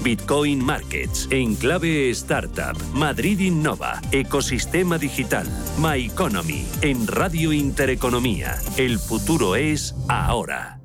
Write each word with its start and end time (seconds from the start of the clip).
Bitcoin 0.00 0.64
Markets, 0.64 1.26
Enclave 1.28 2.10
Startup, 2.10 2.80
Madrid 2.92 3.40
Innova, 3.40 4.00
Ecosistema 4.12 4.96
Digital, 4.96 5.44
My 5.76 6.06
Economy, 6.06 6.64
en 6.82 7.04
Radio 7.08 7.52
Intereconomía. 7.52 8.56
El 8.76 9.00
futuro 9.00 9.56
es 9.56 9.92
ahora. 10.08 10.78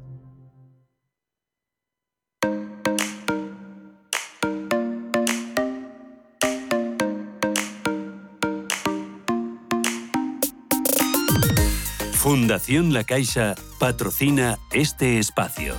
Fundación 12.14 12.94
La 12.94 13.04
Caixa 13.04 13.54
patrocina 13.80 14.58
este 14.72 15.20
espacio. 15.20 15.76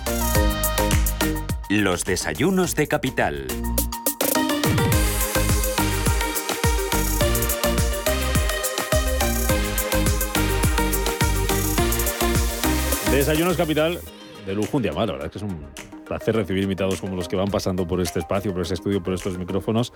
Los 1.71 2.05
desayunos 2.05 2.75
de 2.75 2.89
capital. 2.89 3.46
Desayunos 13.12 13.56
capital 13.56 14.01
de 14.45 14.55
lujo 14.56 14.79
un 14.79 14.83
día 14.83 14.93
más, 14.93 15.06
la 15.06 15.12
verdad 15.12 15.27
es 15.27 15.30
que 15.30 15.38
es 15.38 15.45
un 15.45 15.65
placer 16.09 16.34
recibir 16.34 16.65
invitados 16.65 17.01
como 17.01 17.15
los 17.15 17.29
que 17.29 17.37
van 17.37 17.52
pasando 17.52 17.87
por 17.87 18.01
este 18.01 18.18
espacio, 18.18 18.52
por 18.52 18.62
este 18.62 18.74
estudio, 18.74 19.01
por 19.01 19.15
estos 19.15 19.38
micrófonos, 19.38 19.93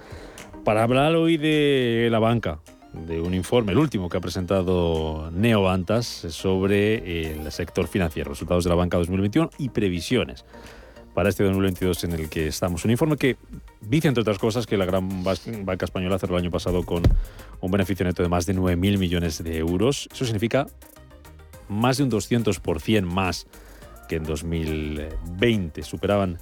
para 0.64 0.84
hablar 0.84 1.16
hoy 1.16 1.38
de 1.38 2.06
la 2.09 2.20
banca, 2.20 2.61
de 2.92 3.20
un 3.20 3.34
informe, 3.34 3.72
el 3.72 3.78
último 3.78 4.09
que 4.09 4.19
ha 4.19 4.20
presentado 4.20 5.28
Neovantas 5.33 6.06
sobre 6.06 7.33
el 7.33 7.50
sector 7.50 7.88
financiero, 7.88 8.30
resultados 8.30 8.62
de 8.62 8.70
la 8.70 8.77
banca 8.77 8.97
2021 8.97 9.50
y 9.59 9.70
previsiones 9.70 10.45
para 11.14 11.28
este 11.28 11.45
2022 11.45 12.04
en 12.04 12.12
el 12.12 12.28
que 12.28 12.48
estamos. 12.48 12.84
Un 12.84 12.91
informe 12.91 13.16
que 13.16 13.36
dice, 13.80 14.09
entre 14.09 14.22
otras 14.22 14.38
cosas, 14.38 14.66
que 14.66 14.77
la 14.77 14.84
gran 14.84 15.22
banca 15.24 15.84
española 15.84 16.18
cerró 16.18 16.36
el 16.36 16.42
año 16.42 16.50
pasado 16.50 16.84
con 16.84 17.02
un 17.61 17.70
beneficio 17.70 18.05
neto 18.05 18.22
de 18.22 18.28
más 18.28 18.47
de 18.47 18.55
9.000 18.55 18.98
millones 18.98 19.42
de 19.42 19.58
euros. 19.58 20.08
Eso 20.12 20.24
significa 20.24 20.66
más 21.69 21.97
de 21.97 22.05
un 22.05 22.11
200% 22.11 23.02
más 23.02 23.47
que 24.08 24.16
en 24.16 24.24
2020. 24.24 25.83
Superaban 25.83 26.39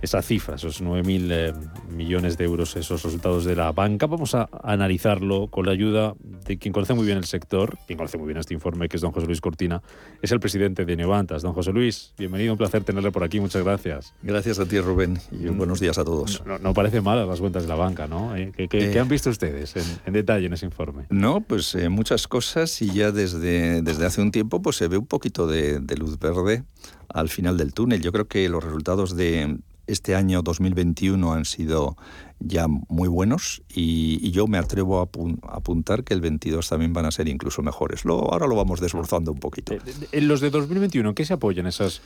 esa 0.00 0.22
cifra, 0.22 0.54
esos 0.56 0.82
9.000 0.82 1.28
eh, 1.30 1.52
millones 1.90 2.38
de 2.38 2.44
euros, 2.44 2.76
esos 2.76 3.02
resultados 3.02 3.44
de 3.44 3.56
la 3.56 3.72
banca. 3.72 4.06
Vamos 4.06 4.34
a 4.34 4.48
analizarlo 4.62 5.48
con 5.48 5.66
la 5.66 5.72
ayuda 5.72 6.14
de 6.46 6.56
quien 6.58 6.72
conoce 6.72 6.94
muy 6.94 7.04
bien 7.04 7.18
el 7.18 7.24
sector, 7.24 7.76
quien 7.86 7.96
conoce 7.96 8.16
muy 8.16 8.26
bien 8.28 8.38
este 8.38 8.54
informe, 8.54 8.88
que 8.88 8.96
es 8.96 9.02
don 9.02 9.10
José 9.12 9.26
Luis 9.26 9.40
Cortina, 9.40 9.82
es 10.22 10.30
el 10.32 10.38
presidente 10.40 10.84
de 10.84 10.96
Neovantas. 10.96 11.42
Don 11.42 11.52
José 11.52 11.72
Luis, 11.72 12.14
bienvenido, 12.16 12.52
un 12.52 12.58
placer 12.58 12.84
tenerle 12.84 13.10
por 13.10 13.24
aquí, 13.24 13.40
muchas 13.40 13.64
gracias. 13.64 14.14
Gracias 14.22 14.58
a 14.60 14.66
ti, 14.66 14.78
Rubén, 14.80 15.18
y 15.32 15.48
Mm. 15.50 15.58
buenos 15.58 15.80
días 15.80 15.98
a 15.98 16.04
todos. 16.04 16.42
No, 16.46 16.58
no 16.58 16.74
parece 16.74 17.00
mal 17.00 17.26
las 17.26 17.40
cuentas 17.40 17.62
de 17.64 17.68
la 17.68 17.74
banca, 17.74 18.06
¿no? 18.06 18.36
Eh, 18.36 18.52
¿Qué, 18.56 18.68
qué- 18.68 18.88
Eh, 18.88 18.90
qué 18.92 19.00
han 19.00 19.08
visto 19.08 19.30
ustedes 19.30 19.74
en, 19.76 19.84
en 20.06 20.12
detalle 20.12 20.46
en 20.46 20.52
ese 20.52 20.66
informe? 20.66 21.06
No, 21.10 21.40
pues 21.40 21.74
eh, 21.74 21.88
muchas 21.88 22.28
cosas 22.28 22.80
y 22.82 22.92
ya 22.92 23.10
desde, 23.10 23.82
desde 23.82 24.06
hace 24.06 24.22
un 24.22 24.30
tiempo 24.30 24.62
pues 24.62 24.76
se 24.76 24.86
ve 24.88 24.96
un 24.96 25.06
poquito 25.06 25.46
de, 25.48 25.80
de 25.80 25.96
luz 25.96 26.18
verde 26.18 26.62
al 27.08 27.28
final 27.28 27.56
del 27.56 27.72
túnel. 27.74 28.00
Yo 28.00 28.12
creo 28.12 28.28
que 28.28 28.48
los 28.48 28.62
resultados 28.62 29.16
de 29.16 29.58
este 29.88 30.14
año 30.14 30.42
2021 30.42 31.32
han 31.32 31.44
sido 31.44 31.96
ya 32.38 32.66
muy 32.68 33.08
buenos 33.08 33.62
y, 33.74 34.30
yo 34.30 34.46
me 34.46 34.58
atrevo 34.58 35.00
a 35.00 35.06
apun- 35.10 35.40
apuntar 35.42 36.04
que 36.04 36.14
el 36.14 36.20
22 36.20 36.68
también 36.68 36.92
van 36.92 37.06
a 37.06 37.10
ser 37.10 37.28
incluso 37.28 37.62
mejores. 37.62 38.04
Ahora 38.06 38.46
lo 38.46 38.54
vamos 38.54 38.80
desbrozando 38.80 39.32
un 39.32 39.40
poquito. 39.40 39.74
Eh, 39.74 39.80
En 40.12 40.28
los 40.28 40.40
de 40.40 40.50
2021, 40.50 41.08
¿en 41.08 41.14
qué 41.14 41.24
se 41.24 41.32
apoyan 41.34 41.66
esas, 41.66 42.00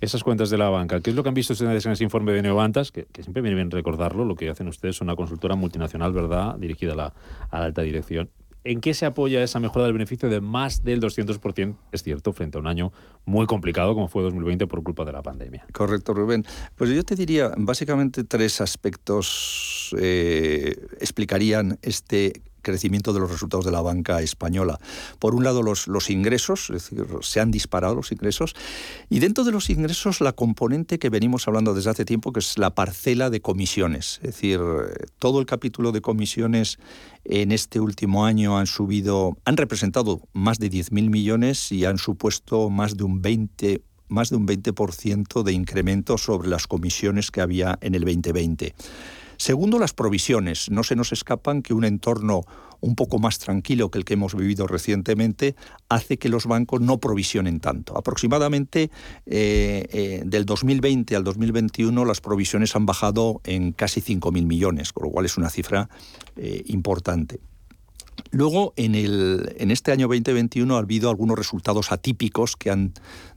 esas 0.00 0.22
cuentas 0.24 0.48
de 0.48 0.56
la 0.58 0.70
banca? 0.70 1.00
¿Qué 1.00 1.10
es 1.10 1.16
lo 1.16 1.22
que 1.22 1.28
han 1.28 1.34
visto 1.34 1.52
ustedes 1.52 1.84
en 1.84 1.92
ese 1.92 2.04
informe 2.04 2.32
de 2.32 2.40
Neovantas? 2.42 2.92
Que, 2.92 3.06
que 3.12 3.22
siempre 3.22 3.42
viene 3.42 3.56
bien 3.56 3.70
recordarlo, 3.70 4.24
lo 4.24 4.36
que 4.36 4.48
hacen 4.48 4.68
ustedes 4.68 4.96
es 4.96 5.00
una 5.02 5.16
consultora 5.16 5.54
multinacional, 5.56 6.12
¿verdad?, 6.12 6.56
dirigida 6.56 6.92
a 6.92 6.96
la 6.96 7.12
alta 7.50 7.82
dirección. 7.82 8.30
¿En 8.64 8.80
qué 8.80 8.94
se 8.94 9.04
apoya 9.04 9.42
esa 9.42 9.60
mejora 9.60 9.84
del 9.84 9.92
beneficio 9.92 10.30
de 10.30 10.40
más 10.40 10.82
del 10.82 11.00
200%, 11.00 11.76
es 11.92 12.02
cierto, 12.02 12.32
frente 12.32 12.56
a 12.56 12.60
un 12.60 12.66
año 12.66 12.92
muy 13.26 13.46
complicado 13.46 13.94
como 13.94 14.08
fue 14.08 14.22
2020 14.22 14.66
por 14.66 14.82
culpa 14.82 15.04
de 15.04 15.12
la 15.12 15.22
pandemia? 15.22 15.66
Correcto, 15.72 16.14
Rubén. 16.14 16.44
Pues 16.74 16.88
yo 16.90 17.02
te 17.04 17.14
diría 17.14 17.52
básicamente 17.58 18.24
tres 18.24 18.62
aspectos 18.62 19.94
eh, 19.98 20.76
explicarían 20.98 21.78
este 21.82 22.42
crecimiento 22.64 23.12
de 23.12 23.20
los 23.20 23.30
resultados 23.30 23.64
de 23.64 23.70
la 23.70 23.80
banca 23.80 24.20
española. 24.20 24.80
Por 25.20 25.36
un 25.36 25.44
lado, 25.44 25.62
los, 25.62 25.86
los 25.86 26.10
ingresos, 26.10 26.70
es 26.70 26.90
decir, 26.90 27.06
se 27.22 27.38
han 27.38 27.52
disparado 27.52 27.94
los 27.94 28.10
ingresos, 28.10 28.56
y 29.08 29.20
dentro 29.20 29.44
de 29.44 29.52
los 29.52 29.70
ingresos 29.70 30.20
la 30.20 30.32
componente 30.32 30.98
que 30.98 31.10
venimos 31.10 31.46
hablando 31.46 31.74
desde 31.74 31.90
hace 31.90 32.04
tiempo, 32.04 32.32
que 32.32 32.40
es 32.40 32.58
la 32.58 32.74
parcela 32.74 33.30
de 33.30 33.40
comisiones. 33.40 34.18
Es 34.22 34.34
decir, 34.34 34.60
todo 35.20 35.38
el 35.38 35.46
capítulo 35.46 35.92
de 35.92 36.00
comisiones 36.00 36.78
en 37.24 37.52
este 37.52 37.78
último 37.78 38.26
año 38.26 38.58
han 38.58 38.66
subido, 38.66 39.36
han 39.44 39.56
representado 39.56 40.20
más 40.32 40.58
de 40.58 40.70
10.000 40.70 41.10
millones 41.10 41.70
y 41.72 41.84
han 41.84 41.98
supuesto 41.98 42.70
más 42.70 42.96
de 42.96 43.04
un 43.04 43.22
20 43.22 43.82
más 44.08 44.30
de 44.30 44.36
un 44.36 44.46
20% 44.46 45.42
de 45.42 45.52
incremento 45.52 46.18
sobre 46.18 46.48
las 46.48 46.66
comisiones 46.66 47.30
que 47.30 47.40
había 47.40 47.78
en 47.80 47.94
el 47.94 48.04
2020. 48.04 48.74
Segundo, 49.36 49.78
las 49.78 49.92
provisiones. 49.92 50.70
No 50.70 50.82
se 50.82 50.96
nos 50.96 51.12
escapan 51.12 51.62
que 51.62 51.74
un 51.74 51.84
entorno 51.84 52.42
un 52.80 52.94
poco 52.94 53.18
más 53.18 53.38
tranquilo 53.38 53.90
que 53.90 53.98
el 53.98 54.04
que 54.04 54.14
hemos 54.14 54.34
vivido 54.34 54.66
recientemente 54.66 55.56
hace 55.88 56.18
que 56.18 56.28
los 56.28 56.46
bancos 56.46 56.80
no 56.80 56.98
provisionen 56.98 57.60
tanto. 57.60 57.96
Aproximadamente 57.96 58.90
eh, 59.26 59.86
eh, 59.90 60.22
del 60.24 60.44
2020 60.44 61.16
al 61.16 61.24
2021 61.24 62.04
las 62.04 62.20
provisiones 62.20 62.76
han 62.76 62.84
bajado 62.84 63.40
en 63.44 63.72
casi 63.72 64.02
5.000 64.02 64.44
millones, 64.44 64.92
con 64.92 65.04
lo 65.04 65.10
cual 65.10 65.24
es 65.24 65.38
una 65.38 65.48
cifra 65.48 65.88
eh, 66.36 66.62
importante. 66.66 67.40
Luego, 68.30 68.74
en, 68.76 68.94
el, 68.94 69.54
en 69.58 69.70
este 69.70 69.92
año 69.92 70.06
2021 70.08 70.76
ha 70.76 70.78
habido 70.78 71.10
algunos 71.10 71.38
resultados 71.38 71.90
atípicos 71.92 72.56
que 72.56 72.70
han 72.70 72.92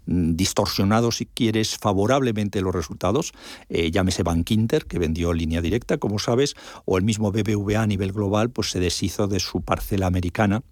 distorsionado, 0.08 1.12
si 1.12 1.26
quieres, 1.26 1.78
favorablemente 1.78 2.62
los 2.62 2.74
resultados. 2.74 3.34
Eh, 3.70 3.92
llámese 3.92 4.24
Bank 4.24 4.50
Inter, 4.52 4.86
que 4.86 5.00
vendió 5.00 5.34
línea 5.34 5.62
directa, 5.62 5.98
como 5.98 6.18
sabes, 6.18 6.56
o 6.86 6.98
el 6.98 7.04
mismo 7.04 7.32
BBVA 7.32 7.84
a 7.84 7.88
nivel 7.88 8.14
global, 8.14 8.50
pues 8.50 8.72
se 8.72 8.80
deshizo 8.80 9.28
de 9.28 9.40
su 9.40 9.62
parcela 9.62 10.08
americana 10.08 10.64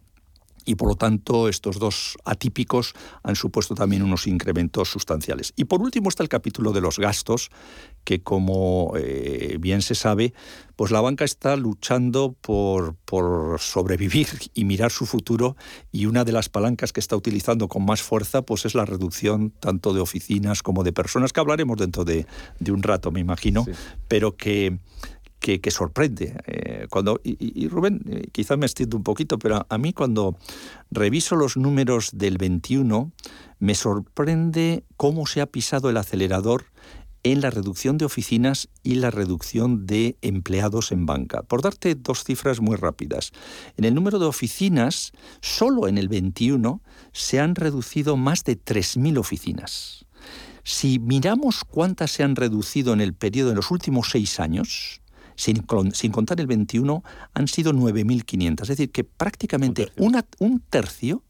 y 0.66 0.76
por 0.76 0.90
lo 0.90 0.96
tanto 0.96 1.48
estos 1.48 1.80
dos 1.80 2.18
atípicos 2.26 2.94
han 3.24 3.36
supuesto 3.36 3.76
también 3.76 4.04
unos 4.04 4.28
incrementos 4.28 4.90
sustanciales. 4.90 5.54
Y 5.56 5.66
por 5.66 5.82
último 5.82 6.10
está 6.10 6.24
el 6.24 6.30
capítulo 6.30 6.74
de 6.74 6.82
los 6.82 7.00
gastos, 7.00 7.50
que 8.04 8.22
como 8.22 8.94
eh, 8.98 9.58
bien 9.60 9.82
se 9.82 9.96
sabe, 9.96 10.34
pues 10.76 10.92
la 10.92 11.02
banca 11.02 11.26
está 11.26 11.56
luchando 11.56 12.36
por, 12.40 12.96
por, 13.06 13.60
sobrevivir 13.60 14.28
y 14.54 14.66
mirar 14.66 14.92
su 14.92 15.06
futuro 15.06 15.56
y 15.92 16.06
una 16.06 16.24
de 16.24 16.32
las 16.32 16.50
palancas 16.50 16.94
que 16.94 17.00
está 17.00 17.16
utilizando 17.16 17.68
con 17.68 17.86
más 17.86 18.02
fuerza 18.02 18.42
pues 18.44 18.66
es 18.66 18.76
la 18.76 18.86
reducción 18.86 19.52
tanto 19.60 19.94
de 19.94 20.02
oficinas 20.02 20.62
como 20.62 20.84
de 20.84 20.94
personas, 20.94 21.34
que 21.34 21.40
hablaremos 21.40 21.78
dentro 21.78 22.06
de, 22.06 22.26
de 22.60 22.72
un 22.72 22.84
rato, 22.84 23.12
me 23.12 23.20
imagino, 23.20 23.64
sí. 23.66 23.72
pero 24.08 24.36
que 24.36 24.80
que, 25.46 25.72
sorprende. 25.72 26.36
Eh, 26.48 26.88
cuando, 26.90 27.22
y, 27.24 27.68
Rubén, 27.68 28.02
eh, 28.10 28.24
quizá 28.32 28.58
me 28.58 28.66
extiendo 28.66 28.98
un 28.98 29.04
poquito, 29.04 29.38
pero 29.38 29.66
a 29.70 29.78
mí 29.78 29.94
cuando 29.94 30.38
reviso 30.90 31.36
los 31.36 31.56
números 31.56 32.10
del 32.14 32.38
21, 32.38 33.12
me 33.60 33.76
sorprende 33.76 34.84
cómo 34.98 35.28
se 35.28 35.42
ha 35.42 35.46
pisado 35.46 35.90
el 35.90 35.98
acelerador 35.98 36.66
en 37.22 37.42
la 37.42 37.50
reducción 37.52 37.98
de 37.98 38.06
oficinas 38.06 38.70
y 38.84 38.96
la 38.96 39.12
reducción 39.12 39.86
de 39.86 40.16
empleados 40.22 40.92
en 40.92 41.06
banca. 41.06 41.44
Por 41.44 41.62
darte 41.62 41.96
dos 41.96 42.24
cifras 42.24 42.60
muy 42.60 42.76
rápidas. 42.76 43.32
En 43.78 43.86
el 43.86 43.94
número 43.94 44.20
de 44.20 44.26
oficinas, 44.26 45.12
solo 45.42 45.88
en 45.88 45.98
el 45.98 46.08
21 46.08 46.82
se 47.14 47.40
han 47.40 47.56
reducido 47.56 48.18
más 48.18 48.44
de 48.44 48.60
3.000 48.60 49.18
oficinas. 49.20 50.06
Si 50.64 50.98
miramos 50.98 51.64
cuántas 51.64 52.10
se 52.10 52.24
han 52.24 52.36
reducido 52.36 52.94
en 52.94 53.02
el 53.02 53.14
periodo 53.14 53.50
de 53.50 53.56
los 53.56 53.70
últimos 53.70 54.10
seis 54.10 54.40
años, 54.40 55.02
sin, 55.36 55.66
sin, 55.94 56.12
contar 56.12 56.40
el 56.40 56.48
21, 56.48 57.04
han 57.34 57.48
sido 57.48 57.74
9.500. 57.74 58.62
Es 58.62 58.68
decir, 58.68 58.92
que 58.92 59.04
prácticamente 59.04 59.84
un 59.84 59.88
tercio, 59.88 60.06
una, 60.06 60.26
un 60.40 60.60
tercio 60.62 61.24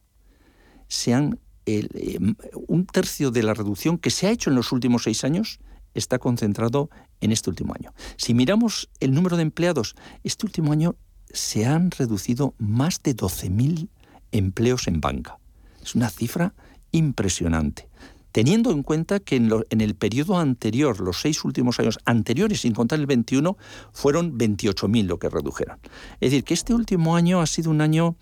se 0.87 1.13
han, 1.13 1.39
el, 1.65 1.89
eh, 1.93 2.19
un 2.67 2.85
tercio 2.85 3.31
de 3.31 3.43
la 3.43 3.53
reducción 3.53 3.97
que 3.97 4.11
se 4.11 4.27
ha 4.27 4.31
hecho 4.31 4.49
en 4.49 4.55
los 4.55 4.71
últimos 4.71 5.03
seis 5.03 5.23
años 5.23 5.59
está 5.93 6.19
concentrado 6.19 6.89
en 7.21 7.31
este 7.31 7.49
último 7.49 7.73
año. 7.73 7.93
Si 8.17 8.33
miramos 8.33 8.89
el 8.99 9.13
número 9.13 9.37
de 9.37 9.43
empleados, 9.43 9.95
este 10.23 10.45
último 10.45 10.71
año 10.71 10.95
se 11.31 11.65
han 11.65 11.91
reducido 11.91 12.53
más 12.57 13.01
de 13.01 13.15
12.000 13.15 13.89
empleos 14.31 14.87
en 14.87 15.01
banca. 15.01 15.39
Es 15.81 15.95
una 15.95 16.09
cifra 16.09 16.53
impresionante 16.91 17.89
teniendo 18.35 18.71
en 18.71 18.83
cuenta 18.83 19.21
que 19.21 19.37
en, 19.37 19.79
el 19.79 19.95
periodo 19.95 20.37
anterior, 20.37 20.99
los 20.99 21.21
seis 21.21 21.45
últimos 21.45 21.79
años 21.79 21.99
anteriores, 22.03 22.59
sin 22.59 22.73
contar 22.73 22.99
el 22.99 23.05
21, 23.05 23.57
fueron 23.93 24.37
28.000 24.37 25.05
lo 25.05 25.19
que 25.19 25.29
redujeron. 25.29 25.79
Es 26.19 26.31
decir, 26.31 26.43
que 26.43 26.53
este 26.53 26.73
último 26.73 27.15
año 27.15 27.39
ha 27.39 27.47
sido 27.47 27.71
un 27.71 27.79
año 27.79 28.17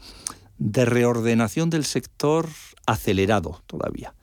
de 0.60 0.86
reordenación 0.86 1.72
del 1.72 1.84
sector 1.84 2.48
acelerado 2.86 3.64
todavía. 3.66 4.14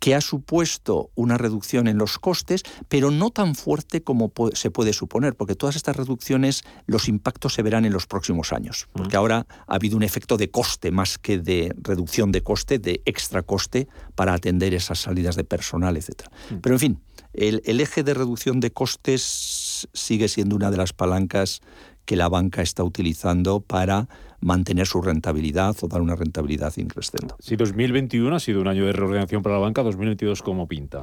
Que 0.00 0.14
ha 0.14 0.20
supuesto 0.20 1.10
una 1.14 1.38
reducción 1.38 1.86
en 1.86 1.98
los 1.98 2.18
costes, 2.18 2.64
pero 2.88 3.10
no 3.10 3.30
tan 3.30 3.54
fuerte 3.54 4.02
como 4.02 4.32
se 4.54 4.70
puede 4.70 4.92
suponer, 4.92 5.36
porque 5.36 5.54
todas 5.54 5.76
estas 5.76 5.94
reducciones, 5.94 6.64
los 6.86 7.06
impactos 7.06 7.54
se 7.54 7.62
verán 7.62 7.84
en 7.84 7.92
los 7.92 8.06
próximos 8.06 8.52
años, 8.52 8.88
porque 8.92 9.16
ahora 9.16 9.46
ha 9.66 9.74
habido 9.74 9.96
un 9.96 10.02
efecto 10.02 10.38
de 10.38 10.50
coste 10.50 10.90
más 10.90 11.18
que 11.18 11.38
de 11.38 11.74
reducción 11.82 12.32
de 12.32 12.42
coste, 12.42 12.78
de 12.78 13.02
extra 13.04 13.42
coste 13.42 13.88
para 14.14 14.32
atender 14.32 14.74
esas 14.74 15.00
salidas 15.00 15.36
de 15.36 15.44
personal, 15.44 15.96
etc. 15.96 16.24
Pero 16.62 16.74
en 16.74 16.80
fin, 16.80 17.00
el, 17.34 17.62
el 17.66 17.80
eje 17.80 18.02
de 18.02 18.14
reducción 18.14 18.58
de 18.60 18.72
costes 18.72 19.86
sigue 19.92 20.28
siendo 20.28 20.56
una 20.56 20.70
de 20.70 20.78
las 20.78 20.94
palancas 20.94 21.60
que 22.06 22.16
la 22.16 22.28
banca 22.28 22.62
está 22.62 22.82
utilizando 22.82 23.60
para 23.60 24.08
mantener 24.40 24.86
su 24.86 25.02
rentabilidad 25.02 25.76
o 25.82 25.88
dar 25.88 26.00
una 26.00 26.16
rentabilidad 26.16 26.72
increciendo. 26.76 27.36
Si 27.40 27.56
2021 27.56 28.34
ha 28.34 28.40
sido 28.40 28.60
un 28.60 28.68
año 28.68 28.86
de 28.86 28.92
reordenación 28.92 29.42
para 29.42 29.56
la 29.56 29.60
banca, 29.60 29.82
2022 29.82 30.42
cómo 30.42 30.66
pinta? 30.66 31.02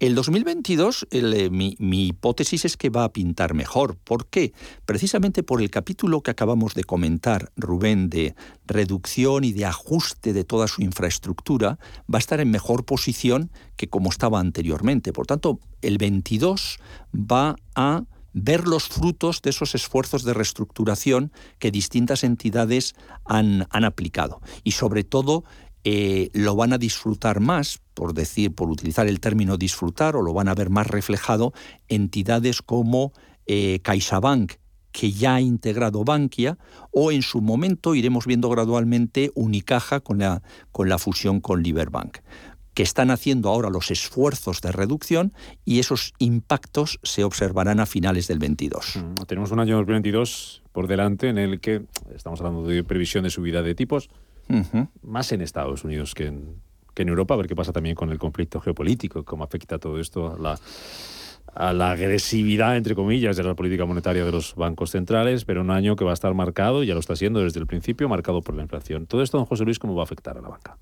El 0.00 0.14
2022, 0.14 1.08
eh, 1.10 1.50
mi, 1.50 1.76
hipótesis 2.06 2.64
es 2.64 2.76
que 2.76 2.90
va 2.90 3.04
a 3.04 3.12
pintar 3.12 3.54
mejor. 3.54 3.96
¿Por 3.96 4.26
qué? 4.26 4.52
Precisamente 4.84 5.42
por 5.42 5.60
el 5.60 5.70
capítulo 5.70 6.22
que 6.22 6.30
acabamos 6.30 6.74
de 6.74 6.84
comentar, 6.84 7.50
Rubén, 7.56 8.08
de 8.08 8.34
reducción 8.66 9.44
y 9.44 9.52
de 9.52 9.66
ajuste 9.66 10.32
de 10.32 10.44
toda 10.44 10.68
su 10.68 10.82
infraestructura, 10.82 11.78
va 12.12 12.16
a 12.16 12.18
estar 12.18 12.40
en 12.40 12.50
mejor 12.50 12.84
posición 12.84 13.50
que 13.76 13.88
como 13.88 14.10
estaba 14.10 14.40
anteriormente. 14.40 15.12
Por 15.12 15.26
tanto, 15.26 15.60
el 15.82 15.98
22 15.98 16.78
va 17.14 17.56
a 17.74 18.04
ver 18.32 18.66
los 18.66 18.88
frutos 18.88 19.42
de 19.42 19.50
esos 19.50 19.74
esfuerzos 19.74 20.24
de 20.24 20.34
reestructuración 20.34 21.32
que 21.58 21.70
distintas 21.70 22.24
entidades 22.24 22.94
han, 23.24 23.66
aplicado. 23.70 24.40
Y 24.64 24.72
sobre 24.72 25.04
todo 25.04 25.44
eh, 25.84 26.30
lo 26.32 26.56
van 26.56 26.72
a 26.72 26.78
disfrutar 26.78 27.40
más, 27.40 27.80
por 27.94 28.14
decir, 28.14 28.54
por 28.54 28.70
utilizar 28.70 29.06
el 29.06 29.20
término 29.20 29.56
disfrutar, 29.56 30.16
o 30.16 30.22
lo 30.22 30.32
van 30.32 30.48
a 30.48 30.54
ver 30.54 30.70
más 30.70 30.86
reflejado 30.86 31.52
entidades 31.88 32.62
como 32.62 33.12
eh, 33.46 33.80
CaixaBank, 33.82 34.52
que 34.92 35.12
ya 35.12 35.36
ha 35.36 35.40
integrado 35.40 36.04
Bankia, 36.04 36.58
o 36.90 37.12
en 37.12 37.22
su 37.22 37.40
momento 37.40 37.94
iremos 37.94 38.26
viendo 38.26 38.48
gradualmente 38.48 39.30
Unicaja 39.34 40.00
con 40.00 40.18
la, 40.18 40.42
con 40.72 40.88
la 40.88 40.98
fusión 40.98 41.40
con 41.40 41.62
Liberbank 41.62 42.18
que 42.78 42.84
están 42.84 43.10
haciendo 43.10 43.48
ahora 43.48 43.70
los 43.70 43.90
esfuerzos 43.90 44.60
de 44.60 44.70
reducción 44.70 45.32
y 45.64 45.80
esos 45.80 46.14
impactos 46.20 47.00
se 47.02 47.24
observarán 47.24 47.80
a 47.80 47.86
finales 47.86 48.28
del 48.28 48.38
22. 48.38 48.94
Mm, 48.94 49.24
tenemos 49.26 49.50
un 49.50 49.58
año 49.58 49.78
2022 49.78 50.62
por 50.70 50.86
delante 50.86 51.28
en 51.28 51.38
el 51.38 51.58
que 51.58 51.82
estamos 52.14 52.38
hablando 52.40 52.62
de 52.62 52.84
previsión 52.84 53.24
de 53.24 53.30
subida 53.30 53.62
de 53.62 53.74
tipos, 53.74 54.10
más 55.02 55.32
en 55.32 55.40
Estados 55.40 55.82
Unidos 55.82 56.14
que 56.14 56.26
en, 56.26 56.54
que 56.94 57.02
en 57.02 57.08
Europa, 57.08 57.34
a 57.34 57.38
ver 57.38 57.48
qué 57.48 57.56
pasa 57.56 57.72
también 57.72 57.96
con 57.96 58.10
el 58.10 58.18
conflicto 58.20 58.60
geopolítico, 58.60 59.24
cómo 59.24 59.42
afecta 59.42 59.80
todo 59.80 59.98
esto 59.98 60.32
a 60.32 60.38
la 60.38 60.60
a 61.54 61.72
la 61.72 61.90
agresividad, 61.90 62.76
entre 62.76 62.94
comillas, 62.94 63.36
de 63.36 63.42
la 63.42 63.54
política 63.54 63.84
monetaria 63.84 64.24
de 64.24 64.30
los 64.30 64.54
bancos 64.54 64.90
centrales, 64.90 65.44
pero 65.44 65.62
un 65.62 65.72
año 65.72 65.96
que 65.96 66.04
va 66.04 66.12
a 66.12 66.14
estar 66.14 66.32
marcado, 66.32 66.84
ya 66.84 66.94
lo 66.94 67.00
está 67.00 67.16
siendo 67.16 67.40
desde 67.40 67.58
el 67.58 67.66
principio, 67.66 68.08
marcado 68.08 68.42
por 68.42 68.54
la 68.54 68.62
inflación. 68.62 69.06
Todo 69.06 69.22
esto, 69.22 69.38
don 69.38 69.46
José 69.46 69.64
Luis, 69.64 69.80
¿cómo 69.80 69.96
va 69.96 70.02
a 70.02 70.04
afectar 70.04 70.38
a 70.38 70.40
la 70.40 70.48
banca? 70.48 70.76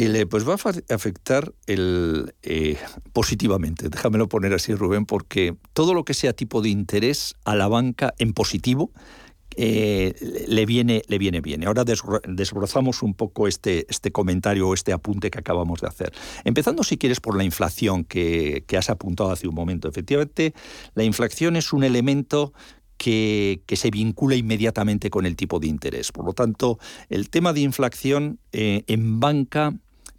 Eh, 0.00 0.26
pues 0.26 0.48
va 0.48 0.52
a 0.52 0.94
afectar 0.94 1.52
eh, 1.66 2.76
positivamente, 3.12 3.88
déjamelo 3.88 4.28
poner 4.28 4.54
así, 4.54 4.72
Rubén, 4.72 5.06
porque 5.06 5.56
todo 5.72 5.92
lo 5.92 6.04
que 6.04 6.14
sea 6.14 6.32
tipo 6.34 6.62
de 6.62 6.68
interés 6.68 7.34
a 7.44 7.56
la 7.56 7.66
banca 7.66 8.14
en 8.18 8.32
positivo, 8.32 8.92
eh, 9.56 10.14
le, 10.46 10.66
viene, 10.66 11.02
le 11.08 11.18
viene 11.18 11.40
bien. 11.40 11.66
Ahora 11.66 11.82
desbrozamos 11.84 13.02
un 13.02 13.14
poco 13.14 13.48
este, 13.48 13.86
este 13.88 14.12
comentario 14.12 14.68
o 14.68 14.74
este 14.74 14.92
apunte 14.92 15.32
que 15.32 15.40
acabamos 15.40 15.80
de 15.80 15.88
hacer. 15.88 16.12
Empezando, 16.44 16.84
si 16.84 16.96
quieres, 16.96 17.18
por 17.18 17.36
la 17.36 17.42
inflación 17.42 18.04
que, 18.04 18.62
que 18.68 18.76
has 18.76 18.90
apuntado 18.90 19.32
hace 19.32 19.48
un 19.48 19.56
momento. 19.56 19.88
Efectivamente, 19.88 20.54
la 20.94 21.02
inflación 21.02 21.56
es 21.56 21.72
un 21.72 21.82
elemento 21.82 22.52
que, 22.98 23.62
se 23.68 23.90
vincula 23.90 24.36
inmediatamente 24.36 25.10
con 25.10 25.26
el 25.26 25.34
tipo 25.34 25.58
de 25.58 25.66
interés. 25.66 26.12
Por 26.12 26.24
lo 26.24 26.34
tanto, 26.34 26.78
el 27.08 27.30
tema 27.30 27.52
de 27.52 27.60
inflación 27.62 28.38
en 28.52 29.18
banca 29.18 29.74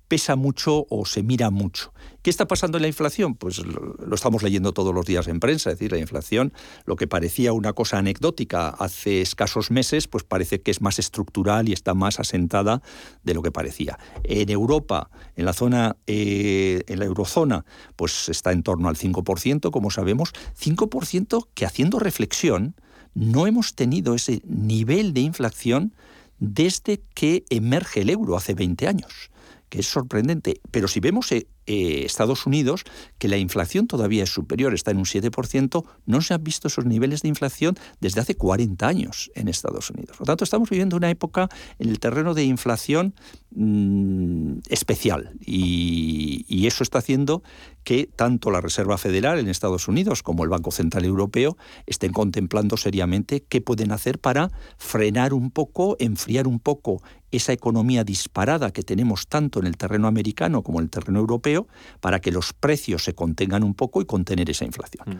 pesa 0.09 0.35
mucho 0.35 0.87
o 0.89 1.05
se 1.05 1.23
mira 1.23 1.51
mucho. 1.51 1.93
¿Qué 2.23 2.29
está 2.29 2.47
pasando 2.47 2.77
en 2.77 2.81
la 2.81 2.87
inflación? 2.89 3.35
Pues 3.35 3.59
lo, 3.59 4.13
estamos 4.13 4.43
leyendo 4.43 4.73
todos 4.73 4.93
los 4.93 5.05
días 5.05 5.27
en 5.27 5.39
prensa, 5.39 5.69
es 5.69 5.77
decir, 5.77 5.91
la 5.93 5.99
inflación, 5.99 6.51
lo 6.85 6.97
que 6.97 7.07
parecía 7.07 7.53
una 7.53 7.71
cosa 7.73 7.99
anecdótica 7.99 8.69
hace 8.69 9.21
escasos 9.21 9.71
meses, 9.71 10.07
pues 10.07 10.23
parece 10.25 10.61
que 10.61 10.71
es 10.71 10.81
más 10.81 10.99
estructural 10.99 11.69
y 11.69 11.73
está 11.73 11.93
más 11.93 12.19
asentada 12.19 12.81
de 13.23 13.33
lo 13.35 13.41
que 13.41 13.51
parecía. 13.51 13.99
En 14.23 14.49
Europa, 14.49 15.11
en 15.37 15.45
la 15.45 15.53
zona, 15.53 15.95
eh, 16.07 16.81
en 16.87 16.99
la 16.99 17.05
eurozona, 17.05 17.63
pues 17.95 18.27
está 18.29 18.51
en 18.51 18.63
torno 18.63 18.89
al 18.89 18.97
5%, 18.97 19.71
como 19.71 19.91
sabemos, 19.91 20.33
5% 20.59 21.47
que 21.53 21.65
haciendo 21.65 21.99
reflexión, 21.99 22.75
no 23.13 23.47
hemos 23.47 23.75
tenido 23.75 24.15
ese 24.15 24.41
nivel 24.45 25.13
de 25.13 25.21
inflación 25.21 25.93
desde 26.39 27.01
que 27.13 27.45
emerge 27.49 28.01
el 28.01 28.09
euro 28.09 28.35
hace 28.35 28.55
20 28.55 28.87
años 28.87 29.29
que 29.69 29.79
es 29.79 29.87
sorprendente. 29.87 30.61
Pero 30.71 30.87
si 30.87 30.99
vemos 30.99 31.31
eh, 31.31 31.47
eh, 31.65 32.03
Estados 32.05 32.45
Unidos, 32.45 32.83
que 33.19 33.27
la 33.27 33.37
inflación 33.37 33.87
todavía 33.87 34.23
es 34.23 34.33
superior, 34.33 34.73
está 34.73 34.91
en 34.91 34.97
un 34.97 35.05
7%, 35.05 35.85
no 36.05 36.21
se 36.21 36.33
han 36.33 36.43
visto 36.43 36.67
esos 36.67 36.85
niveles 36.85 37.21
de 37.21 37.27
inflación 37.27 37.75
desde 37.99 38.21
hace 38.21 38.35
40 38.35 38.87
años 38.87 39.31
en 39.35 39.47
Estados 39.47 39.89
Unidos. 39.91 40.17
Por 40.17 40.21
lo 40.21 40.31
tanto, 40.31 40.43
estamos 40.43 40.69
viviendo 40.69 40.97
una 40.97 41.09
época 41.09 41.47
en 41.77 41.89
el 41.89 41.99
terreno 41.99 42.33
de 42.33 42.43
inflación 42.43 43.13
mm, 43.51 44.59
especial 44.69 45.31
y, 45.39 46.45
y 46.47 46.67
eso 46.67 46.83
está 46.83 46.97
haciendo 46.97 47.43
que 47.83 48.09
tanto 48.15 48.51
la 48.51 48.61
Reserva 48.61 48.97
Federal 48.97 49.39
en 49.39 49.47
Estados 49.47 49.87
Unidos 49.87 50.23
como 50.23 50.43
el 50.43 50.49
Banco 50.49 50.71
Central 50.71 51.05
Europeo 51.05 51.57
estén 51.85 52.13
contemplando 52.13 52.77
seriamente 52.77 53.43
qué 53.47 53.61
pueden 53.61 53.91
hacer 53.91 54.19
para 54.19 54.51
frenar 54.77 55.33
un 55.33 55.51
poco, 55.51 55.95
enfriar 55.99 56.47
un 56.47 56.59
poco 56.59 57.01
esa 57.31 57.53
economía 57.53 58.03
disparada 58.03 58.71
que 58.71 58.83
tenemos 58.83 59.27
tanto 59.27 59.59
en 59.59 59.67
el 59.67 59.77
terreno 59.77 60.07
americano 60.07 60.63
como 60.63 60.79
en 60.79 60.85
el 60.85 60.89
terreno 60.89 61.19
europeo 61.19 61.67
para 61.99 62.19
que 62.19 62.31
los 62.31 62.53
precios 62.53 63.03
se 63.03 63.13
contengan 63.13 63.63
un 63.63 63.73
poco 63.73 64.01
y 64.01 64.05
contener 64.05 64.49
esa 64.49 64.65
inflación. 64.65 65.07
Mm. 65.07 65.19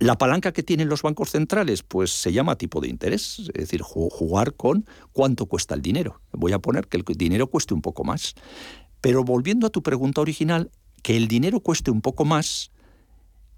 La 0.00 0.18
palanca 0.18 0.52
que 0.52 0.62
tienen 0.62 0.88
los 0.88 1.02
bancos 1.02 1.30
centrales, 1.30 1.82
pues 1.82 2.10
se 2.10 2.32
llama 2.32 2.56
tipo 2.56 2.80
de 2.80 2.88
interés, 2.88 3.38
es 3.38 3.52
decir, 3.54 3.80
jugar 3.82 4.54
con 4.54 4.86
cuánto 5.12 5.46
cuesta 5.46 5.74
el 5.74 5.82
dinero. 5.82 6.20
Voy 6.32 6.52
a 6.52 6.58
poner 6.58 6.88
que 6.88 6.96
el 6.96 7.04
dinero 7.16 7.46
cueste 7.46 7.74
un 7.74 7.80
poco 7.80 8.04
más. 8.04 8.34
Pero 9.00 9.22
volviendo 9.22 9.66
a 9.66 9.70
tu 9.70 9.82
pregunta 9.82 10.20
original, 10.20 10.70
que 11.02 11.16
el 11.16 11.28
dinero 11.28 11.60
cueste 11.60 11.90
un 11.90 12.00
poco 12.00 12.24
más, 12.24 12.72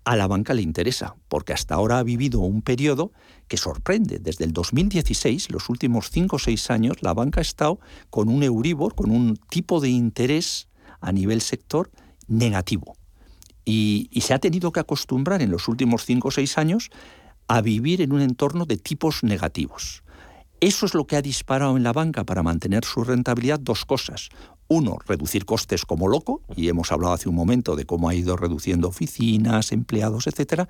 a 0.07 0.15
la 0.15 0.29
banca 0.29 0.55
le 0.55 0.63
interesa, 0.63 1.17
porque 1.29 1.53
hasta 1.53 1.75
ahora 1.75 1.99
ha 1.99 2.03
vivido 2.05 2.39
un 2.39 2.63
periodo 2.63 3.11
que 3.49 3.57
sorprende. 3.57 4.21
Desde 4.21 4.45
el 4.45 4.53
2016, 4.53 5.51
los 5.51 5.69
últimos 5.69 6.11
5 6.11 6.37
o 6.37 6.39
6 6.39 6.71
años, 6.71 7.03
la 7.03 7.13
banca 7.13 7.41
ha 7.41 7.43
estado 7.43 7.81
con 8.09 8.29
un 8.29 8.45
Euribor, 8.45 8.95
con 8.95 9.11
un 9.11 9.37
tipo 9.51 9.81
de 9.81 9.89
interés 9.89 10.69
a 11.01 11.11
nivel 11.11 11.41
sector 11.41 11.91
negativo. 12.29 12.97
Y, 13.65 14.09
se 14.21 14.33
ha 14.33 14.39
tenido 14.39 14.71
que 14.71 14.79
acostumbrar 14.79 15.43
en 15.43 15.51
los 15.51 15.67
últimos 15.67 16.05
cinco 16.05 16.29
o 16.29 16.31
seis 16.31 16.57
años 16.57 16.91
a 17.49 17.61
vivir 17.61 18.01
en 18.01 18.13
un 18.13 18.21
entorno 18.21 18.65
de 18.65 18.77
tipos 18.77 19.25
negativos. 19.25 20.05
Eso 20.61 20.87
es 20.87 20.95
lo 20.95 21.07
que 21.07 21.17
ha 21.17 21.23
disparado 21.23 21.77
en 21.77 21.83
la 21.83 21.93
banca 21.93 22.23
para 22.23 22.45
mantener 22.45 22.85
su 22.85 23.03
rentabilidad 23.03 23.59
dos 23.59 23.85
cosas. 23.85 24.29
Uno, 24.69 24.99
reducir 25.07 25.45
costes 25.45 25.85
como 25.85 26.09
loco, 26.09 26.43
y 26.57 26.69
hemos 26.69 26.93
hablado 26.93 27.15
hace 27.15 27.29
un 27.29 27.35
momento 27.35 27.77
de 27.77 27.87
cómo 27.87 28.09
ha 28.09 28.15
ido 28.15 28.37
reduciendo 28.37 28.89
oficinas, 28.89 29.73
empleados, 29.73 30.27
etc. 30.27 30.69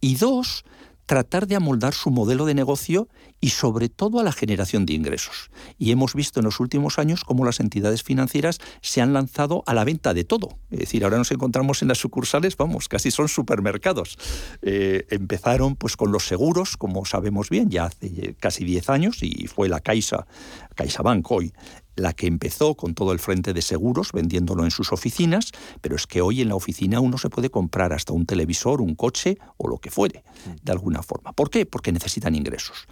Y 0.00 0.16
dos, 0.16 0.64
tratar 1.06 1.46
de 1.46 1.56
amoldar 1.56 1.94
su 1.94 2.10
modelo 2.10 2.46
de 2.46 2.54
negocio 2.54 3.08
y 3.40 3.50
sobre 3.50 3.88
todo 3.88 4.20
a 4.20 4.22
la 4.22 4.32
generación 4.32 4.86
de 4.86 4.94
ingresos. 4.94 5.50
Y 5.78 5.90
hemos 5.90 6.14
visto 6.14 6.40
en 6.40 6.44
los 6.44 6.60
últimos 6.60 6.98
años 6.98 7.24
cómo 7.24 7.44
las 7.44 7.60
entidades 7.60 8.02
financieras 8.02 8.58
se 8.80 9.02
han 9.02 9.12
lanzado 9.12 9.62
a 9.66 9.74
la 9.74 9.84
venta 9.84 10.14
de 10.14 10.24
todo. 10.24 10.56
Es 10.70 10.78
decir, 10.78 11.04
ahora 11.04 11.18
nos 11.18 11.30
encontramos 11.30 11.82
en 11.82 11.88
las 11.88 11.98
sucursales, 11.98 12.56
vamos, 12.56 12.88
casi 12.88 13.10
son 13.10 13.28
supermercados. 13.28 14.16
Eh, 14.62 15.06
empezaron 15.10 15.76
pues 15.76 15.96
con 15.96 16.10
los 16.10 16.26
seguros, 16.26 16.76
como 16.76 17.04
sabemos 17.04 17.50
bien, 17.50 17.68
ya 17.68 17.84
hace 17.84 18.34
casi 18.40 18.64
10 18.64 18.88
años, 18.88 19.22
y 19.22 19.46
fue 19.46 19.68
la 19.68 19.80
Caixa, 19.80 20.26
CaixaBank 20.74 21.30
hoy, 21.30 21.52
la 21.96 22.12
que 22.12 22.26
empezó 22.26 22.74
con 22.74 22.94
todo 22.94 23.12
el 23.12 23.18
frente 23.18 23.52
de 23.52 23.62
seguros, 23.62 24.12
vendiéndolo 24.12 24.64
en 24.64 24.70
sus 24.70 24.92
oficinas, 24.92 25.50
pero 25.80 25.96
es 25.96 26.06
que 26.06 26.20
hoy 26.20 26.40
en 26.40 26.48
la 26.48 26.54
oficina 26.54 27.00
uno 27.00 27.18
se 27.18 27.30
puede 27.30 27.50
comprar 27.50 27.92
hasta 27.92 28.12
un 28.12 28.26
televisor, 28.26 28.80
un 28.80 28.94
coche 28.94 29.38
o 29.56 29.68
lo 29.68 29.78
que 29.78 29.90
fuere, 29.90 30.24
de 30.62 30.72
alguna 30.72 31.02
forma. 31.02 31.32
¿Por 31.32 31.50
qué? 31.50 31.66
Porque 31.66 31.92
necesitan 31.92 32.34
ingresos. 32.34 32.86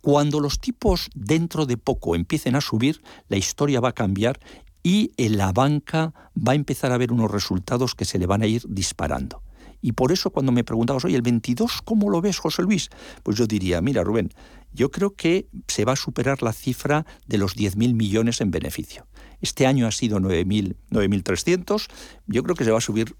Cuando 0.00 0.40
los 0.40 0.60
tipos 0.60 1.10
dentro 1.14 1.66
de 1.66 1.76
poco 1.76 2.14
empiecen 2.14 2.54
a 2.54 2.60
subir, 2.60 3.02
la 3.28 3.36
historia 3.36 3.80
va 3.80 3.90
a 3.90 3.94
cambiar 3.94 4.38
y 4.82 5.12
en 5.16 5.36
la 5.36 5.52
banca 5.52 6.14
va 6.36 6.52
a 6.52 6.54
empezar 6.54 6.92
a 6.92 6.98
ver 6.98 7.12
unos 7.12 7.30
resultados 7.30 7.94
que 7.94 8.04
se 8.04 8.18
le 8.18 8.26
van 8.26 8.42
a 8.42 8.46
ir 8.46 8.62
disparando. 8.68 9.42
Y 9.80 9.92
por 9.92 10.12
eso 10.12 10.30
cuando 10.30 10.52
me 10.52 10.64
preguntabas, 10.64 11.04
oye, 11.04 11.16
el 11.16 11.22
22, 11.22 11.82
¿cómo 11.82 12.10
lo 12.10 12.20
ves, 12.20 12.38
José 12.38 12.62
Luis? 12.62 12.90
Pues 13.22 13.36
yo 13.36 13.46
diría, 13.46 13.80
mira, 13.80 14.02
Rubén, 14.04 14.30
yo 14.72 14.90
creo 14.90 15.14
que 15.14 15.48
se 15.66 15.84
va 15.84 15.92
a 15.92 15.96
superar 15.96 16.42
la 16.42 16.52
cifra 16.52 17.06
de 17.26 17.38
los 17.38 17.56
10.000 17.56 17.94
millones 17.94 18.40
en 18.40 18.50
beneficio. 18.50 19.06
Este 19.40 19.66
año 19.66 19.86
ha 19.86 19.92
sido 19.92 20.18
9.300. 20.18 21.86
Yo 22.26 22.42
creo 22.42 22.56
que 22.56 22.64
se 22.64 22.70
va 22.70 22.78
a 22.78 22.82
subir 22.82 23.16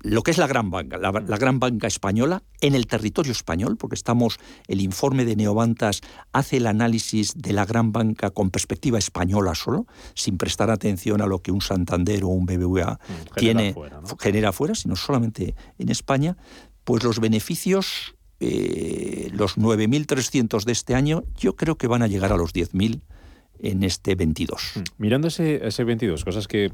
lo 0.00 0.22
que 0.22 0.30
es 0.30 0.38
la 0.38 0.46
gran 0.46 0.70
banca, 0.70 0.98
la, 0.98 1.10
gran 1.10 1.58
banca 1.58 1.86
española 1.86 2.42
en 2.60 2.74
el 2.74 2.86
territorio 2.86 3.32
español, 3.32 3.76
porque 3.76 3.94
estamos, 3.94 4.38
el 4.68 4.80
informe 4.80 5.24
de 5.24 5.36
Neobantas 5.36 6.00
hace 6.32 6.58
el 6.58 6.66
análisis 6.66 7.34
de 7.34 7.52
la 7.52 7.64
gran 7.64 7.92
banca 7.92 8.30
con 8.30 8.50
perspectiva 8.50 8.98
española 8.98 9.54
solo, 9.54 9.86
sin 10.14 10.38
prestar 10.38 10.70
atención 10.70 11.20
a 11.22 11.26
lo 11.26 11.40
que 11.40 11.50
un 11.50 11.60
Santander 11.60 12.24
o 12.24 12.28
un 12.28 12.46
BBVA 12.46 12.92
mm, 12.92 13.34
tiene, 13.36 13.74
genera 14.20 14.52
fuera, 14.52 14.74
sino 14.74 14.96
solamente 14.96 15.54
en 15.78 15.88
España, 15.88 16.36
pues 16.84 17.02
los 17.02 17.18
beneficios, 17.18 18.14
eh, 18.38 19.30
los 19.32 19.56
9.300 19.56 20.64
de 20.64 20.72
este 20.72 20.94
año, 20.94 21.24
yo 21.36 21.56
creo 21.56 21.76
que 21.76 21.88
van 21.88 22.02
a 22.02 22.06
llegar 22.06 22.32
a 22.32 22.36
los 22.36 22.52
10.000 22.52 23.00
en 23.58 23.82
este 23.82 24.14
22. 24.14 24.72
Mm, 24.74 24.80
mirando 24.98 25.28
ese, 25.28 25.66
ese 25.66 25.84
22, 25.84 26.24
cosas 26.24 26.46
que 26.46 26.70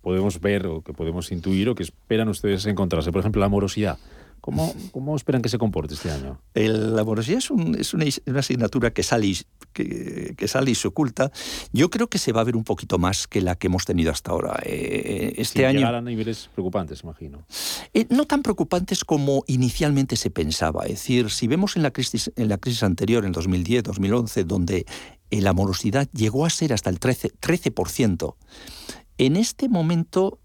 podemos 0.00 0.40
ver 0.40 0.66
o 0.66 0.82
que 0.82 0.92
podemos 0.92 1.30
intuir 1.32 1.68
o 1.68 1.74
que 1.74 1.82
esperan 1.82 2.28
ustedes 2.28 2.66
encontrarse? 2.66 3.12
Por 3.12 3.20
ejemplo, 3.20 3.40
la 3.40 3.48
morosidad. 3.48 3.98
¿Cómo, 4.40 4.74
¿Cómo, 4.92 5.16
esperan 5.16 5.42
que 5.42 5.50
se 5.50 5.58
comporte 5.58 5.94
este 5.94 6.10
año? 6.10 6.40
la 6.54 7.04
morosidad 7.04 7.38
es, 7.38 7.50
es 7.78 7.94
una, 7.94 8.06
asignatura 8.38 8.90
que 8.90 9.02
sale, 9.02 9.34
que, 9.72 10.34
que, 10.36 10.48
sale 10.48 10.70
y 10.70 10.74
se 10.74 10.88
oculta. 10.88 11.30
Yo 11.72 11.90
creo 11.90 12.08
que 12.08 12.18
se 12.18 12.32
va 12.32 12.40
a 12.40 12.44
ver 12.44 12.56
un 12.56 12.64
poquito 12.64 12.98
más 12.98 13.26
que 13.26 13.42
la 13.42 13.56
que 13.56 13.66
hemos 13.66 13.84
tenido 13.84 14.10
hasta 14.10 14.30
ahora. 14.30 14.58
Eh, 14.64 15.34
este 15.36 15.66
año. 15.66 15.86
a 15.86 16.00
niveles 16.00 16.48
preocupantes, 16.54 17.02
imagino. 17.02 17.44
Eh, 17.92 18.06
no 18.08 18.26
tan 18.26 18.42
preocupantes 18.42 19.04
como 19.04 19.44
inicialmente 19.46 20.16
se 20.16 20.30
pensaba. 20.30 20.84
Es 20.84 20.92
decir, 20.92 21.30
si 21.30 21.46
vemos 21.46 21.76
en 21.76 21.82
la 21.82 21.90
crisis, 21.90 22.32
en 22.36 22.48
la 22.48 22.56
crisis 22.56 22.82
anterior, 22.82 23.26
en 23.26 23.32
2010, 23.32 23.82
2011, 23.82 24.44
donde 24.44 24.86
la 25.30 25.52
morosidad 25.52 26.08
llegó 26.12 26.46
a 26.46 26.50
ser 26.50 26.72
hasta 26.72 26.88
el 26.88 26.98
13%, 26.98 27.32
13% 27.40 28.34
en 29.20 29.36
este 29.36 29.68
momento, 29.68 30.38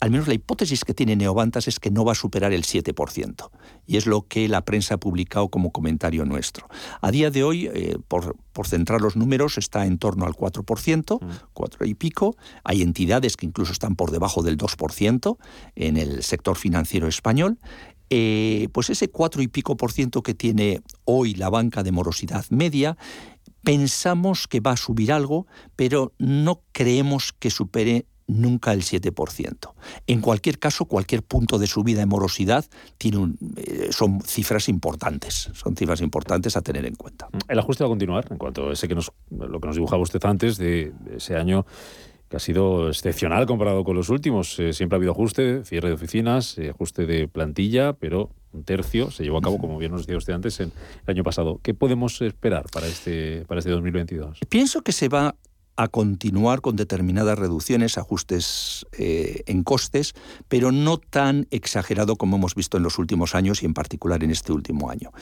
al 0.00 0.10
menos 0.10 0.26
la 0.26 0.34
hipótesis 0.34 0.84
que 0.84 0.94
tiene 0.94 1.14
Neovantas 1.14 1.68
es 1.68 1.78
que 1.78 1.92
no 1.92 2.04
va 2.04 2.10
a 2.10 2.16
superar 2.16 2.52
el 2.52 2.64
7%, 2.64 3.50
y 3.86 3.96
es 3.96 4.06
lo 4.06 4.26
que 4.26 4.48
la 4.48 4.64
prensa 4.64 4.94
ha 4.94 4.98
publicado 4.98 5.48
como 5.48 5.70
comentario 5.70 6.24
nuestro. 6.24 6.66
A 7.00 7.12
día 7.12 7.30
de 7.30 7.44
hoy, 7.44 7.70
eh, 7.72 7.98
por, 8.08 8.34
centrar 8.66 9.00
los 9.00 9.14
números, 9.14 9.58
está 9.58 9.86
en 9.86 9.98
torno 9.98 10.26
al 10.26 10.32
4%, 10.32 11.20
4 11.52 11.78
mm. 11.78 11.88
y 11.88 11.94
pico. 11.94 12.36
Hay 12.64 12.82
entidades 12.82 13.36
que 13.36 13.46
incluso 13.46 13.70
están 13.70 13.94
por 13.94 14.10
debajo 14.10 14.42
del 14.42 14.58
2% 14.58 15.38
en 15.76 15.96
el 15.96 16.24
sector 16.24 16.56
financiero 16.56 17.06
español. 17.06 17.60
Eh, 18.10 18.68
pues 18.72 18.90
ese 18.90 19.08
4 19.08 19.40
y 19.42 19.48
pico 19.48 19.76
por 19.76 19.92
ciento 19.92 20.24
que 20.24 20.34
tiene 20.34 20.80
hoy 21.04 21.34
la 21.34 21.48
banca 21.48 21.84
de 21.84 21.92
morosidad 21.92 22.44
media, 22.50 22.96
pensamos 23.62 24.46
que 24.46 24.60
va 24.60 24.72
a 24.72 24.76
subir 24.76 25.12
algo, 25.12 25.46
pero 25.74 26.12
no 26.18 26.62
creemos 26.72 27.32
que 27.32 27.50
supere 27.50 28.06
nunca 28.26 28.72
el 28.72 28.82
7%. 28.82 29.72
En 30.06 30.20
cualquier 30.20 30.58
caso, 30.58 30.86
cualquier 30.86 31.22
punto 31.22 31.58
de 31.58 31.66
subida 31.66 32.02
en 32.02 32.08
morosidad 32.08 32.64
tiene 32.98 33.34
eh, 33.56 33.88
son 33.90 34.20
cifras 34.20 34.68
importantes, 34.68 35.50
son 35.54 35.76
cifras 35.76 36.00
importantes 36.00 36.56
a 36.56 36.62
tener 36.62 36.86
en 36.86 36.94
cuenta. 36.94 37.28
El 37.48 37.58
ajuste 37.58 37.84
va 37.84 37.88
a 37.88 37.90
continuar 37.90 38.26
en 38.30 38.38
cuanto 38.38 38.70
a 38.70 38.72
ese 38.72 38.88
que 38.88 38.94
nos, 38.94 39.12
lo 39.30 39.60
que 39.60 39.66
nos 39.66 39.76
dibujaba 39.76 40.02
usted 40.02 40.24
antes 40.24 40.58
de 40.58 40.92
ese 41.16 41.36
año 41.36 41.66
que 42.28 42.36
ha 42.36 42.40
sido 42.40 42.88
excepcional 42.88 43.46
comparado 43.46 43.84
con 43.84 43.94
los 43.94 44.08
últimos. 44.08 44.58
Eh, 44.58 44.72
siempre 44.72 44.96
ha 44.96 44.98
habido 44.98 45.12
ajuste, 45.12 45.64
cierre 45.64 45.88
de 45.88 45.94
oficinas, 45.94 46.58
eh, 46.58 46.70
ajuste 46.70 47.06
de 47.06 47.28
plantilla, 47.28 47.92
pero 47.92 48.30
un 48.52 48.64
tercio 48.64 49.10
se 49.10 49.22
llevó 49.22 49.38
a 49.38 49.42
cabo, 49.42 49.58
como 49.58 49.78
bien 49.78 49.92
nos 49.92 50.02
decía 50.02 50.16
usted 50.16 50.32
antes, 50.32 50.58
en 50.60 50.72
el 51.06 51.10
año 51.10 51.22
pasado. 51.22 51.60
¿Qué 51.62 51.74
podemos 51.74 52.20
esperar 52.22 52.64
para 52.72 52.86
este, 52.86 53.44
para 53.46 53.60
este 53.60 53.70
2022? 53.70 54.40
Pienso 54.48 54.82
que 54.82 54.92
se 54.92 55.08
va 55.08 55.36
a 55.76 55.88
continuar 55.88 56.62
con 56.62 56.76
determinadas 56.76 57.38
reducciones, 57.38 57.98
ajustes 57.98 58.86
eh, 58.98 59.42
en 59.46 59.62
costes, 59.62 60.14
pero 60.48 60.72
no 60.72 60.98
tan 60.98 61.46
exagerado 61.50 62.16
como 62.16 62.36
hemos 62.36 62.54
visto 62.54 62.76
en 62.76 62.82
los 62.82 62.98
últimos 62.98 63.34
años 63.34 63.62
y 63.62 63.66
en 63.66 63.74
particular 63.74 64.24
en 64.24 64.30
este 64.30 64.52
último 64.52 64.90
año. 64.90 65.12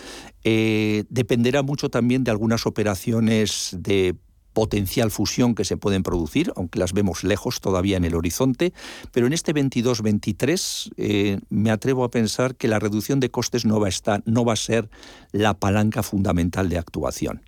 Eh, 0.44 1.04
dependerá 1.10 1.62
mucho 1.62 1.90
también 1.90 2.24
de 2.24 2.30
algunas 2.30 2.66
operaciones 2.66 3.76
de 3.78 4.14
potencial 4.52 5.10
fusión 5.10 5.56
que 5.56 5.64
se 5.64 5.76
pueden 5.76 6.04
producir, 6.04 6.52
aunque 6.54 6.78
las 6.78 6.92
vemos 6.92 7.24
lejos 7.24 7.60
todavía 7.60 7.96
en 7.96 8.04
el 8.04 8.14
horizonte, 8.14 8.72
pero 9.10 9.26
en 9.26 9.32
este 9.32 9.52
22-23 9.52 10.92
eh, 10.96 11.40
me 11.50 11.72
atrevo 11.72 12.04
a 12.04 12.10
pensar 12.12 12.54
que 12.54 12.68
la 12.68 12.78
reducción 12.78 13.18
de 13.18 13.32
costes 13.32 13.64
no 13.64 13.80
va 13.80 13.86
a, 13.86 13.88
estar, 13.88 14.22
no 14.26 14.44
va 14.44 14.52
a 14.52 14.56
ser 14.56 14.88
la 15.32 15.54
palanca 15.54 16.04
fundamental 16.04 16.68
de 16.68 16.78
actuación. 16.78 17.42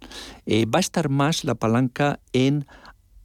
va 0.49 0.79
a 0.79 0.81
estar 0.81 1.09
más 1.09 1.45
la 1.45 1.55
palanca 1.55 2.19
en 2.33 2.67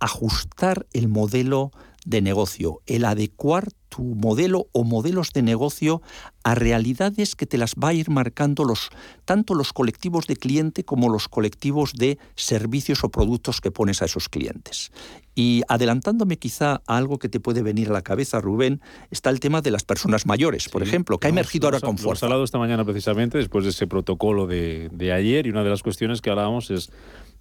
ajustar 0.02 0.88
el 0.92 1.08
modelo 1.08 1.72
de 2.06 2.22
negocio, 2.22 2.82
el 2.88 3.06
adecuar 3.06 3.70
tu 3.88 4.04
modelo 4.04 4.68
o 4.72 4.84
modelos 4.84 5.34
de 5.34 5.44
negocio 5.44 6.02
a 6.44 6.56
realidades 6.56 7.36
que 7.36 7.46
te 7.46 7.58
las 7.58 7.76
va 7.76 7.90
a 7.90 7.94
ir 7.94 8.10
marcando 8.10 8.64
los, 8.64 8.90
tanto 9.26 9.54
los 9.54 9.74
colectivos 9.74 10.26
de 10.26 10.38
cliente 10.38 10.84
como 10.84 11.10
los 11.10 11.28
colectivos 11.28 11.94
de 11.94 12.18
servicios 12.36 13.04
o 13.04 13.10
productos 13.10 13.62
que 13.62 13.70
pones 13.70 14.02
a 14.02 14.06
esos 14.06 14.30
clientes. 14.30 14.92
Y 15.36 15.62
adelantándome 15.68 16.38
quizá 16.38 16.82
a 16.88 16.98
algo 16.98 17.20
que 17.20 17.30
te 17.30 17.40
puede 17.40 17.62
venir 17.62 17.90
a 17.90 17.94
la 17.94 18.02
cabeza, 18.02 18.42
Rubén, 18.42 18.82
está 19.12 19.30
el 19.30 19.40
tema 19.40 19.62
de 19.62 19.72
las 19.72 19.84
personas 19.84 20.26
mayores, 20.26 20.70
por 20.70 20.82
ejemplo, 20.82 21.20
que 21.20 21.28
ha 21.28 21.30
emergido 21.30 21.68
ahora 21.68 21.82
con 21.82 21.98
fuerza. 21.98 22.08
Hemos 22.08 22.24
hablado 22.24 22.44
esta 22.44 22.58
mañana 22.58 22.84
precisamente 22.84 23.38
después 23.38 23.66
de 23.66 23.70
ese 23.70 23.88
protocolo 23.88 24.48
de, 24.48 24.90
de 24.92 25.14
ayer 25.14 25.46
y 25.46 25.52
una 25.52 25.64
de 25.64 25.70
las 25.70 25.84
cuestiones 25.84 26.22
que 26.22 26.32
hablábamos 26.32 26.72
es 26.72 26.90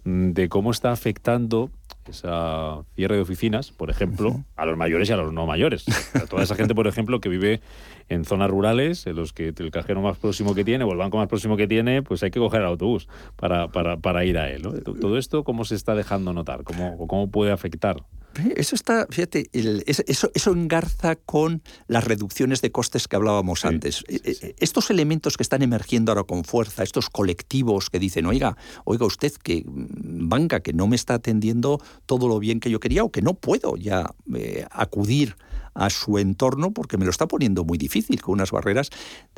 de 0.03 0.49
cómo 0.49 0.71
está 0.71 0.91
afectando 0.91 1.69
esa 2.07 2.83
cierre 2.95 3.15
de 3.15 3.21
oficinas, 3.21 3.71
por 3.71 3.89
ejemplo, 3.89 4.43
a 4.55 4.65
los 4.65 4.77
mayores 4.77 5.09
y 5.09 5.13
a 5.13 5.17
los 5.17 5.31
no 5.31 5.45
mayores. 5.45 5.85
A 6.15 6.25
toda 6.25 6.43
esa 6.43 6.55
gente, 6.55 6.73
por 6.73 6.87
ejemplo, 6.87 7.21
que 7.21 7.29
vive 7.29 7.61
en 8.09 8.25
zonas 8.25 8.49
rurales, 8.49 9.05
en 9.07 9.15
los 9.15 9.33
que 9.33 9.53
el 9.55 9.71
cajero 9.71 10.01
más 10.01 10.17
próximo 10.17 10.55
que 10.55 10.65
tiene 10.65 10.83
o 10.83 10.91
el 10.91 10.97
banco 10.97 11.17
más 11.17 11.27
próximo 11.27 11.57
que 11.57 11.67
tiene, 11.67 12.01
pues 12.01 12.23
hay 12.23 12.31
que 12.31 12.39
coger 12.39 12.61
el 12.61 12.67
autobús 12.67 13.07
para, 13.35 13.67
para, 13.69 13.97
para 13.97 14.25
ir 14.25 14.37
a 14.37 14.49
él. 14.49 14.63
Todo 14.83 15.17
esto, 15.17 15.43
¿cómo 15.43 15.63
se 15.63 15.75
está 15.75 15.95
dejando 15.95 16.33
notar? 16.33 16.63
¿Cómo, 16.63 17.07
cómo 17.07 17.29
puede 17.29 17.51
afectar? 17.51 18.03
Eso 18.55 18.75
está, 18.75 19.07
fíjate, 19.09 19.49
eso, 19.85 20.31
eso, 20.33 20.51
engarza 20.51 21.15
con 21.15 21.61
las 21.87 22.03
reducciones 22.03 22.61
de 22.61 22.71
costes 22.71 23.07
que 23.07 23.15
hablábamos 23.15 23.65
antes. 23.65 24.03
E, 24.07 24.21
e, 24.23 24.55
estos 24.59 24.89
elementos 24.89 25.35
que 25.35 25.43
están 25.43 25.61
emergiendo 25.61 26.11
ahora 26.11 26.23
con 26.23 26.43
fuerza, 26.43 26.83
estos 26.83 27.09
colectivos 27.09 27.89
que 27.89 27.99
dicen, 27.99 28.25
oiga, 28.25 28.55
oiga 28.85 29.05
usted 29.05 29.33
que 29.33 29.63
mm, 29.65 30.29
banca 30.29 30.61
que 30.61 30.73
no 30.73 30.87
me 30.87 30.95
está 30.95 31.15
atendiendo 31.15 31.81
todo 32.05 32.27
lo 32.27 32.39
bien 32.39 32.59
que 32.59 32.69
yo 32.69 32.79
quería 32.79 33.03
o 33.03 33.11
que 33.11 33.21
no 33.21 33.33
puedo 33.33 33.75
ya 33.75 34.13
eh, 34.33 34.65
acudir 34.71 35.35
a 35.73 35.89
su 35.89 36.17
entorno 36.17 36.71
porque 36.71 36.97
me 36.97 37.05
lo 37.05 37.11
está 37.11 37.27
poniendo 37.27 37.63
muy 37.63 37.77
difícil 37.77 38.21
con 38.21 38.33
unas 38.33 38.51
barreras. 38.51 38.89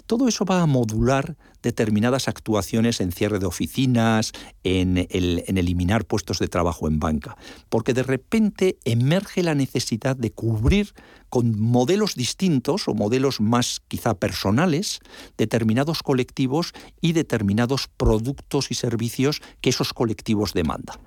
Todo 0.06 0.28
eso 0.28 0.46
va 0.46 0.62
a 0.62 0.66
modular 0.66 1.38
determinadas 1.62 2.28
actuaciones 2.28 3.00
en 3.00 3.12
cierre 3.12 3.40
de 3.40 3.46
oficinas, 3.46 4.34
en, 4.64 5.08
en 5.10 5.58
eliminar 5.58 6.06
puestos 6.06 6.40
de 6.40 6.48
trabajo 6.48 6.88
en 6.88 7.00
banca, 7.00 7.38
porque 7.70 7.94
de 7.94 8.04
repente 8.04 8.78
emerge 8.84 9.44
la 9.44 9.56
necesidad 9.56 10.16
de 10.16 10.32
cubrir 10.32 10.94
con 11.30 11.60
modelos 11.60 12.14
distintos 12.14 12.88
o 12.88 12.94
modelos 12.94 13.42
más 13.42 13.82
quizá 13.88 14.14
personales 14.14 15.00
determinados 15.36 16.04
colectivos 16.04 16.74
y 17.02 17.14
determinados 17.14 17.88
productos 17.88 18.70
y 18.70 18.76
servicios 18.76 19.42
que 19.60 19.72
esos 19.72 19.94
colectivos 19.94 20.54
demandan. 20.54 20.98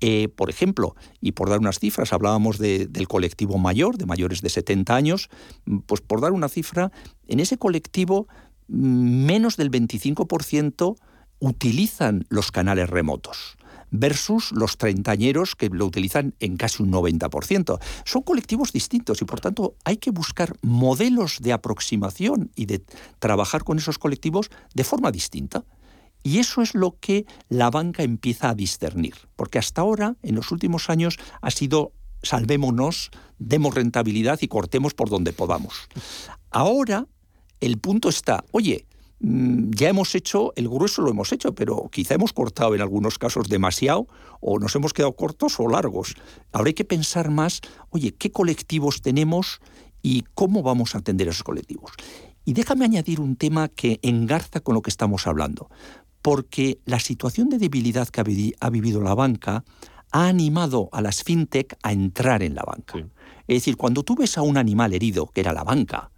Eh, 0.00 0.28
por 0.28 0.50
ejemplo, 0.50 0.96
y 1.20 1.32
por 1.32 1.48
dar 1.48 1.60
unas 1.60 1.78
cifras, 1.78 2.12
hablábamos 2.12 2.58
del 2.58 3.08
colectivo 3.08 3.58
mayor, 3.58 3.96
de 3.96 4.06
mayores 4.06 4.42
de 4.42 4.48
70 4.48 4.94
años, 4.94 5.28
mm, 5.66 5.78
pues 5.86 6.00
por 6.00 6.20
dar 6.20 6.32
una 6.32 6.48
cifra, 6.48 6.92
en 7.26 7.40
ese 7.40 7.56
colectivo 7.58 8.26
mm, 8.68 9.26
menos 9.26 9.56
del 9.56 9.70
25% 9.70 10.96
utilizan 11.38 12.24
los 12.28 12.50
canales 12.50 12.88
remotos 12.90 13.56
versus 13.90 14.50
los 14.50 14.76
treintañeros 14.76 15.54
que 15.54 15.68
lo 15.68 15.86
utilizan 15.86 16.34
en 16.40 16.56
casi 16.56 16.82
un 16.82 16.90
90%. 16.90 17.78
Son 18.04 18.22
colectivos 18.22 18.72
distintos 18.72 19.22
y 19.22 19.24
por 19.24 19.40
tanto 19.40 19.76
hay 19.84 19.98
que 19.98 20.10
buscar 20.10 20.56
modelos 20.62 21.38
de 21.40 21.52
aproximación 21.52 22.50
y 22.56 22.66
de 22.66 22.84
trabajar 23.20 23.62
con 23.62 23.78
esos 23.78 23.98
colectivos 23.98 24.50
de 24.74 24.82
forma 24.82 25.12
distinta. 25.12 25.64
Y 26.24 26.38
eso 26.38 26.62
es 26.62 26.74
lo 26.74 26.96
que 26.98 27.26
la 27.50 27.70
banca 27.70 28.02
empieza 28.02 28.48
a 28.48 28.54
discernir, 28.54 29.14
porque 29.36 29.58
hasta 29.58 29.82
ahora, 29.82 30.16
en 30.22 30.34
los 30.34 30.50
últimos 30.50 30.88
años, 30.88 31.18
ha 31.42 31.50
sido 31.50 31.92
salvémonos, 32.22 33.10
demos 33.38 33.74
rentabilidad 33.74 34.38
y 34.40 34.48
cortemos 34.48 34.94
por 34.94 35.10
donde 35.10 35.34
podamos. 35.34 35.74
Ahora 36.50 37.06
el 37.60 37.78
punto 37.78 38.08
está, 38.08 38.42
oye, 38.52 38.86
mm, 39.20 39.72
ya 39.72 39.90
hemos 39.90 40.14
hecho, 40.14 40.54
el 40.56 40.66
grueso 40.66 41.02
lo 41.02 41.10
hemos 41.10 41.30
hecho, 41.30 41.54
pero 41.54 41.90
quizá 41.92 42.14
hemos 42.14 42.32
cortado 42.32 42.74
en 42.74 42.80
algunos 42.80 43.18
casos 43.18 43.48
demasiado 43.50 44.08
o 44.40 44.58
nos 44.58 44.74
hemos 44.74 44.94
quedado 44.94 45.12
cortos 45.12 45.60
o 45.60 45.68
largos. 45.68 46.14
Ahora 46.52 46.68
hay 46.68 46.74
que 46.74 46.86
pensar 46.86 47.30
más, 47.30 47.60
oye, 47.90 48.14
¿qué 48.14 48.32
colectivos 48.32 49.02
tenemos 49.02 49.60
y 50.00 50.24
cómo 50.34 50.62
vamos 50.62 50.94
a 50.94 50.98
atender 50.98 51.28
a 51.28 51.32
esos 51.32 51.44
colectivos? 51.44 51.92
Y 52.46 52.52
déjame 52.52 52.84
añadir 52.84 53.20
un 53.20 53.36
tema 53.36 53.68
que 53.68 54.00
engarza 54.02 54.60
con 54.60 54.74
lo 54.74 54.82
que 54.82 54.90
estamos 54.90 55.26
hablando 55.26 55.70
porque 56.24 56.80
la 56.86 57.00
situación 57.00 57.50
de 57.50 57.58
debilidad 57.58 58.08
que 58.08 58.22
ha 58.58 58.70
vivido 58.70 59.02
la 59.02 59.14
banca 59.14 59.62
ha 60.10 60.26
animado 60.26 60.88
a 60.90 61.02
las 61.02 61.22
fintech 61.22 61.76
a 61.82 61.92
entrar 61.92 62.42
en 62.42 62.54
la 62.54 62.62
banca. 62.62 62.96
Es 63.46 63.56
decir, 63.56 63.76
cuando 63.76 64.04
tú 64.04 64.14
ves 64.14 64.38
a 64.38 64.42
un 64.42 64.56
animal 64.56 64.94
herido, 64.94 65.26
que 65.26 65.42
era 65.42 65.52
la 65.52 65.64
banca, 65.64 66.10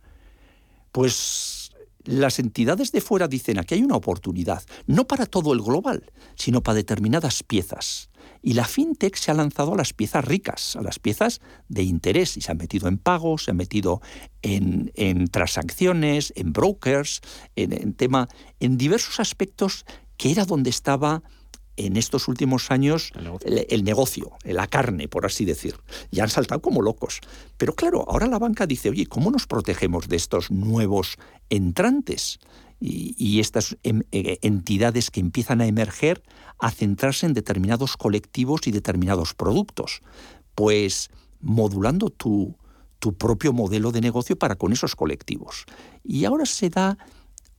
pues 0.93 1.73
las 2.05 2.39
entidades 2.39 2.93
de 2.93 3.01
fuera 3.01 3.27
dicen 3.27 3.59
aquí 3.59 3.75
hay 3.75 3.83
una 3.83 3.97
oportunidad, 3.97 4.63
no 4.87 5.09
para 5.09 5.27
todo 5.27 5.53
el 5.53 5.61
global, 5.61 6.05
sino 6.37 6.63
para 6.63 6.77
determinadas 6.77 7.43
piezas. 7.43 8.09
Y 8.43 8.55
la 8.55 8.65
fintech 8.65 9.17
se 9.17 9.31
ha 9.31 9.35
lanzado 9.35 9.75
a 9.75 9.77
las 9.77 9.93
piezas 9.93 10.25
ricas, 10.25 10.77
a 10.77 10.83
las 10.83 10.99
piezas 10.99 11.41
de 11.69 11.83
interés, 11.83 12.37
y 12.37 12.41
se 12.41 12.53
ha 12.53 12.55
metido 12.55 12.89
en 12.89 12.99
pagos, 12.99 13.45
se 13.45 13.51
ha 13.51 13.55
metido 13.55 14.01
en, 14.43 14.93
transacciones, 15.29 16.33
en 16.37 16.53
brokers, 16.53 17.21
en, 17.57 17.73
en, 17.73 17.95
tema, 17.95 18.29
en 18.61 18.77
diversos 18.77 19.21
aspectos 19.21 19.85
que 20.17 20.31
era 20.31 20.45
donde 20.45 20.71
estaba 20.71 21.23
en 21.77 21.97
estos 21.97 22.29
últimos 22.29 22.71
años 22.71 23.13
el 23.45 23.85
negocio. 23.85 24.33
la 24.45 24.67
carne, 24.67 25.09
por 25.09 25.27
así 25.27 25.45
decir. 25.45 25.77
Y 26.11 26.21
han 26.21 26.31
saltado 26.31 26.61
como 26.61 26.83
locos. 26.83 27.21
Pero 27.57 27.75
claro, 27.75 28.05
ahora 28.09 28.27
la 28.27 28.39
banca 28.39 28.67
dice, 28.67 28.91
oye, 28.91 29.07
¿cómo 29.07 29.31
nos 29.31 29.47
protegemos 29.47 30.09
de 30.09 30.17
estos 30.17 30.51
nuevos 30.51 31.17
entrantes? 31.51 32.39
Y, 32.79 33.41
estas 33.41 33.77
em, 33.83 34.03
eh, 34.13 34.39
entidades 34.43 35.11
que 35.11 35.21
empiezan 35.21 35.61
a 35.61 35.67
emerger 35.67 36.23
a 36.59 36.71
centrarse 36.71 37.25
en 37.27 37.33
determinados 37.33 37.97
colectivos 37.97 38.67
y 38.67 38.71
determinados 38.71 39.35
productos. 39.35 40.03
Pues 40.55 41.11
modulando 41.41 42.11
tu, 42.11 42.57
tu 42.99 43.15
propio 43.15 43.53
modelo 43.53 43.93
de 43.93 44.01
negocio 44.01 44.37
para 44.37 44.57
con 44.57 44.73
esos 44.73 44.95
colectivos. 44.95 45.65
Y 46.05 46.27
ahora 46.27 46.45
se 46.45 46.69
da 46.69 46.99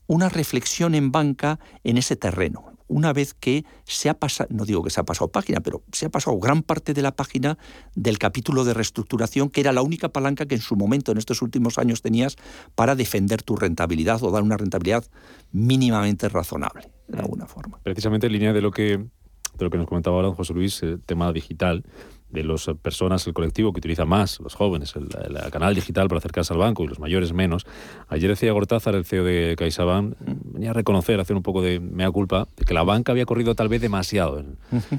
una 0.06 0.30
reflexión 0.30 0.94
en 0.94 1.12
banca 1.12 1.60
en 1.84 1.98
ese 1.98 2.16
terreno 2.16 2.77
una 2.88 3.14
vez 3.14 3.34
que 3.34 3.66
se 3.84 4.10
ha 4.10 4.14
pasado, 4.14 4.50
no 4.52 4.66
digo 4.66 4.84
que 4.84 4.90
se 4.90 5.00
ha 5.00 5.04
pasado 5.04 5.30
página, 5.30 5.60
pero 5.60 5.84
se 5.92 6.06
ha 6.06 6.10
pasado 6.10 6.38
gran 6.40 6.64
parte 6.64 6.94
de 6.94 7.02
la 7.02 7.16
página 7.16 7.58
del 7.96 8.18
capítulo 8.18 8.64
de 8.64 8.74
reestructuración, 8.74 9.50
que 9.50 9.62
era 9.62 9.72
la 9.72 9.82
única 9.82 10.10
palanca 10.10 10.46
que 10.46 10.56
en 10.56 10.62
su 10.62 10.76
momento, 10.76 11.12
en 11.12 11.18
estos 11.18 11.42
últimos 11.42 11.78
años, 11.78 12.02
tenías 12.02 12.38
para 12.76 12.96
defender 12.96 13.44
tu 13.44 13.56
rentabilidad 13.56 14.24
o 14.24 14.32
dar 14.32 14.44
una 14.44 14.58
rentabilidad 14.58 15.06
mínimamente 15.52 16.30
razonable, 16.30 16.90
de 17.08 17.20
alguna 17.20 17.46
forma. 17.46 17.80
Precisamente 17.84 18.28
en 18.28 18.34
línea 18.34 18.54
de 18.54 18.62
lo 18.62 18.72
que, 18.72 18.98
de 18.98 19.64
lo 19.64 19.70
que 19.70 19.78
nos 19.78 19.88
comentaba 19.88 20.16
ahora 20.18 20.34
José 20.34 20.54
Luis, 20.54 20.82
el 20.84 21.02
tema 21.02 21.32
digital 21.34 21.84
de 22.30 22.44
las 22.44 22.70
personas, 22.82 23.26
el 23.28 23.34
colectivo 23.34 23.72
que 23.72 23.80
utiliza 23.80 24.06
más, 24.06 24.40
los 24.40 24.54
jóvenes, 24.54 24.96
el, 24.96 25.08
canal 25.52 25.74
digital 25.74 26.08
para 26.08 26.20
acercarse 26.20 26.54
al 26.54 26.60
banco 26.60 26.84
y 26.84 26.88
los 26.88 27.00
mayores 27.00 27.34
menos. 27.34 27.66
Ayer 28.10 28.30
decía 28.30 28.52
Gortázar, 28.52 28.96
el 28.96 29.06
CEO 29.06 29.24
de 29.24 29.56
CaixaBank, 29.58 30.16
venía 30.44 30.72
a 30.72 30.74
reconocer, 30.74 31.20
a 31.20 31.22
hacer 31.22 31.36
un 31.36 31.44
poco 31.44 31.62
de 31.62 31.80
mea 31.80 32.12
culpa, 32.12 32.48
de 32.58 32.66
que 32.66 32.74
la 32.74 32.84
banca 32.84 33.12
había 33.12 33.26
corrido 33.26 33.56
tal 33.56 33.70
vez 33.70 33.82
demasiado 33.82 34.40
en, 34.40 34.58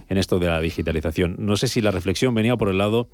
en 0.08 0.18
esto 0.18 0.38
de 0.38 0.46
la 0.46 0.60
digitalización. 0.60 1.36
No 1.38 1.56
sé 1.56 1.68
si 1.68 1.80
la 1.80 1.90
reflexión 1.90 2.34
venía 2.34 2.56
por 2.56 2.68
el 2.68 2.78
lado 2.78 3.08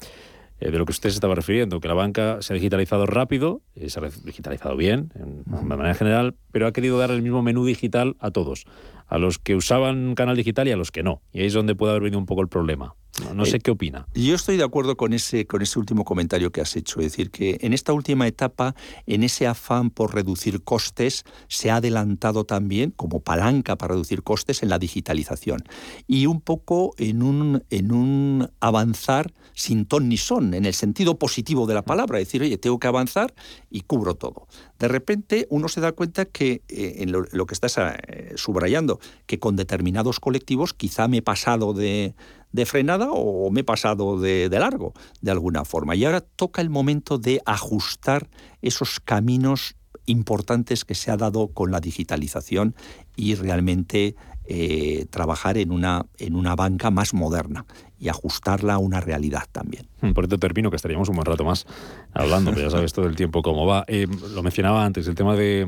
eh, 0.59 0.71
de 0.71 0.77
lo 0.77 0.85
que 0.85 0.91
usted 0.91 1.09
se 1.09 1.15
estaba 1.15 1.35
refiriendo, 1.35 1.81
que 1.81 1.87
la 1.89 1.93
banca 1.93 2.41
se 2.41 2.53
ha 2.53 2.55
digitalizado 2.55 3.05
rápido, 3.05 3.61
eh, 3.75 3.89
se 3.89 3.99
ha 3.99 4.03
digitalizado 4.23 4.77
bien, 4.77 5.11
de 5.13 5.61
manera 5.63 5.93
general, 5.95 6.35
pero 6.53 6.65
ha 6.65 6.71
querido 6.71 6.97
dar 6.97 7.11
el 7.11 7.21
mismo 7.21 7.41
menú 7.41 7.65
digital 7.65 8.15
a 8.19 8.31
todos, 8.31 8.65
a 9.07 9.17
los 9.17 9.37
que 9.37 9.55
usaban 9.55 10.15
canal 10.15 10.37
digital 10.37 10.69
y 10.69 10.71
a 10.71 10.77
los 10.77 10.91
que 10.91 11.03
no. 11.03 11.21
Y 11.33 11.41
ahí 11.41 11.47
es 11.47 11.53
donde 11.53 11.75
puede 11.75 11.91
haber 11.91 12.03
venido 12.03 12.19
un 12.19 12.25
poco 12.25 12.41
el 12.41 12.47
problema. 12.47 12.95
No, 13.33 13.45
sé 13.45 13.57
eh, 13.57 13.59
qué 13.59 13.71
opina. 13.71 14.07
Yo 14.13 14.35
estoy 14.35 14.57
de 14.57 14.63
acuerdo 14.63 14.97
con 14.97 15.13
ese, 15.13 15.47
con 15.47 15.61
ese 15.61 15.79
último 15.79 16.03
comentario 16.03 16.51
que 16.51 16.61
has 16.61 16.75
hecho. 16.75 16.99
Es 16.99 17.07
decir, 17.07 17.31
que 17.31 17.57
en 17.61 17.73
esta 17.73 17.93
última 17.93 18.27
etapa, 18.27 18.75
en 19.05 19.23
ese 19.23 19.47
afán 19.47 19.89
por 19.89 20.13
reducir 20.13 20.63
costes, 20.63 21.23
se 21.47 21.71
ha 21.71 21.77
adelantado 21.77 22.43
también 22.43 22.91
como 22.91 23.21
palanca 23.21 23.77
para 23.77 23.93
reducir 23.93 24.23
costes 24.23 24.63
en 24.63 24.69
la 24.69 24.79
digitalización. 24.79 25.63
Y 26.07 26.25
un 26.25 26.41
poco 26.41 26.93
en 26.97 27.23
un, 27.23 27.63
en 27.69 27.91
un 27.91 28.49
avanzar 28.59 29.33
sin 29.53 29.85
ton 29.85 30.09
ni 30.09 30.17
son, 30.17 30.53
en 30.53 30.65
el 30.65 30.73
sentido 30.73 31.17
positivo 31.17 31.65
de 31.65 31.73
la 31.73 31.83
palabra. 31.83 32.19
Es 32.19 32.27
decir, 32.27 32.41
oye, 32.41 32.57
tengo 32.57 32.79
que 32.79 32.87
avanzar 32.87 33.33
y 33.69 33.81
cubro 33.81 34.15
todo. 34.15 34.47
De 34.77 34.89
repente 34.89 35.47
uno 35.49 35.69
se 35.69 35.79
da 35.79 35.93
cuenta 35.93 36.25
que 36.25 36.61
eh, 36.67 36.95
en 36.97 37.11
lo, 37.11 37.45
que 37.45 37.53
estás 37.53 37.77
eh, 37.77 38.33
subrayando, 38.35 38.99
que 39.25 39.39
con 39.39 39.55
determinados 39.55 40.19
colectivos 40.19 40.73
quizá 40.73 41.07
me 41.07 41.17
he 41.17 41.21
pasado 41.21 41.73
de 41.73 42.13
de 42.55 42.65
frenada 42.65 43.11
o 43.11 43.51
me 43.51 43.61
he 43.61 43.63
pasado 43.63 44.19
de, 44.19 44.49
largo, 44.49 44.93
de 45.21 45.31
alguna 45.31 45.65
forma. 45.65 45.95
Y 45.95 46.05
ahora 46.05 46.21
toca 46.21 46.61
el 46.61 46.69
momento 46.69 47.17
de 47.17 47.41
ajustar 47.45 48.29
esos 48.61 48.99
caminos 49.01 49.75
importantes 50.05 50.85
que 50.85 50.95
se 50.95 51.11
ha 51.11 51.17
dado 51.17 51.49
con 51.49 51.71
la 51.71 51.81
digitalización 51.81 52.75
y 53.15 53.35
realmente 53.35 54.15
eh, 54.47 55.05
trabajar 55.09 55.57
en 55.57 55.71
una, 55.71 56.05
en 56.17 56.35
una 56.35 56.55
banca 56.55 56.91
más 56.91 57.13
moderna 57.13 57.65
y 57.99 58.09
ajustarla 58.09 58.75
a 58.75 58.77
una 58.77 58.99
realidad 59.01 59.43
también. 59.51 59.87
Mm, 60.01 60.11
por 60.11 60.25
esto 60.25 60.37
termino, 60.37 60.69
que 60.69 60.75
estaríamos 60.75 61.09
un 61.09 61.15
buen 61.15 61.25
rato 61.25 61.43
más 61.43 61.65
hablando, 62.13 62.51
pero 62.51 62.67
ya 62.67 62.69
sabes 62.69 62.93
todo 62.93 63.07
el 63.07 63.15
tiempo 63.15 63.41
cómo 63.41 63.65
va. 63.65 63.85
Eh, 63.87 64.05
lo 64.33 64.43
mencionaba 64.43 64.85
antes, 64.85 65.07
el 65.07 65.15
tema 65.15 65.35
de, 65.35 65.65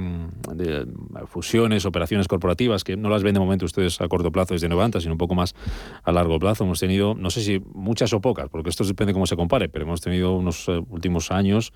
fusiones, 1.28 1.86
operaciones 1.86 2.28
corporativas, 2.28 2.84
que 2.84 2.98
no 2.98 3.10
las 3.10 3.24
ven 3.24 3.34
de 3.34 3.40
momento 3.40 3.66
ustedes 3.66 4.00
a 4.02 4.08
corto 4.08 4.32
plazo 4.32 4.54
desde 4.54 4.70
Novanta, 4.70 5.00
sino 5.02 5.14
un 5.14 5.18
poco 5.18 5.36
más 5.36 5.56
a 6.04 6.12
largo 6.12 6.38
plazo. 6.38 6.64
Hemos 6.64 6.80
tenido, 6.80 7.16
no 7.16 7.30
sé 7.30 7.42
si 7.42 7.62
muchas 7.74 8.14
o 8.14 8.22
pocas, 8.22 8.50
porque 8.50 8.70
esto 8.70 8.84
depende 8.84 9.12
de 9.12 9.14
cómo 9.14 9.26
se 9.26 9.36
compare, 9.36 9.70
pero 9.70 9.86
hemos 9.86 10.02
tenido 10.02 10.36
unos 10.36 10.68
eh, 10.68 10.84
últimos 10.90 11.32
años 11.32 11.74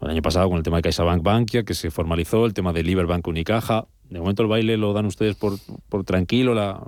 el 0.00 0.10
año 0.10 0.22
pasado 0.22 0.48
con 0.48 0.58
el 0.58 0.64
tema 0.64 0.78
de 0.78 0.82
CaixaBank 0.82 1.22
Bankia, 1.22 1.62
que 1.62 1.74
se 1.74 1.90
formalizó, 1.90 2.44
el 2.44 2.54
tema 2.54 2.72
de 2.72 2.82
Liberbank 2.82 3.26
Unicaja. 3.28 3.86
De 4.12 4.18
momento 4.20 4.42
el 4.42 4.48
baile 4.48 4.76
lo 4.76 4.92
dan 4.92 5.06
ustedes 5.06 5.34
por, 5.36 5.54
por 5.88 6.04
tranquilo, 6.04 6.52
la, 6.52 6.80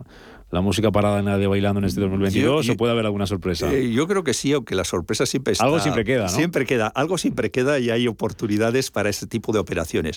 la 0.55 0.61
música 0.61 0.93
parada 0.93 1.21
nadie 1.21 1.49
bailando 1.49 1.81
en 1.81 1.87
este 1.87 2.01
2022 2.01 2.69
o 2.69 2.77
puede 2.77 2.93
haber 2.93 3.07
alguna 3.07 3.27
sorpresa? 3.27 3.73
Eh, 3.75 3.91
yo 3.91 4.07
creo 4.07 4.23
que 4.23 4.35
sí, 4.35 4.53
aunque 4.53 4.77
la 4.77 4.85
sorpresa 4.85 5.27
siempre 5.27 5.53
está. 5.53 5.65
Algo 5.65 5.81
siempre 5.81 6.05
queda, 6.05 6.23
¿no? 6.23 6.29
Siempre 6.29 6.65
queda, 6.65 6.87
algo 6.87 7.19
siempre 7.19 7.51
queda 7.51 7.81
y 7.81 7.91
hay 7.91 8.07
oportunidades 8.07 8.93
para 8.93 9.09
ese 9.09 9.27
tipo 9.27 9.53
de 9.53 9.59
operaciones. 9.59 10.17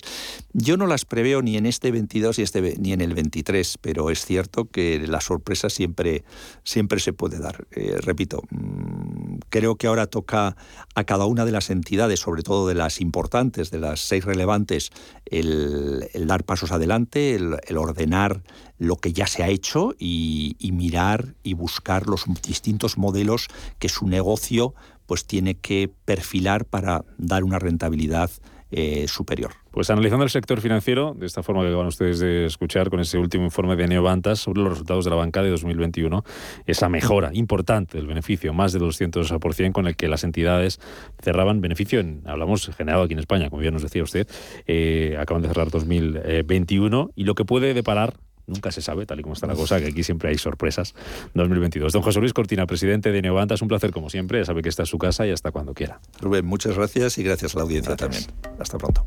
Yo 0.52 0.76
no 0.76 0.86
las 0.86 1.04
preveo 1.04 1.42
ni 1.42 1.56
en 1.56 1.66
este 1.66 1.90
22 1.90 2.38
y 2.38 2.42
este, 2.42 2.76
ni 2.78 2.92
en 2.92 3.00
el 3.00 3.14
23, 3.14 3.78
pero 3.80 4.10
es 4.10 4.24
cierto 4.24 4.66
que 4.66 5.04
la 5.08 5.20
sorpresa 5.20 5.70
siempre, 5.70 6.22
siempre 6.62 7.00
se 7.00 7.12
puede 7.12 7.40
dar. 7.40 7.66
Eh, 7.72 7.96
repito, 8.00 8.44
mm, 8.50 9.38
creo 9.48 9.74
que 9.74 9.88
ahora 9.88 10.06
toca 10.06 10.56
a 10.94 11.02
cada 11.02 11.26
una 11.26 11.46
de 11.46 11.50
las 11.50 11.68
entidades, 11.68 12.20
sobre 12.20 12.44
todo 12.44 12.68
de 12.68 12.76
las 12.76 13.00
importantes, 13.00 13.72
de 13.72 13.80
las 13.80 13.98
seis 13.98 14.24
relevantes, 14.24 14.90
el, 15.26 16.08
dar 16.28 16.44
pasos 16.44 16.70
adelante, 16.70 17.34
el 17.34 17.76
ordenar 17.76 18.42
lo 18.78 18.96
que 18.96 19.12
ya 19.12 19.26
se 19.26 19.42
ha 19.42 19.48
hecho 19.48 19.94
y, 19.98 20.56
mirar 20.72 21.34
y 21.42 21.54
buscar 21.54 22.06
los 22.06 22.24
distintos 22.42 22.96
modelos 22.96 23.48
que 23.78 23.88
su 23.88 24.06
negocio 24.06 24.74
pues 25.06 25.26
tiene 25.26 25.56
que 25.56 25.90
perfilar 26.04 26.64
para 26.64 27.04
dar 27.16 27.42
una 27.42 27.58
rentabilidad 27.58 28.30
eh, 28.70 29.08
superior. 29.08 29.52
Pues 29.70 29.88
analizando 29.88 30.24
el 30.24 30.30
sector 30.30 30.60
financiero, 30.60 31.14
de 31.18 31.24
esta 31.24 31.42
forma 31.42 31.62
que 31.62 31.70
van 31.70 31.86
ustedes 31.86 32.18
de 32.18 32.44
escuchar 32.44 32.90
con 32.90 33.00
ese 33.00 33.16
último 33.16 33.44
informe 33.44 33.76
de 33.76 33.88
Neovantas 33.88 34.40
sobre 34.40 34.60
los 34.60 34.70
resultados 34.70 35.04
de 35.04 35.10
la 35.10 35.16
banca 35.16 35.42
de 35.42 35.48
2021, 35.48 36.22
esa 36.66 36.88
mejora 36.90 37.30
importante 37.32 37.96
del 37.96 38.06
beneficio, 38.06 38.52
más 38.52 38.72
de 38.72 38.80
200% 38.80 39.72
con 39.72 39.86
el 39.86 39.96
que 39.96 40.08
las 40.08 40.22
entidades 40.22 40.80
cerraban 41.22 41.62
beneficio, 41.62 42.00
en, 42.00 42.22
hablamos 42.26 42.70
generado 42.76 43.04
aquí 43.04 43.14
en 43.14 43.20
España, 43.20 43.48
como 43.48 43.62
ya 43.62 43.70
nos 43.70 43.82
decía 43.82 44.02
usted, 44.02 44.28
eh, 44.66 45.16
acaban 45.18 45.42
de 45.42 45.48
cerrar 45.48 45.70
2021 45.70 47.10
y 47.14 47.24
lo 47.24 47.34
que 47.34 47.46
puede 47.46 47.72
deparar 47.72 48.14
nunca 48.48 48.72
se 48.72 48.82
sabe, 48.82 49.06
tal 49.06 49.20
y 49.20 49.22
como 49.22 49.34
está 49.34 49.46
la 49.46 49.54
cosa, 49.54 49.78
que 49.78 49.86
aquí 49.86 50.02
siempre 50.02 50.30
hay 50.30 50.38
sorpresas. 50.38 50.94
2022. 51.34 51.92
Don 51.92 52.02
José 52.02 52.20
Luis 52.20 52.32
Cortina, 52.32 52.66
presidente 52.66 53.12
de 53.12 53.22
Neovanta, 53.22 53.54
es 53.54 53.62
un 53.62 53.68
placer 53.68 53.92
como 53.92 54.10
siempre, 54.10 54.40
ya 54.40 54.44
sabe 54.44 54.62
que 54.62 54.68
está 54.68 54.82
en 54.82 54.86
su 54.86 54.98
casa 54.98 55.26
y 55.26 55.30
hasta 55.30 55.52
cuando 55.52 55.74
quiera. 55.74 56.00
Rubén, 56.20 56.46
muchas 56.46 56.76
gracias 56.76 57.18
y 57.18 57.22
gracias 57.22 57.54
a 57.54 57.58
la 57.58 57.64
audiencia 57.64 57.96
también. 57.96 58.24
Hasta 58.58 58.78
pronto. 58.78 59.04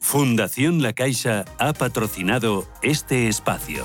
Fundación 0.00 0.80
La 0.80 0.92
Caixa 0.92 1.44
ha 1.58 1.72
patrocinado 1.72 2.68
este 2.82 3.26
espacio. 3.26 3.84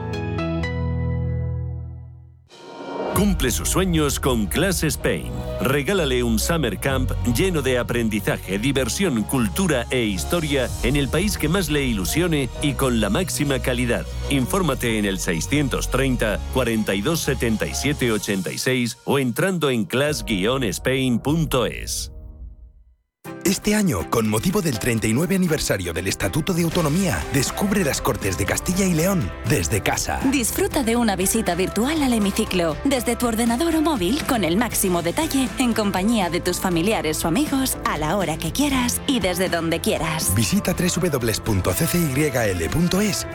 Cumple 3.21 3.51
sus 3.51 3.69
sueños 3.69 4.19
con 4.19 4.47
Class 4.47 4.83
Spain. 4.83 5.31
Regálale 5.61 6.23
un 6.23 6.39
summer 6.39 6.79
camp 6.79 7.11
lleno 7.35 7.61
de 7.61 7.77
aprendizaje, 7.77 8.57
diversión, 8.57 9.21
cultura 9.21 9.85
e 9.91 10.05
historia 10.05 10.67
en 10.81 10.95
el 10.95 11.07
país 11.07 11.37
que 11.37 11.47
más 11.47 11.69
le 11.69 11.85
ilusione 11.85 12.49
y 12.63 12.73
con 12.73 12.99
la 12.99 13.11
máxima 13.11 13.59
calidad. 13.59 14.07
Infórmate 14.31 14.97
en 14.97 15.05
el 15.05 15.19
630 15.19 16.39
42 16.51 17.19
77 17.19 18.11
86 18.11 18.97
o 19.05 19.19
entrando 19.19 19.69
en 19.69 19.85
class-spain.es. 19.85 22.10
Este 23.43 23.75
año, 23.75 24.09
con 24.09 24.29
motivo 24.29 24.61
del 24.61 24.79
39 24.79 25.35
aniversario 25.35 25.93
del 25.93 26.07
Estatuto 26.07 26.53
de 26.53 26.63
Autonomía, 26.63 27.23
descubre 27.33 27.83
las 27.83 28.01
Cortes 28.01 28.37
de 28.37 28.45
Castilla 28.45 28.85
y 28.85 28.93
León 28.93 29.31
desde 29.49 29.81
casa. 29.81 30.19
Disfruta 30.31 30.83
de 30.83 30.95
una 30.95 31.15
visita 31.15 31.55
virtual 31.55 32.03
al 32.03 32.13
hemiciclo, 32.13 32.77
desde 32.85 33.15
tu 33.15 33.27
ordenador 33.27 33.75
o 33.75 33.81
móvil, 33.81 34.23
con 34.25 34.43
el 34.43 34.57
máximo 34.57 35.01
detalle, 35.01 35.49
en 35.57 35.73
compañía 35.73 36.29
de 36.29 36.39
tus 36.39 36.59
familiares 36.59 37.25
o 37.25 37.27
amigos, 37.27 37.77
a 37.85 37.97
la 37.97 38.15
hora 38.17 38.37
que 38.37 38.51
quieras 38.51 39.01
y 39.07 39.19
desde 39.19 39.49
donde 39.49 39.81
quieras. 39.81 40.33
Visita 40.35 40.73
www.ccyl.es 40.73 41.67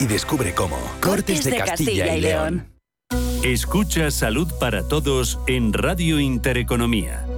y 0.01 0.07
descubre 0.07 0.55
cómo. 0.55 0.79
Cortes, 1.01 1.45
de, 1.45 1.57
Castilla, 1.57 2.15
y 2.15 2.21
León. 2.21 2.77
Escucha 3.43 4.11
Salud 4.11 4.49
para 4.59 4.89
Todos 4.89 5.39
en 5.47 5.73
Radio 5.73 6.19
Intereconomía, 6.19 7.26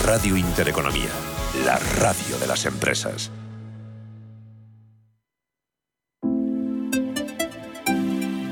Radio 0.04 0.36
Intereconomía, 0.36 1.10
la 1.64 1.78
radio 1.78 2.36
de 2.40 2.48
las 2.48 2.66
empresas. 2.66 3.30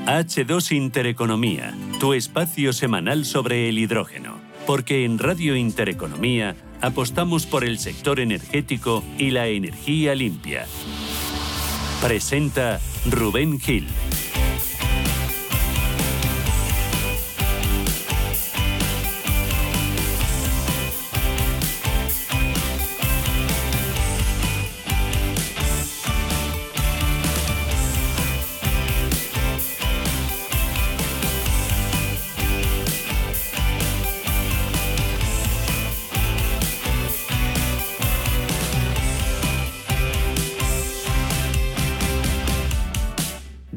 H2 0.07 0.71
Intereconomía, 0.71 1.75
tu 1.99 2.13
espacio 2.13 2.71
semanal 2.71 3.25
sobre 3.25 3.67
el 3.67 3.79
hidrógeno. 3.79 4.44
Porque 4.65 5.05
en 5.05 5.19
Radio 5.19 5.55
Intereconomía 5.55 6.55
apostamos 6.81 7.45
por 7.45 7.63
el 7.63 7.77
sector 7.77 8.19
energético 8.19 9.03
y 9.17 9.29
la 9.31 9.47
energía 9.47 10.15
limpia. 10.15 10.65
Presenta 12.01 12.79
Rubén 13.09 13.59
Gil. 13.59 13.87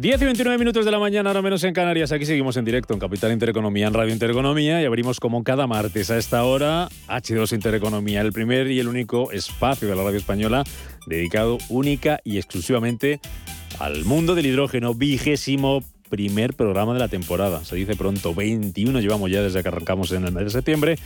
Diez 0.08 0.22
y 0.22 0.24
29 0.24 0.56
minutos 0.56 0.86
de 0.86 0.90
la 0.90 0.98
mañana, 0.98 1.28
ahora 1.28 1.42
menos 1.42 1.62
en 1.64 1.74
Canarias. 1.74 2.12
Aquí 2.12 2.24
seguimos 2.24 2.56
en 2.56 2.64
directo 2.64 2.94
en 2.94 2.98
Capital 2.98 3.30
Intereconomía, 3.30 3.88
en 3.88 3.92
Radio 3.92 4.10
Intereconomía, 4.10 4.80
y 4.80 4.86
abrimos 4.86 5.20
como 5.20 5.44
cada 5.44 5.66
martes 5.66 6.10
a 6.10 6.16
esta 6.16 6.44
hora 6.44 6.88
H2 7.08 7.52
Intereconomía, 7.52 8.22
el 8.22 8.32
primer 8.32 8.70
y 8.70 8.80
el 8.80 8.88
único 8.88 9.32
espacio 9.32 9.86
de 9.86 9.94
la 9.94 10.02
radio 10.02 10.16
española 10.16 10.64
dedicado 11.04 11.58
única 11.68 12.20
y 12.24 12.38
exclusivamente 12.38 13.20
al 13.80 14.06
mundo 14.06 14.34
del 14.34 14.46
hidrógeno, 14.46 14.94
vigésimo 14.94 15.82
primer 16.08 16.54
programa 16.54 16.94
de 16.94 17.00
la 17.00 17.08
temporada. 17.08 17.64
Se 17.64 17.76
dice 17.76 17.94
pronto, 17.94 18.34
21 18.34 19.00
llevamos 19.00 19.30
ya 19.30 19.42
desde 19.42 19.62
que 19.62 19.68
arrancamos 19.68 20.10
en 20.12 20.24
el 20.24 20.32
mes 20.32 20.44
de 20.44 20.50
septiembre, 20.50 20.96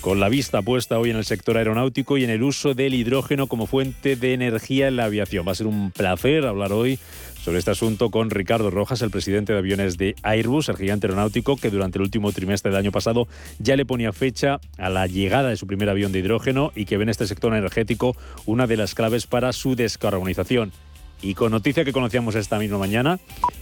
con 0.00 0.20
la 0.20 0.28
vista 0.28 0.60
puesta 0.62 0.98
hoy 0.98 1.10
en 1.10 1.16
el 1.16 1.24
sector 1.24 1.56
aeronáutico 1.56 2.18
y 2.18 2.24
en 2.24 2.30
el 2.30 2.42
uso 2.42 2.74
del 2.74 2.94
hidrógeno 2.94 3.46
como 3.46 3.66
fuente 3.66 4.16
de 4.16 4.34
energía 4.34 4.88
en 4.88 4.96
la 4.96 5.04
aviación. 5.04 5.46
Va 5.46 5.52
a 5.52 5.54
ser 5.54 5.66
un 5.66 5.92
placer 5.92 6.46
hablar 6.46 6.72
hoy 6.72 6.98
sobre 7.42 7.58
este 7.58 7.70
asunto 7.70 8.10
con 8.10 8.30
Ricardo 8.30 8.70
Rojas, 8.70 9.02
el 9.02 9.10
presidente 9.10 9.52
de 9.52 9.58
aviones 9.58 9.96
de 9.96 10.14
Airbus, 10.22 10.68
el 10.68 10.76
gigante 10.76 11.06
aeronáutico 11.06 11.56
que 11.56 11.70
durante 11.70 11.98
el 11.98 12.02
último 12.02 12.32
trimestre 12.32 12.70
del 12.70 12.78
año 12.78 12.92
pasado 12.92 13.28
ya 13.58 13.76
le 13.76 13.86
ponía 13.86 14.12
fecha 14.12 14.60
a 14.78 14.90
la 14.90 15.06
llegada 15.06 15.48
de 15.48 15.56
su 15.56 15.66
primer 15.66 15.88
avión 15.88 16.12
de 16.12 16.18
hidrógeno 16.18 16.72
y 16.74 16.84
que 16.84 16.96
ve 16.96 17.04
en 17.04 17.08
este 17.08 17.26
sector 17.26 17.54
energético 17.54 18.16
una 18.46 18.66
de 18.66 18.76
las 18.76 18.94
claves 18.94 19.26
para 19.26 19.52
su 19.52 19.74
descarbonización. 19.74 20.72
Y 21.22 21.34
con 21.34 21.52
noticia 21.52 21.84
que 21.84 21.92
conocíamos 21.92 22.34
esta 22.34 22.58
misma 22.58 22.78
mañana, 22.78 23.18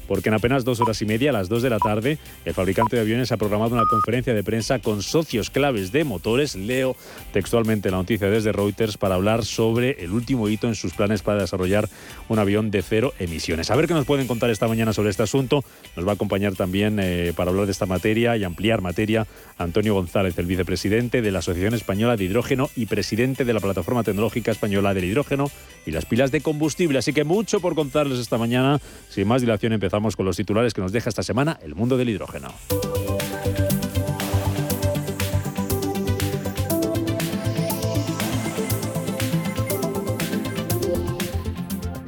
porque 0.06 0.28
en 0.28 0.34
apenas 0.34 0.64
dos 0.64 0.80
horas 0.80 1.02
y 1.02 1.06
media, 1.06 1.30
a 1.30 1.32
las 1.32 1.48
dos 1.48 1.62
de 1.62 1.70
la 1.70 1.78
tarde, 1.78 2.18
el 2.44 2.54
fabricante 2.54 2.96
de 2.96 3.02
aviones 3.02 3.32
ha 3.32 3.36
programado 3.36 3.74
una 3.74 3.84
conferencia 3.84 4.32
de 4.32 4.44
prensa 4.44 4.78
con 4.78 5.02
socios 5.02 5.50
claves 5.50 5.90
de 5.90 6.04
motores. 6.04 6.54
Leo 6.54 6.96
textualmente 7.32 7.90
la 7.90 7.98
noticia 7.98 8.30
desde 8.30 8.52
Reuters 8.52 8.96
para 8.96 9.16
hablar 9.16 9.44
sobre 9.44 10.02
el 10.02 10.12
último 10.12 10.48
hito 10.48 10.68
en 10.68 10.76
sus 10.76 10.94
planes 10.94 11.22
para 11.22 11.40
desarrollar 11.40 11.88
un 12.28 12.38
avión 12.38 12.70
de 12.70 12.82
cero 12.82 13.12
emisiones. 13.18 13.70
A 13.70 13.76
ver 13.76 13.86
qué 13.86 13.94
nos 13.94 14.06
pueden 14.06 14.28
contar 14.28 14.50
esta 14.50 14.68
mañana 14.68 14.92
sobre 14.92 15.10
este 15.10 15.24
asunto. 15.24 15.64
Nos 15.96 16.06
va 16.06 16.12
a 16.12 16.14
acompañar 16.14 16.54
también 16.54 16.98
eh, 17.00 17.32
para 17.36 17.50
hablar 17.50 17.66
de 17.66 17.72
esta 17.72 17.86
materia 17.86 18.36
y 18.36 18.44
ampliar 18.44 18.80
materia 18.80 19.26
Antonio 19.58 19.94
González, 19.94 20.38
el 20.38 20.46
vicepresidente 20.46 21.22
de 21.22 21.32
la 21.32 21.40
Asociación 21.40 21.74
Española 21.74 22.16
de 22.16 22.24
Hidrógeno 22.24 22.70
y 22.76 22.86
presidente 22.86 23.44
de 23.44 23.52
la 23.52 23.60
Plataforma 23.60 24.04
Tecnológica 24.04 24.52
Española 24.52 24.94
del 24.94 25.04
Hidrógeno 25.04 25.50
y 25.84 25.90
las 25.90 26.06
pilas 26.06 26.30
de 26.30 26.40
combustible. 26.40 26.98
Así 26.98 27.12
que 27.12 27.24
mucho 27.24 27.47
por 27.56 27.74
contarles 27.74 28.18
esta 28.18 28.36
mañana. 28.36 28.78
Sin 29.08 29.26
más 29.26 29.40
dilación 29.40 29.72
empezamos 29.72 30.14
con 30.14 30.26
los 30.26 30.36
titulares 30.36 30.74
que 30.74 30.82
nos 30.82 30.92
deja 30.92 31.08
esta 31.08 31.22
semana 31.22 31.58
el 31.62 31.74
mundo 31.74 31.96
del 31.96 32.10
hidrógeno. 32.10 32.48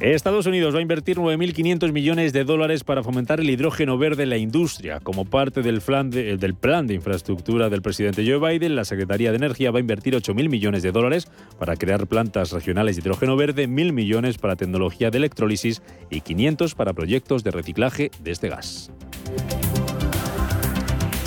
Estados 0.01 0.47
Unidos 0.47 0.73
va 0.73 0.79
a 0.79 0.81
invertir 0.81 1.17
9.500 1.17 1.91
millones 1.91 2.33
de 2.33 2.43
dólares 2.43 2.83
para 2.83 3.03
fomentar 3.03 3.39
el 3.39 3.47
hidrógeno 3.51 3.99
verde 3.99 4.23
en 4.23 4.31
la 4.31 4.37
industria. 4.37 4.99
Como 4.99 5.25
parte 5.25 5.61
del 5.61 5.79
plan, 5.79 6.09
de, 6.09 6.37
de 6.37 6.93
infraestructura 6.95 7.69
del 7.69 7.83
presidente 7.83 8.25
Joe 8.25 8.39
Biden, 8.39 8.75
la 8.75 8.83
Secretaría 8.83 9.29
de 9.29 9.37
Energía 9.37 9.69
va 9.69 9.77
a 9.77 9.81
invertir 9.81 10.15
8.000 10.15 10.49
millones 10.49 10.81
de 10.81 10.91
dólares 10.91 11.27
para 11.59 11.75
crear 11.75 12.07
plantas 12.07 12.51
regionales 12.51 12.95
de 12.95 13.01
hidrógeno 13.01 13.35
verde, 13.35 13.69
1.000 13.69 13.93
millones 13.93 14.39
para 14.39 14.55
tecnología 14.55 15.11
de 15.11 15.19
electrólisis 15.19 15.83
y 16.09 16.21
500 16.21 16.73
para 16.73 16.93
proyectos 16.93 17.43
de 17.43 17.51
reciclaje 17.51 18.09
de 18.23 18.31
este 18.31 18.49
gas. 18.49 18.89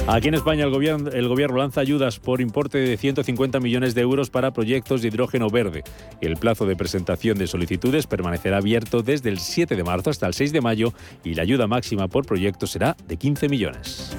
Aquí 0.06 0.28
en 0.28 0.34
España 0.34 0.64
el 0.64 0.70
gobierno, 0.70 1.56
lanza 1.56 1.80
ayudas 1.80 2.18
por 2.18 2.42
importe 2.42 2.76
de 2.76 2.98
150 2.98 3.58
millones 3.58 3.94
de 3.94 4.02
euros 4.02 4.28
para 4.28 4.52
proyectos 4.52 5.00
de 5.00 5.08
hidrógeno 5.08 5.48
verde. 5.48 5.82
El 6.20 6.36
plazo 6.36 6.66
de 6.66 6.76
presentación 6.76 7.38
de 7.38 7.46
solicitudes 7.46 8.06
permanecerá 8.06 8.58
abierto 8.58 9.02
desde 9.02 9.30
el 9.30 9.38
7 9.38 9.74
de 9.74 9.82
marzo 9.82 10.10
hasta 10.10 10.26
el 10.26 10.34
6 10.34 10.52
de 10.52 10.60
mayo 10.60 10.92
y 11.24 11.34
la 11.34 11.42
ayuda 11.42 11.66
máxima 11.66 12.06
por 12.08 12.26
proyecto 12.26 12.66
será 12.66 12.98
de 13.08 13.16
15 13.16 13.48
millones. 13.48 14.14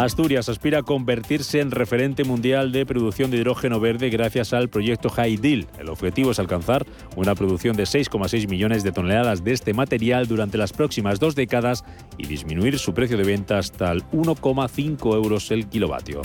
Asturias 0.00 0.48
aspira 0.48 0.78
a 0.78 0.82
convertirse 0.82 1.60
en 1.60 1.70
referente 1.70 2.24
mundial 2.24 2.72
de 2.72 2.86
producción 2.86 3.30
de 3.30 3.36
hidrógeno 3.36 3.78
verde 3.78 4.08
gracias 4.08 4.54
al 4.54 4.70
proyecto 4.70 5.10
High 5.10 5.36
Deal. 5.36 5.66
El 5.78 5.90
objetivo 5.90 6.30
es 6.30 6.38
alcanzar 6.38 6.86
una 7.14 7.34
producción 7.34 7.76
de 7.76 7.82
6,6 7.82 8.48
millones 8.48 8.84
de 8.84 8.92
toneladas 8.92 9.44
de 9.44 9.52
este 9.52 9.74
material 9.74 10.26
durante 10.26 10.56
las 10.56 10.72
próximas 10.72 11.20
dos 11.20 11.34
décadas 11.34 11.84
y 12.16 12.26
disminuir 12.26 12.78
su 12.78 12.94
precio 12.94 13.18
de 13.18 13.24
venta 13.24 13.58
hasta 13.58 13.92
el 13.92 14.02
1,5 14.12 15.14
euros 15.14 15.50
el 15.50 15.68
kilovatio. 15.68 16.22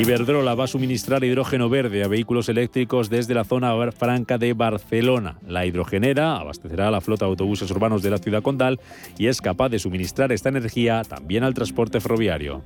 Iberdrola 0.00 0.54
va 0.54 0.64
a 0.64 0.66
suministrar 0.66 1.22
hidrógeno 1.22 1.68
verde 1.68 2.02
a 2.02 2.08
vehículos 2.08 2.48
eléctricos 2.48 3.10
desde 3.10 3.34
la 3.34 3.44
zona 3.44 3.72
franca 3.92 4.38
de 4.38 4.54
Barcelona. 4.54 5.36
La 5.46 5.66
hidrogenera 5.66 6.36
abastecerá 6.36 6.88
a 6.88 6.90
la 6.90 7.02
flota 7.02 7.26
de 7.26 7.30
autobuses 7.30 7.70
urbanos 7.70 8.02
de 8.02 8.10
la 8.10 8.18
ciudad 8.18 8.42
condal 8.42 8.80
y 9.18 9.26
es 9.26 9.40
capaz 9.40 9.68
de 9.68 9.78
suministrar 9.78 10.32
esta 10.32 10.48
energía 10.48 11.02
también 11.02 11.44
al 11.44 11.52
transporte 11.52 12.00
ferroviario. 12.00 12.62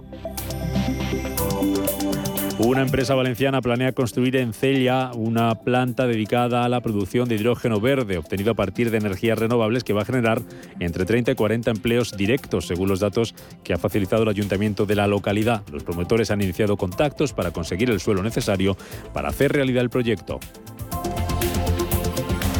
Una 2.59 2.81
empresa 2.81 3.15
valenciana 3.15 3.61
planea 3.61 3.93
construir 3.93 4.35
en 4.37 4.55
Cella 4.55 5.11
una 5.15 5.55
planta 5.57 6.07
dedicada 6.07 6.65
a 6.65 6.71
la 6.71 6.81
producción 6.81 7.29
de 7.29 7.35
hidrógeno 7.35 7.81
verde 7.81 8.17
obtenido 8.17 8.53
a 8.53 8.55
partir 8.55 8.91
de 8.91 8.97
energías 8.97 9.39
renovables 9.39 9.85
que 9.85 9.93
va 9.93 10.03
a 10.03 10.07
generar 10.07 10.41
entre 10.81 11.05
30 11.05 11.33
y 11.33 11.35
40 11.35 11.71
empleos 11.71 12.17
directos, 12.17 12.67
según 12.67 12.89
los 12.89 13.01
datos 13.01 13.35
que 13.63 13.75
ha 13.75 13.79
facilitado 13.79 14.23
el 14.23 14.31
ayuntamiento 14.31 14.87
de 14.87 14.95
la 14.95 15.07
localidad. 15.07 15.65
Los 15.71 15.85
promotores 15.85 16.31
han 16.31 16.41
iniciado 16.41 16.79
contactos 16.79 17.35
para 17.35 17.51
conseguir 17.51 17.91
el 17.91 18.01
suelo 18.01 18.23
necesario 18.23 18.75
para 19.13 19.29
hacer 19.29 19.53
realidad 19.53 19.83
el 19.83 19.91
proyecto. 19.91 20.41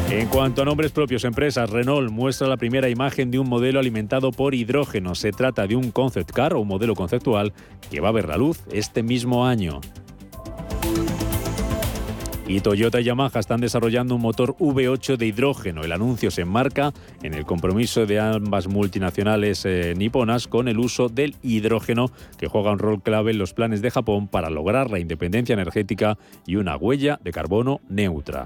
En 0.09 0.29
cuanto 0.29 0.61
a 0.61 0.65
nombres 0.65 0.91
propios, 0.91 1.25
empresas, 1.25 1.69
Renault 1.69 2.09
muestra 2.09 2.47
la 2.47 2.55
primera 2.55 2.87
imagen 2.87 3.29
de 3.29 3.39
un 3.39 3.49
modelo 3.49 3.77
alimentado 3.77 4.31
por 4.31 4.55
hidrógeno. 4.55 5.15
Se 5.15 5.33
trata 5.33 5.67
de 5.67 5.75
un 5.75 5.91
concept 5.91 6.31
car 6.31 6.53
o 6.53 6.61
un 6.61 6.67
modelo 6.69 6.95
conceptual 6.95 7.51
que 7.91 7.99
va 7.99 8.07
a 8.07 8.13
ver 8.13 8.29
la 8.29 8.37
luz 8.37 8.61
este 8.71 9.03
mismo 9.03 9.45
año. 9.45 9.81
Y 12.47 12.61
Toyota 12.61 13.01
y 13.01 13.03
Yamaha 13.03 13.39
están 13.39 13.59
desarrollando 13.59 14.15
un 14.15 14.21
motor 14.21 14.55
V8 14.55 15.17
de 15.17 15.27
hidrógeno. 15.27 15.83
El 15.83 15.91
anuncio 15.91 16.31
se 16.31 16.43
enmarca 16.43 16.93
en 17.21 17.33
el 17.33 17.45
compromiso 17.45 18.05
de 18.05 18.21
ambas 18.21 18.67
multinacionales 18.69 19.65
eh, 19.65 19.93
niponas 19.97 20.47
con 20.47 20.69
el 20.69 20.79
uso 20.79 21.09
del 21.09 21.35
hidrógeno, 21.43 22.09
que 22.37 22.47
juega 22.47 22.71
un 22.71 22.79
rol 22.79 23.03
clave 23.03 23.31
en 23.31 23.39
los 23.39 23.53
planes 23.53 23.81
de 23.81 23.91
Japón 23.91 24.29
para 24.29 24.49
lograr 24.49 24.89
la 24.89 24.99
independencia 24.99 25.51
energética 25.51 26.17
y 26.45 26.55
una 26.55 26.77
huella 26.77 27.19
de 27.21 27.33
carbono 27.33 27.81
neutra. 27.89 28.45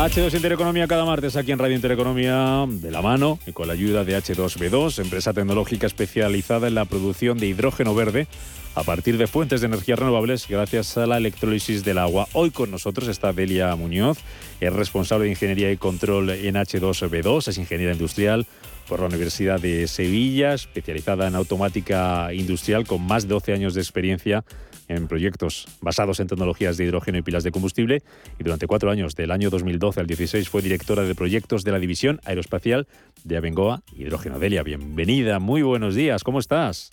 H2 0.00 0.34
Intereconomía 0.34 0.88
cada 0.88 1.04
martes 1.04 1.36
aquí 1.36 1.52
en 1.52 1.58
Radio 1.58 1.76
Intereconomía 1.76 2.64
de 2.66 2.90
la 2.90 3.02
mano 3.02 3.38
y 3.46 3.52
con 3.52 3.66
la 3.66 3.74
ayuda 3.74 4.02
de 4.02 4.16
H2B2, 4.16 4.98
empresa 4.98 5.34
tecnológica 5.34 5.86
especializada 5.86 6.68
en 6.68 6.74
la 6.74 6.86
producción 6.86 7.36
de 7.36 7.48
hidrógeno 7.48 7.94
verde 7.94 8.26
a 8.74 8.82
partir 8.82 9.18
de 9.18 9.26
fuentes 9.26 9.60
de 9.60 9.66
energías 9.66 9.98
renovables 9.98 10.48
gracias 10.48 10.96
a 10.96 11.06
la 11.06 11.18
electrólisis 11.18 11.84
del 11.84 11.98
agua. 11.98 12.28
Hoy 12.32 12.50
con 12.50 12.70
nosotros 12.70 13.08
está 13.08 13.34
Delia 13.34 13.76
Muñoz, 13.76 14.16
es 14.62 14.72
responsable 14.72 15.26
de 15.26 15.32
Ingeniería 15.32 15.70
y 15.70 15.76
Control 15.76 16.30
en 16.30 16.54
H2B2, 16.54 17.48
es 17.48 17.58
ingeniera 17.58 17.92
industrial 17.92 18.46
por 18.88 19.00
la 19.00 19.06
Universidad 19.06 19.60
de 19.60 19.86
Sevilla, 19.86 20.54
especializada 20.54 21.28
en 21.28 21.34
automática 21.34 22.32
industrial 22.32 22.86
con 22.86 23.02
más 23.02 23.24
de 23.24 23.34
12 23.34 23.52
años 23.52 23.74
de 23.74 23.82
experiencia 23.82 24.44
en 24.90 25.06
proyectos 25.06 25.66
basados 25.80 26.20
en 26.20 26.26
tecnologías 26.26 26.76
de 26.76 26.84
hidrógeno 26.84 27.18
y 27.18 27.22
pilas 27.22 27.44
de 27.44 27.52
combustible 27.52 28.02
y 28.38 28.42
durante 28.42 28.66
cuatro 28.66 28.90
años, 28.90 29.14
del 29.14 29.30
año 29.30 29.48
2012 29.48 30.00
al 30.00 30.06
16, 30.06 30.48
fue 30.48 30.62
directora 30.62 31.04
de 31.04 31.14
proyectos 31.14 31.62
de 31.62 31.72
la 31.72 31.78
División 31.78 32.20
Aeroespacial 32.24 32.88
de 33.24 33.36
Abengoa 33.36 33.82
Hidrógeno. 33.96 34.38
Delia, 34.38 34.62
bienvenida, 34.62 35.38
muy 35.38 35.62
buenos 35.62 35.94
días, 35.94 36.24
¿cómo 36.24 36.40
estás? 36.40 36.90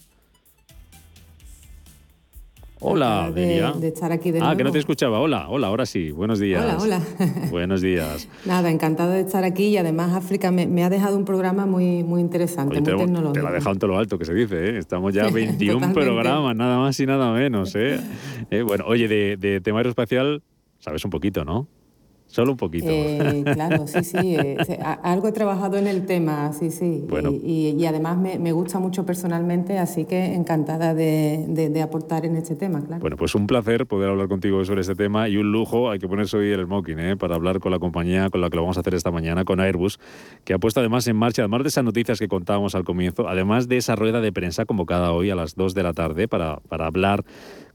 Hola, 2.80 3.32
de, 3.34 3.64
de, 3.80 3.88
estar 3.88 4.12
aquí 4.12 4.32
de 4.32 4.40
Ah, 4.42 4.56
que 4.56 4.64
no 4.64 4.72
te 4.72 4.78
escuchaba. 4.78 5.20
Hola, 5.20 5.50
hola, 5.50 5.68
ahora 5.68 5.86
sí. 5.86 6.12
Buenos 6.12 6.40
días. 6.40 6.64
Hola, 6.64 6.78
hola. 7.00 7.02
Buenos 7.52 7.82
días. 7.82 8.30
Nada, 8.46 8.70
encantada 8.70 9.16
de 9.16 9.22
estar 9.22 9.44
aquí 9.44 9.68
y 9.68 9.78
además 9.78 10.14
África 10.14 10.52
me, 10.52 10.84
ha 10.84 10.90
dejado 10.90 11.18
un 11.18 11.26
programa 11.26 11.66
muy, 11.66 12.04
muy 12.04 12.22
interesante, 12.22 12.80
muy 12.80 12.84
tecnológico. 12.84 13.34
Te 13.34 13.42
lo 13.42 13.48
ha 13.48 13.52
dejado 13.52 13.74
en 13.74 13.80
todo 13.80 13.92
lo 13.92 13.98
alto, 13.98 14.20
que 14.20 14.26
se 14.26 14.34
dice, 14.34 14.70
¿eh? 14.70 14.78
Estamos 14.78 15.14
ya 15.14 15.30
21 15.30 15.92
programas, 15.94 16.56
nada 16.56 16.78
más 16.78 17.00
y 17.00 17.06
nada 17.06 17.32
menos, 17.32 17.76
¿eh? 17.76 18.00
eh 18.52 18.62
bueno, 18.62 18.86
oye, 18.88 19.08
de, 19.08 19.38
de 19.38 19.60
tema 19.60 19.80
aeroespacial 19.80 20.44
sabes 20.80 21.04
un 21.04 21.12
poquito, 21.12 21.44
¿no? 21.44 21.68
Solo 22.28 22.52
un 22.52 22.58
poquito. 22.58 22.88
Eh, 22.90 23.44
claro, 23.54 23.88
sí, 23.88 24.04
sí. 24.04 24.36
Eh, 24.36 24.58
algo 25.02 25.30
he 25.30 25.32
trabajado 25.32 25.78
en 25.78 25.88
el 25.88 26.06
tema, 26.06 26.52
sí, 26.54 26.72
sí. 26.72 27.06
Y, 27.44 27.86
además 27.86 28.18
me, 28.18 28.52
gusta 28.52 28.80
mucho 28.80 29.06
personalmente, 29.06 29.80
así 29.80 30.06
que 30.06 30.34
encantada 30.34 30.94
de, 30.94 31.82
aportar 31.82 32.26
en 32.26 32.36
este 32.36 32.56
tema, 32.56 32.84
claro. 32.84 33.02
Bueno, 33.02 33.16
pues 33.16 33.34
un 33.36 33.48
placer 33.48 33.86
poder 33.86 34.10
hablar 34.10 34.28
contigo 34.28 34.64
sobre 34.66 34.82
este 34.82 34.96
tema 34.96 35.30
y 35.30 35.38
un 35.38 35.52
lujo, 35.52 35.90
hay 35.90 36.00
que 36.00 36.08
ponerse 36.08 36.38
hoy 36.38 36.52
el 36.52 36.66
smoking, 36.66 37.00
¿eh? 37.00 37.18
para 37.18 37.36
hablar 37.36 37.60
con 37.60 37.72
la 37.72 37.80
compañía 37.80 38.30
con 38.30 38.42
la 38.42 38.50
que 38.50 38.58
lo 38.58 38.64
vamos 38.64 38.78
a 38.78 38.82
hacer 38.82 38.94
esta 38.94 39.12
mañana, 39.12 39.46
con 39.46 39.60
Airbus, 39.60 40.00
que 40.44 40.54
ha 40.54 40.58
puesto 40.60 40.80
además 40.82 41.08
en 41.08 41.16
marcha, 41.16 41.44
además 41.44 41.64
de 41.64 41.70
esas 41.70 41.84
noticias 41.84 42.20
que 42.20 42.28
contábamos 42.28 42.76
al 42.76 42.84
comienzo, 42.84 43.28
además 43.28 43.68
de 43.68 43.78
esa 43.78 43.96
rueda 43.96 44.20
de 44.20 44.34
prensa 44.34 44.66
convocada 44.66 45.12
hoy 45.12 45.30
a 45.30 45.36
las 45.36 45.56
2 45.56 45.74
de 45.74 45.84
la 45.84 45.94
tarde 45.94 46.28
para, 46.28 46.58
para 46.68 46.88
hablar 46.88 47.24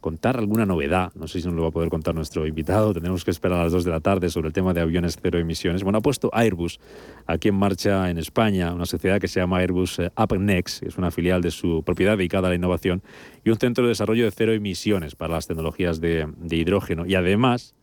contar 0.02 0.36
alguna 0.36 0.66
novedad. 0.66 1.12
No 1.14 1.26
sé 1.26 1.40
si 1.40 1.46
nos 1.46 1.56
lo 1.56 1.62
va 1.62 1.68
a 1.68 1.70
poder 1.70 1.88
contar 1.88 2.14
nuestro 2.14 2.46
invitado. 2.46 2.92
Tendremos 2.94 3.24
que 3.24 3.30
esperar 3.30 3.60
a 3.60 3.62
las 3.62 3.72
2 3.72 3.84
de 3.84 3.90
la 3.90 4.00
tarde 4.00 4.28
sobre 4.28 4.48
el 4.48 4.52
tema 4.52 4.74
de 4.74 4.82
aviones 4.82 5.16
cero 5.22 5.38
emisiones. 5.38 5.82
Bueno, 5.82 5.98
ha 5.98 6.02
puesto 6.02 6.28
Airbus 6.34 6.78
aquí 7.26 7.48
en 7.48 7.54
marcha 7.54 8.10
en 8.10 8.18
España, 8.18 8.74
una 8.74 8.84
sociedad 8.84 9.18
que 9.18 9.28
se 9.28 9.40
llama 9.40 9.58
Airbus 9.58 10.00
eh, 10.00 10.10
UpNext, 10.16 10.82
es 10.82 10.98
una 10.98 11.10
filial 11.10 11.40
de 11.40 11.50
su 11.50 11.82
propiedad 11.84 12.18
dedicada 12.18 12.48
a 12.48 12.50
la 12.50 12.56
innovación 12.56 13.02
y 13.44 13.50
un 13.50 13.56
centro 13.56 13.84
de 13.84 13.88
desarrollo 13.88 14.24
de 14.24 14.30
cero 14.32 14.52
emisiones 14.52 15.14
para 15.14 15.34
las 15.34 15.46
tecnologías 15.46 16.00
de 16.00 16.26
hidrógeno. 16.50 17.06
Y 17.06 17.14
además 17.14 17.74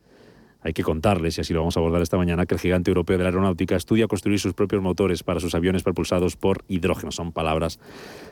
hay 0.62 0.72
que 0.72 0.82
contarles, 0.82 1.38
y 1.38 1.40
así 1.40 1.54
lo 1.54 1.60
vamos 1.60 1.76
a 1.76 1.80
abordar 1.80 2.02
esta 2.02 2.16
mañana, 2.16 2.46
que 2.46 2.54
el 2.54 2.60
gigante 2.60 2.90
europeo 2.90 3.16
de 3.16 3.24
la 3.24 3.30
aeronáutica 3.30 3.76
estudia 3.76 4.06
construir 4.06 4.38
sus 4.38 4.52
propios 4.52 4.82
motores 4.82 5.22
para 5.22 5.40
sus 5.40 5.54
aviones 5.54 5.82
propulsados 5.82 6.36
por 6.36 6.64
hidrógeno. 6.68 7.12
Son 7.12 7.32
palabras 7.32 7.78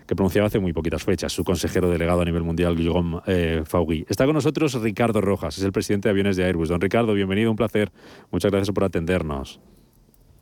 que 0.07 0.15
pronunciaba 0.15 0.49
hace 0.49 0.59
muy 0.59 0.73
poquitas 0.73 1.03
fechas 1.05 1.33
su 1.33 1.45
consejero 1.45 1.91
delegado 1.91 2.21
a 2.21 2.25
nivel 2.25 2.43
mundial, 2.43 2.77
Guillaume 2.77 3.21
eh, 3.27 3.63
Faugui. 3.65 4.05
Está 4.09 4.27
con 4.27 4.35
nosotros 4.35 4.75
Ricardo 4.83 5.21
Rojas, 5.21 5.59
es 5.59 5.65
el 5.65 5.73
presidente 5.73 6.09
de 6.09 6.11
aviones 6.11 6.37
de 6.37 6.45
Airbus. 6.45 6.69
Don 6.69 6.81
Ricardo, 6.81 7.15
bienvenido, 7.15 7.51
un 7.51 7.57
placer. 7.57 7.91
Muchas 8.31 8.51
gracias 8.51 8.75
por 8.75 8.85
atendernos. 8.85 9.61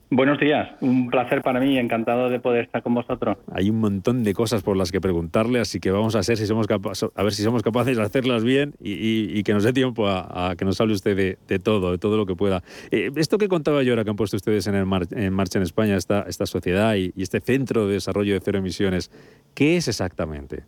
Buenos 0.08 0.38
días, 0.38 0.68
un 0.80 1.10
placer 1.10 1.42
para 1.42 1.58
mí, 1.58 1.76
encantado 1.78 2.30
de 2.30 2.38
poder 2.38 2.66
estar 2.66 2.80
con 2.80 2.94
vosotros. 2.94 3.38
Hay 3.52 3.70
un 3.70 3.80
montón 3.80 4.22
de 4.22 4.34
cosas 4.34 4.62
por 4.62 4.76
las 4.76 4.92
que 4.92 5.00
preguntarle, 5.00 5.58
así 5.58 5.80
que 5.80 5.90
vamos 5.90 6.14
a, 6.14 6.22
ser 6.22 6.36
si 6.36 6.46
somos 6.46 6.68
a 6.70 7.22
ver 7.24 7.32
si 7.32 7.42
somos 7.42 7.64
capaces 7.64 7.96
de 7.96 8.04
hacerlas 8.04 8.44
bien 8.44 8.74
y, 8.80 9.42
que 9.42 9.52
nos 9.52 9.64
dé 9.64 9.72
tiempo 9.72 10.06
a, 10.06 10.54
que 10.56 10.64
nos 10.64 10.80
hable 10.80 10.94
usted 10.94 11.36
de, 11.48 11.58
todo, 11.58 11.90
de 11.90 11.98
todo 11.98 12.16
lo 12.16 12.24
que 12.24 12.36
pueda. 12.36 12.62
Eh, 12.92 13.10
esto 13.16 13.36
que 13.36 13.48
contaba 13.48 13.82
yo 13.82 13.92
ahora 13.94 14.04
que 14.04 14.10
han 14.10 14.16
puesto 14.16 14.36
ustedes 14.36 14.68
en, 14.68 14.76
en 14.76 15.32
marcha 15.32 15.58
en 15.58 15.62
España, 15.64 15.96
esta 15.96 16.46
sociedad 16.46 16.94
y 16.94 17.12
este 17.16 17.40
centro 17.40 17.88
de 17.88 17.94
desarrollo 17.94 18.34
de 18.34 18.40
cero 18.40 18.58
emisiones, 18.58 19.10
¿qué 19.54 19.76
es 19.76 19.88
exactamente? 19.88 20.62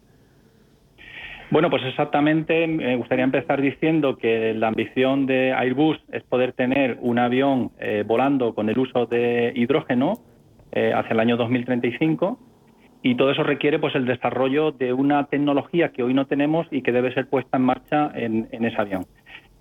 Bueno, 1.50 1.70
pues 1.70 1.82
exactamente 1.84 2.66
me 2.66 2.96
gustaría 2.96 3.24
empezar 3.24 3.62
diciendo 3.62 4.18
que 4.18 4.52
la 4.52 4.68
ambición 4.68 5.24
de 5.24 5.54
Airbus 5.54 5.98
es 6.12 6.22
poder 6.24 6.52
tener 6.52 6.98
un 7.00 7.18
avión 7.18 7.70
eh, 7.78 8.04
volando 8.06 8.54
con 8.54 8.68
el 8.68 8.78
uso 8.78 9.06
de 9.06 9.52
hidrógeno 9.54 10.18
eh, 10.72 10.92
hacia 10.94 11.14
el 11.14 11.20
año 11.20 11.38
2035 11.38 12.38
y 13.02 13.14
todo 13.14 13.30
eso 13.30 13.44
requiere 13.44 13.78
pues 13.78 13.94
el 13.94 14.04
desarrollo 14.04 14.72
de 14.72 14.92
una 14.92 15.24
tecnología 15.24 15.90
que 15.90 16.02
hoy 16.02 16.12
no 16.12 16.26
tenemos 16.26 16.66
y 16.70 16.82
que 16.82 16.92
debe 16.92 17.14
ser 17.14 17.28
puesta 17.30 17.56
en 17.56 17.62
marcha 17.62 18.10
en, 18.14 18.48
en 18.52 18.66
ese 18.66 18.78
avión. 18.78 19.06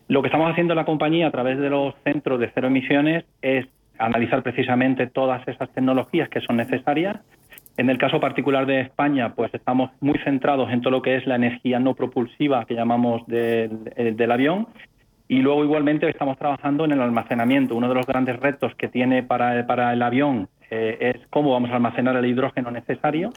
Lo 0.10 0.22
que 0.22 0.28
estamos 0.28 0.52
haciendo 0.52 0.74
en 0.74 0.78
la 0.78 0.86
compañía 0.86 1.28
a 1.28 1.32
través 1.32 1.58
de 1.58 1.70
los 1.70 1.96
centros 2.04 2.38
de 2.42 2.52
cero 2.54 2.68
emisiones 2.68 3.24
es 3.42 3.66
analizar 3.98 4.44
precisamente 4.44 5.08
todas 5.08 5.48
esas 5.48 5.72
tecnologías 5.72 6.28
que 6.28 6.42
son 6.42 6.58
necesarias 6.58 7.18
en 7.78 7.92
el 7.92 8.00
caso 8.00 8.20
particular 8.20 8.66
de 8.66 8.82
España, 8.82 9.36
pues 9.36 9.54
estamos 9.54 9.92
muy 10.02 10.18
centrados 10.24 10.72
en 10.72 10.82
todo 10.82 10.92
lo 10.92 11.02
que 11.04 11.16
es 11.16 11.28
la 11.28 11.36
energía 11.36 11.80
no 11.80 11.94
propulsiva 11.94 12.66
que 12.66 12.74
llamamos 12.74 13.26
del, 13.28 14.32
avión. 14.32 14.68
Y 15.28 15.40
luego 15.40 15.64
igualmente 15.64 16.10
estamos 16.10 16.38
trabajando 16.38 16.86
en 16.86 16.94
el 16.94 17.02
almacenamiento. 17.02 17.76
Uno 17.76 17.90
de 17.90 17.96
los 17.96 18.08
grandes 18.08 18.40
retos 18.40 18.74
que 18.76 18.88
tiene 18.88 19.22
para, 19.22 19.68
para 19.68 19.94
el 19.94 20.02
avión 20.02 20.50
eh, 20.72 21.14
es 21.16 21.28
cómo 21.30 21.52
vamos 21.52 21.70
a 21.70 21.76
almacenar 21.76 22.16
el 22.16 22.26
hidrógeno 22.26 22.72
necesario. 22.72 23.32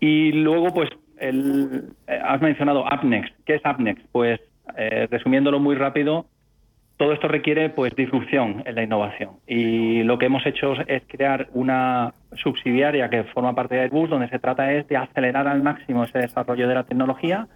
Y 0.00 0.32
luego, 0.32 0.74
pues, 0.74 0.90
el, 1.18 1.94
eh, 2.08 2.20
has 2.24 2.40
mencionado 2.40 2.90
AppNext. 2.92 3.34
¿Qué 3.44 3.54
es 3.54 3.64
AppNext? 3.64 4.04
Pues, 4.10 4.40
eh, 4.76 5.06
resumiéndolo 5.10 5.60
muy 5.60 5.76
rápido, 5.76 6.26
todo 6.96 7.12
esto 7.12 7.28
requiere 7.28 7.70
pues 7.70 7.94
disrupción 7.96 8.62
en 8.66 8.74
la 8.74 8.82
innovación. 8.82 9.30
Y 9.46 10.02
lo 10.04 10.18
que 10.18 10.26
hemos 10.26 10.46
hecho 10.46 10.74
es 10.86 11.02
crear 11.08 11.48
una 11.52 12.14
subsidiaria 12.34 13.10
que 13.10 13.24
forma 13.24 13.54
parte 13.54 13.74
de 13.74 13.82
Airbus 13.82 14.10
donde 14.10 14.28
se 14.28 14.38
trata 14.38 14.72
es 14.72 14.86
de 14.88 14.96
acelerar 14.96 15.48
al 15.48 15.62
máximo 15.62 16.04
ese 16.04 16.18
desarrollo 16.18 16.68
de 16.68 16.74
la 16.74 16.84
tecnología. 16.84 17.48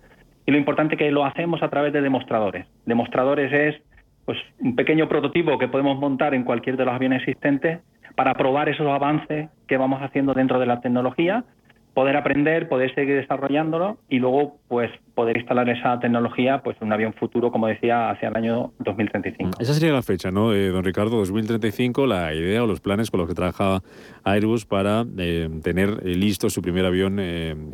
Y 0.46 0.51
lo 0.51 0.59
importante 0.59 0.96
que 0.96 1.11
lo 1.11 1.24
hacemos 1.24 1.62
a 1.62 1.68
través 1.68 1.92
de 1.92 2.01
demostradores. 2.01 2.66
Demostradores 2.85 3.53
es 3.53 3.83
pues 4.24 4.38
un 4.59 4.74
pequeño 4.74 5.09
prototipo 5.09 5.59
que 5.59 5.68
podemos 5.68 5.98
montar 5.98 6.35
en 6.35 6.44
cualquier 6.44 6.77
de 6.77 6.85
los 6.85 6.94
aviones 6.94 7.20
existentes 7.20 7.81
para 8.14 8.35
probar 8.35 8.68
esos 8.68 8.88
avances 8.88 9.48
que 9.68 9.77
vamos 9.77 10.03
haciendo 10.03 10.35
dentro 10.35 10.59
de 10.59 10.66
la 10.66 10.81
tecnología 10.81 11.44
poder 11.98 12.16
aprender, 12.16 12.68
poder 12.68 12.94
seguir 12.94 13.16
desarrollándolo 13.16 13.98
y 14.08 14.20
luego 14.20 14.58
pues 14.68 14.88
poder 15.16 15.37
instalar 15.37 15.68
esa 15.68 15.98
tecnología 15.98 16.62
pues 16.62 16.76
en 16.80 16.87
un 16.87 16.92
avión 16.92 17.12
futuro, 17.12 17.50
como 17.50 17.66
decía, 17.66 18.11
hacia 18.11 18.28
el 18.28 18.37
año 18.37 18.70
2035. 18.78 19.58
Esa 19.58 19.74
sería 19.74 19.92
la 19.92 20.02
fecha, 20.02 20.30
¿no, 20.30 20.52
eh, 20.52 20.68
don 20.68 20.84
Ricardo? 20.84 21.16
2035, 21.16 22.06
la 22.06 22.32
idea 22.32 22.62
o 22.62 22.68
los 22.68 22.78
planes 22.78 23.11
con 23.11 23.18
los 23.18 23.28
que 23.28 23.34
trabaja 23.34 23.82
Airbus 24.22 24.64
para 24.64 25.04
eh, 25.18 25.48
tener 25.64 25.88
eh, 26.04 26.14
listo 26.14 26.48
su 26.50 26.62
primer 26.62 26.87
avión 26.87 27.18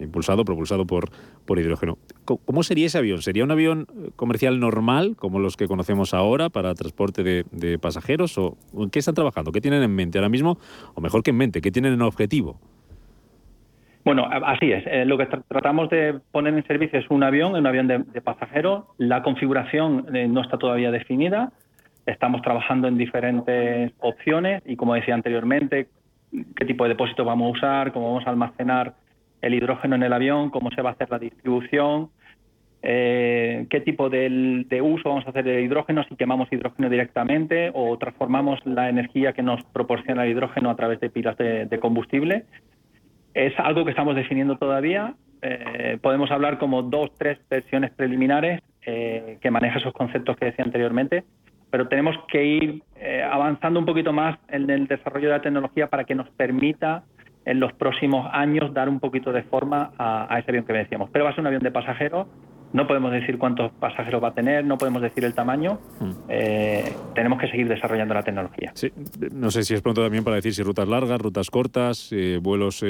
impulsado, 0.00 0.46
propulsado 0.46 0.87
por, 0.87 1.10
por 1.44 1.58
hidrógeno. 1.58 1.98
¿Cómo 2.24 2.62
sería 2.62 2.87
ese 2.87 2.96
avión? 2.96 3.20
¿Sería 3.20 3.44
un 3.44 3.50
avión 3.50 3.87
comercial 4.16 4.58
normal, 4.58 5.16
como 5.18 5.38
los 5.38 5.58
que 5.58 5.68
conocemos 5.68 6.14
ahora, 6.14 6.48
para 6.48 6.74
transporte 6.74 7.22
de, 7.22 7.44
de 7.50 7.78
pasajeros? 7.78 8.38
¿O 8.38 8.56
en 8.72 8.88
qué 8.88 9.00
están 9.00 9.14
trabajando? 9.14 9.52
¿Qué 9.52 9.60
tienen 9.60 9.82
en 9.82 9.94
mente 9.94 10.16
ahora 10.16 10.30
mismo? 10.30 10.56
O 10.94 11.02
mejor 11.02 11.22
que 11.22 11.32
en 11.32 11.37
mente, 11.37 11.60
¿qué 11.60 11.70
tienen 11.70 11.92
en 11.92 12.00
objetivo? 12.00 12.58
Bueno, 14.04 14.28
así 14.30 14.70
es. 14.70 14.84
Eh, 14.86 15.06
lo 15.06 15.16
que 15.16 15.26
tratamos 15.48 15.88
de 15.88 16.20
poner 16.30 16.52
en 16.52 16.66
servicio 16.66 16.98
es 16.98 17.08
un 17.08 17.22
avión, 17.22 17.54
un 17.54 17.66
avión 17.66 17.88
de, 17.88 18.20
pasajeros. 18.20 18.84
La 18.98 19.22
configuración 19.22 20.14
eh, 20.14 20.28
no 20.28 20.42
está 20.42 20.58
todavía 20.58 20.90
definida. 20.90 21.52
Estamos 22.04 22.42
trabajando 22.42 22.86
en 22.86 22.98
diferentes 22.98 23.92
opciones 24.00 24.62
y, 24.66 24.76
como 24.76 24.94
decía 24.94 25.14
anteriormente, 25.14 25.88
qué 26.54 26.64
tipo 26.66 26.84
de 26.84 26.90
depósito 26.90 27.24
vamos 27.24 27.46
a 27.46 27.52
usar, 27.52 27.92
cómo 27.92 28.08
vamos 28.08 28.26
a 28.26 28.30
almacenar 28.30 28.92
el 29.40 29.54
hidrógeno 29.54 29.96
en 29.96 30.02
el 30.02 30.12
avión, 30.12 30.50
cómo 30.50 30.70
se 30.70 30.82
va 30.82 30.90
a 30.90 30.92
hacer 30.92 31.10
la 31.10 31.18
distribución, 31.18 32.10
eh, 32.82 33.66
qué 33.70 33.80
tipo 33.80 34.10
de, 34.10 34.66
uso 34.82 35.08
vamos 35.08 35.26
a 35.26 35.30
hacer 35.30 35.44
de 35.44 35.62
hidrógeno, 35.62 36.04
si 36.04 36.16
quemamos 36.16 36.52
hidrógeno 36.52 36.90
directamente 36.90 37.70
o 37.72 37.96
transformamos 37.96 38.60
la 38.66 38.90
energía 38.90 39.32
que 39.32 39.42
nos 39.42 39.64
proporciona 39.64 40.24
el 40.24 40.32
hidrógeno 40.32 40.68
a 40.68 40.76
través 40.76 41.00
de 41.00 41.08
pilas 41.08 41.38
de 41.38 41.78
combustible. 41.80 42.44
Es 43.35 43.53
algo 43.59 43.85
que 43.85 43.90
estamos 43.90 44.14
definiendo 44.14 44.57
todavía. 44.57 45.14
Eh, 45.42 45.99
podemos 46.01 46.31
hablar 46.31 46.59
como 46.59 46.83
dos, 46.83 47.11
tres 47.18 47.38
versiones 47.51 47.90
preliminares 47.90 48.62
eh, 48.87 49.38
que 49.42 49.51
manejan 49.51 49.79
esos 49.79 49.92
conceptos 49.92 50.37
que 50.37 50.47
decía 50.47 50.64
anteriormente, 50.64 51.25
pero 51.70 51.88
tenemos 51.88 52.16
que 52.29 52.44
ir 52.44 52.83
eh, 52.97 53.23
avanzando 53.23 53.81
un 53.81 53.87
poquito 53.87 54.12
más 54.12 54.38
en 54.49 54.70
el 54.70 54.87
desarrollo 54.87 55.29
de 55.29 55.35
la 55.35 55.42
tecnología 55.42 55.88
para 55.88 56.05
que 56.05 56.14
nos 56.14 56.31
permita 56.31 57.03
en 57.44 57.61
los 57.61 57.73
próximos 57.75 58.27
años 58.33 58.73
dar 58.73 58.88
un 58.88 59.01
poquito 59.01 59.33
de 59.33 59.42
forma 59.42 59.92
a, 59.99 60.38
ese 60.38 60.51
avión 60.51 60.64
que 60.64 60.73
decíamos. 60.73 61.11
Pero 61.11 61.25
va 61.25 61.33
a 61.33 61.35
ser 61.35 61.42
un 61.42 61.49
avión 61.49 61.62
de 61.62 61.70
pasajeros, 61.70 62.27
no 62.74 62.87
podemos 62.87 63.10
decir 63.10 63.38
cuántos 63.38 63.72
pasajeros 63.72 64.22
va 64.22 64.28
a 64.28 64.34
tener, 64.34 64.66
no 64.66 64.76
podemos 64.76 65.00
decir 65.00 65.24
el 65.24 65.32
tamaño, 65.32 65.78
mm. 66.00 67.14
tenemos 67.14 67.40
que 67.40 67.48
seguir 67.48 67.68
desarrollando 67.68 68.12
la 68.12 68.22
tecnología. 68.22 68.72
Sí, 68.74 68.92
no 69.32 69.50
sé 69.50 69.62
si 69.62 69.72
es 69.72 69.80
pronto 69.80 70.02
también 70.02 70.24
para 70.24 70.37
decir 70.37 70.52
si 70.52 70.62
rutas 70.62 70.87
largas, 70.87 71.18
rutas 71.18 71.48
cortas, 71.50 72.12
vuelos 72.42 72.84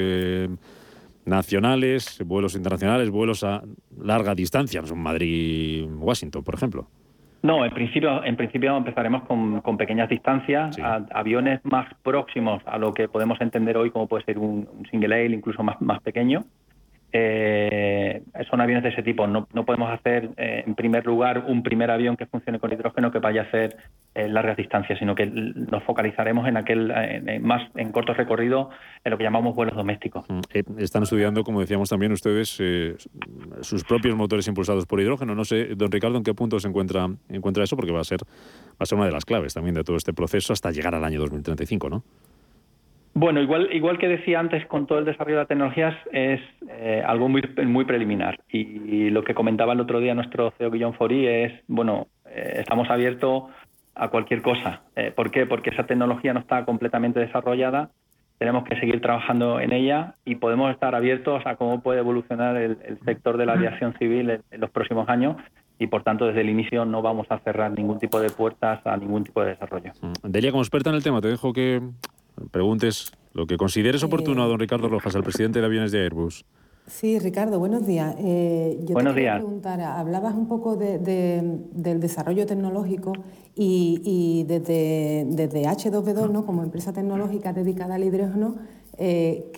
nacionales, 1.24 2.22
vuelos 2.24 2.54
internacionales, 2.54 3.10
vuelos 3.10 3.44
a 3.44 3.62
larga 4.02 4.34
distancia, 4.34 4.80
no 4.80 4.86
son 4.86 4.98
Madrid-Washington, 4.98 6.42
por 6.42 6.54
ejemplo. 6.54 6.88
No, 7.44 7.62
en 7.62 7.74
principio, 7.74 8.24
en 8.24 8.36
principio 8.36 8.74
empezaremos 8.74 9.24
con, 9.24 9.76
pequeñas 9.76 10.08
distancias, 10.08 10.78
aviones 11.12 11.60
más 11.62 11.92
próximos 12.02 12.62
a 12.64 12.78
lo 12.78 12.94
que 12.94 13.06
podemos 13.06 13.38
entender 13.38 13.76
hoy 13.76 13.90
como 13.90 14.06
puede 14.06 14.24
ser 14.24 14.38
un, 14.38 14.66
single 14.90 15.14
aisle, 15.14 15.36
incluso 15.36 15.62
más, 15.62 15.78
más 15.82 16.00
pequeño. 16.00 16.44
Eh, 17.16 18.24
son 18.50 18.60
aviones 18.60 18.82
de 18.82 18.88
ese 18.88 19.04
tipo. 19.04 19.28
No, 19.28 19.46
podemos 19.64 19.88
hacer, 19.92 20.30
eh, 20.36 20.64
en 20.66 20.74
primer 20.74 21.06
lugar, 21.06 21.44
un 21.46 21.62
primer 21.62 21.92
avión 21.92 22.16
que 22.16 22.26
funcione 22.26 22.58
con 22.58 22.72
hidrógeno 22.72 23.12
que 23.12 23.20
vaya 23.20 23.42
a 23.42 23.44
hacer 23.44 23.76
eh, 24.16 24.26
largas 24.26 24.56
distancias, 24.56 24.98
sino 24.98 25.14
que 25.14 25.26
nos 25.26 25.84
focalizaremos 25.84 26.48
en 26.48 26.56
aquel 26.56 26.92
más 27.40 27.70
en 27.76 27.92
corto 27.92 28.14
recorrido, 28.14 28.70
en 29.04 29.12
lo 29.12 29.16
que 29.18 29.22
llamamos 29.22 29.54
vuelos 29.54 29.76
domésticos. 29.76 30.26
Mm, 30.28 30.78
están 30.78 31.04
estudiando, 31.04 31.44
como 31.44 31.60
decíamos 31.60 31.88
también 31.88 32.10
ustedes, 32.10 32.48
sus 33.60 33.84
propios 33.84 34.16
motores 34.16 34.48
impulsados 34.48 34.84
por 34.86 35.00
hidrógeno. 35.00 35.36
No 35.36 35.44
sé, 35.44 35.76
don 35.76 35.92
Ricardo, 35.92 36.16
en 36.16 36.24
qué 36.24 36.34
punto 36.34 36.58
se 36.58 36.66
encuentra, 36.66 37.08
encuentra 37.28 37.62
eso, 37.62 37.76
porque 37.76 37.92
va 37.92 38.00
a 38.00 38.04
ser 38.04 38.18
va 38.22 38.80
a 38.80 38.86
ser 38.86 38.96
una 38.96 39.06
de 39.06 39.12
las 39.12 39.24
claves 39.24 39.54
también 39.54 39.76
de 39.76 39.84
todo 39.84 39.96
este 39.96 40.12
proceso 40.12 40.52
hasta 40.52 40.72
llegar 40.72 40.96
al 40.96 41.04
año 41.04 41.20
2035, 41.20 41.88
¿no? 41.90 42.02
Bueno, 43.14 43.40
igual, 43.40 43.68
igual 43.72 43.98
que 43.98 44.08
decía 44.08 44.40
antes 44.40 44.66
con 44.66 44.86
todo 44.86 44.98
el 44.98 45.04
desarrollo 45.04 45.36
de 45.36 45.42
las 45.42 45.48
tecnologías, 45.48 45.94
es 46.12 46.40
eh, 46.68 47.02
algo 47.06 47.28
muy, 47.28 47.42
muy 47.64 47.84
preliminar. 47.84 48.40
Y, 48.50 49.10
lo 49.10 49.22
que 49.22 49.34
comentaba 49.34 49.72
el 49.72 49.80
otro 49.80 50.00
día 50.00 50.14
nuestro 50.14 50.52
CEO 50.58 50.72
Guillaume 50.72 50.96
Fori 50.96 51.26
es, 51.26 51.52
bueno, 51.68 52.08
eh, 52.26 52.56
estamos 52.58 52.90
abiertos 52.90 53.44
a 53.94 54.08
cualquier 54.08 54.42
cosa. 54.42 54.82
Eh, 54.96 55.12
¿Por 55.14 55.30
qué? 55.30 55.46
Porque 55.46 55.70
esa 55.70 55.86
tecnología 55.86 56.34
no 56.34 56.40
está 56.40 56.64
completamente 56.64 57.20
desarrollada, 57.20 57.90
tenemos 58.38 58.64
que 58.64 58.78
seguir 58.80 59.00
trabajando 59.00 59.60
en 59.60 59.72
ella 59.72 60.14
y 60.24 60.34
podemos 60.34 60.72
estar 60.72 60.96
abiertos 60.96 61.46
a 61.46 61.54
cómo 61.54 61.80
puede 61.82 62.00
evolucionar 62.00 62.56
el, 62.56 62.78
sector 63.04 63.36
de 63.36 63.46
la 63.46 63.52
aviación 63.52 63.94
civil 63.98 64.30
en, 64.50 64.60
los 64.60 64.70
próximos 64.70 65.08
años 65.08 65.36
y 65.78 65.86
por 65.86 66.02
tanto 66.02 66.26
desde 66.26 66.40
el 66.40 66.50
inicio 66.50 66.84
no 66.84 67.00
vamos 67.00 67.26
a 67.30 67.38
cerrar 67.38 67.70
ningún 67.70 67.98
tipo 67.98 68.20
de 68.20 68.30
puertas 68.30 68.84
a 68.86 68.96
ningún 68.96 69.22
tipo 69.22 69.40
de 69.42 69.50
desarrollo. 69.50 69.92
Mm. 70.00 70.30
Delia, 70.30 70.50
como 70.50 70.62
experta 70.62 70.90
en 70.90 70.96
el 70.96 71.04
tema, 71.04 71.20
te 71.20 71.28
dejo 71.28 71.52
que 71.52 71.80
preguntes 72.50 73.12
lo 73.32 73.46
que 73.46 73.56
consideres 73.56 74.02
oportuno 74.02 74.42
a 74.42 74.46
don 74.46 74.58
Ricardo 74.58 74.88
Rojas, 74.88 75.14
al 75.16 75.24
presidente 75.24 75.60
de 75.60 75.66
aviones 75.66 75.92
de 75.92 76.00
Airbus. 76.00 76.44
Sí, 76.86 77.18
Ricardo, 77.18 77.58
buenos 77.58 77.86
días. 77.86 78.14
Eh, 78.18 78.78
yo 78.84 78.92
buenos 78.92 79.14
te 79.14 79.20
días. 79.20 79.36
preguntar, 79.36 79.80
hablabas 79.80 80.34
un 80.34 80.46
poco 80.46 80.76
del 80.76 82.00
desarrollo 82.00 82.44
tecnológico 82.46 83.12
y, 83.56 84.44
desde, 84.46 85.26
desde, 85.30 85.62
H2B2, 85.64 86.30
¿no? 86.30 86.44
como 86.44 86.62
empresa 86.62 86.92
tecnológica 86.92 87.54
dedicada 87.54 87.94
al 87.94 88.04
hidrógeno, 88.04 88.56
eh, 88.98 89.50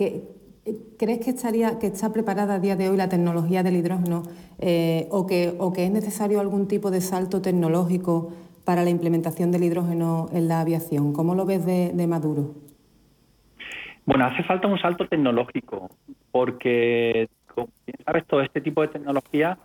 ¿crees 0.97 1.19
que, 1.19 1.29
estaría, 1.31 1.79
que 1.79 1.87
está 1.87 2.13
preparada 2.13 2.55
a 2.55 2.59
día 2.59 2.77
de 2.77 2.89
hoy 2.89 2.95
la 2.95 3.09
tecnología 3.09 3.61
del 3.61 3.75
hidrógeno 3.75 4.23
eh, 4.59 5.07
o, 5.11 5.27
que, 5.27 5.53
o 5.59 5.73
que 5.73 5.85
es 5.85 5.91
necesario 5.91 6.39
algún 6.39 6.67
tipo 6.67 6.91
de 6.91 7.01
salto 7.01 7.41
tecnológico 7.41 8.29
para 8.63 8.83
la 8.83 8.89
implementación 8.89 9.51
del 9.51 9.65
hidrógeno 9.65 10.29
en 10.31 10.47
la 10.47 10.61
aviación? 10.61 11.11
¿Cómo 11.11 11.35
lo 11.35 11.45
ves 11.45 11.65
de 11.65 12.07
Maduro? 12.07 12.66
Bueno, 14.07 14.25
hace 14.25 14.41
falta 14.43 14.69
un 14.69 14.79
salto 14.79 15.05
tecnológico, 15.05 15.89
porque, 16.31 17.27
como 17.53 17.67
sabes, 18.05 18.25
todo 18.25 18.39
este 18.41 18.61
tipo 18.61 18.81
de 18.81 18.87
tecnología 18.87 19.57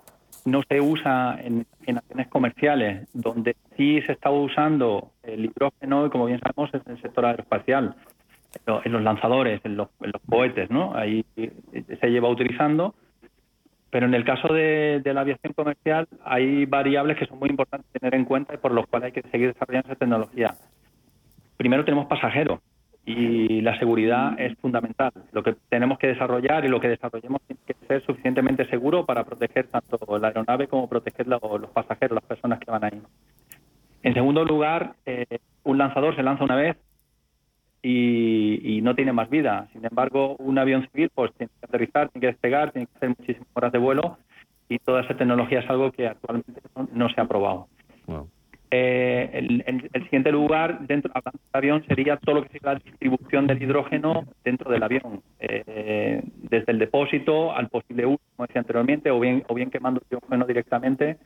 no 0.44 0.62
se 0.68 0.80
usa 0.80 1.38
en, 1.40 1.64
aviones 1.86 2.26
comerciales, 2.26 3.08
donde 3.14 3.54
sí 3.76 4.02
se 4.02 4.10
está 4.10 4.30
usando 4.32 5.12
el 5.22 5.44
hidrógeno, 5.44 6.06
y 6.06 6.10
como 6.10 6.26
bien 6.26 6.40
sabemos, 6.40 6.74
es 6.74 6.84
en 6.84 6.96
el 6.96 7.02
sector 7.02 7.24
aeroespacial, 7.24 7.94
en 8.66 8.92
los 8.92 9.02
lanzadores, 9.02 9.60
en 9.62 9.76
los, 9.76 9.90
cohetes, 10.28 10.68
¿no? 10.70 10.92
Ahí 10.96 11.24
se 11.36 12.10
lleva 12.10 12.28
utilizando. 12.28 12.96
Pero 13.90 14.06
en 14.06 14.14
el 14.14 14.24
caso 14.24 14.52
de, 14.52 15.02
de, 15.04 15.14
la 15.14 15.20
aviación 15.20 15.52
comercial 15.52 16.08
hay 16.24 16.66
variables 16.66 17.16
que 17.16 17.26
son 17.26 17.38
muy 17.38 17.48
importantes 17.48 17.88
tener 17.92 18.16
en 18.16 18.24
cuenta 18.24 18.54
y 18.54 18.56
por 18.56 18.72
los 18.72 18.88
cuales 18.88 19.06
hay 19.06 19.22
que 19.22 19.28
seguir 19.30 19.52
desarrollando 19.52 19.90
esa 19.90 19.98
tecnología. 19.98 20.56
Primero 21.58 21.84
tenemos 21.84 22.06
pasajeros 22.06 22.58
y 23.04 23.60
la 23.62 23.78
seguridad 23.78 24.38
es 24.38 24.56
fundamental. 24.58 25.12
Lo 25.32 25.42
que 25.42 25.56
tenemos 25.68 25.98
que 25.98 26.08
desarrollar 26.08 26.64
y 26.64 26.68
lo 26.68 26.80
que 26.80 26.88
desarrollemos 26.88 27.40
tiene 27.42 27.60
que 27.66 27.74
ser 27.86 28.04
suficientemente 28.04 28.66
seguro 28.68 29.04
para 29.04 29.24
proteger 29.24 29.66
tanto 29.66 29.98
la 30.18 30.28
aeronave 30.28 30.68
como 30.68 30.88
proteger 30.88 31.26
los 31.26 31.40
pasajeros, 31.72 32.14
las 32.14 32.24
personas 32.24 32.60
que 32.60 32.70
van 32.70 32.84
ahí. 32.84 33.02
En 34.02 34.14
segundo 34.14 34.44
lugar, 34.44 34.94
eh, 35.06 35.38
un 35.64 35.78
lanzador 35.78 36.14
se 36.16 36.22
lanza 36.22 36.44
una 36.44 36.56
vez 36.56 36.76
y, 37.82 38.80
no 38.82 38.94
tiene 38.94 39.12
más 39.12 39.30
vida. 39.30 39.68
Sin 39.72 39.84
embargo, 39.84 40.36
un 40.38 40.58
avión 40.58 40.88
civil 40.90 41.10
pues 41.14 41.32
tiene 41.34 41.52
que 41.60 41.66
aterrizar, 41.66 42.08
tiene 42.08 42.20
que 42.20 42.32
despegar, 42.32 42.72
tiene 42.72 42.86
que 42.86 42.96
hacer 42.96 43.08
muchísimas 43.10 43.48
horas 43.54 43.72
de 43.72 43.78
vuelo 43.78 44.18
y 44.68 44.78
toda 44.78 45.02
esa 45.02 45.16
tecnología 45.16 45.60
es 45.60 45.70
algo 45.70 45.92
que 45.92 46.08
actualmente 46.08 46.60
no, 46.92 47.08
se 47.08 47.20
ha 47.20 47.26
probado. 47.26 47.68
Eh, 48.74 49.28
el, 49.34 49.62
el, 49.92 50.02
siguiente 50.04 50.32
lugar 50.32 50.86
dentro 50.86 51.12
del 51.12 51.22
avión 51.52 51.84
sería 51.86 52.16
todo 52.16 52.36
lo 52.36 52.42
que 52.42 52.58
sea 52.58 52.72
la 52.72 52.78
distribución 52.78 53.46
del 53.46 53.62
hidrógeno 53.62 54.24
dentro 54.42 54.72
del 54.72 54.82
avión, 54.82 55.20
eh, 55.40 56.22
desde 56.36 56.72
el 56.72 56.78
depósito 56.78 57.54
al 57.54 57.68
posible 57.68 58.06
uso, 58.06 58.22
como 58.34 58.46
decía 58.46 58.60
anteriormente, 58.60 59.10
o 59.10 59.20
bien, 59.20 59.44
o 59.48 59.54
bien 59.54 59.68
quemando 59.68 60.00
hidrógeno 60.08 60.46
directamente, 60.46 61.18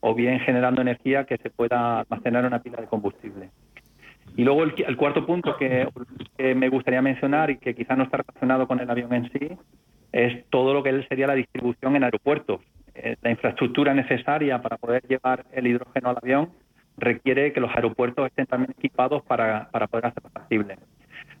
o 0.00 0.14
bien 0.14 0.40
generando 0.40 0.82
energía 0.82 1.24
que 1.24 1.38
se 1.38 1.48
pueda 1.48 2.00
almacenar 2.00 2.42
en 2.42 2.48
una 2.48 2.62
pila 2.62 2.82
de 2.82 2.86
combustible. 2.86 3.48
Y 4.36 4.44
luego 4.44 4.64
el, 4.64 4.96
cuarto 4.98 5.24
punto 5.24 5.56
que, 5.56 5.88
me 6.54 6.68
gustaría 6.68 7.00
mencionar 7.00 7.48
y 7.48 7.56
que 7.56 7.74
quizás 7.74 7.96
no 7.96 8.04
está 8.04 8.18
relacionado 8.18 8.68
con 8.68 8.78
el 8.78 8.90
avión 8.90 9.14
en 9.14 9.32
sí, 9.32 9.48
es 10.12 10.44
todo 10.50 10.74
lo 10.74 10.82
que 10.82 11.02
sería 11.04 11.26
la 11.26 11.34
distribución 11.34 11.96
en 11.96 12.04
aeropuertos. 12.04 12.60
Eh, 12.94 13.16
la 13.22 13.30
infraestructura 13.30 13.94
necesaria 13.94 14.60
para 14.60 14.76
poder 14.76 15.02
llevar 15.08 15.46
el 15.52 15.66
hidrógeno 15.66 16.10
al 16.10 16.18
avión 16.18 16.50
requiere 16.96 17.52
que 17.52 17.60
los 17.60 17.74
aeropuertos 17.74 18.26
estén 18.26 18.46
también 18.46 18.72
equipados 18.76 19.22
para, 19.22 19.68
para 19.70 19.86
poder 19.86 20.06
hacerlo 20.06 20.30
posible. 20.30 20.76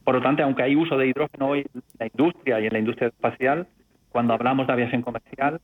Por 0.04 0.14
lo 0.14 0.22
tanto, 0.22 0.42
aunque 0.42 0.62
hay 0.62 0.76
uso 0.76 0.96
de 0.96 1.08
hidrógeno 1.08 1.48
hoy 1.48 1.66
en 1.74 1.82
la 1.98 2.06
industria 2.06 2.60
y 2.60 2.66
en 2.66 2.72
la 2.72 2.78
industria 2.78 3.08
espacial, 3.08 3.66
cuando 4.10 4.34
hablamos 4.34 4.66
de 4.66 4.72
aviación 4.72 5.02
comercial, 5.02 5.60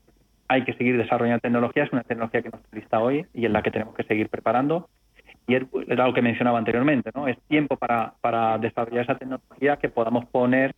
hay 0.48 0.64
que 0.64 0.74
seguir 0.74 0.96
desarrollando 0.96 1.40
tecnología, 1.40 1.84
es 1.84 1.92
una 1.92 2.02
tecnología 2.02 2.42
que 2.42 2.50
nos 2.50 2.60
está 2.60 2.76
lista 2.76 3.00
hoy 3.00 3.26
y 3.34 3.46
en 3.46 3.52
la 3.52 3.62
que 3.62 3.70
tenemos 3.70 3.94
que 3.94 4.04
seguir 4.04 4.28
preparando. 4.28 4.88
y 5.48 5.54
era 5.54 6.06
lo 6.06 6.14
que 6.14 6.22
mencionaba 6.22 6.58
anteriormente, 6.58 7.10
¿no? 7.14 7.28
Es 7.28 7.38
tiempo 7.48 7.76
para, 7.76 8.14
para 8.20 8.58
desarrollar 8.58 9.04
esa 9.04 9.16
tecnología 9.16 9.76
que 9.76 9.88
podamos 9.88 10.26
poner 10.26 10.74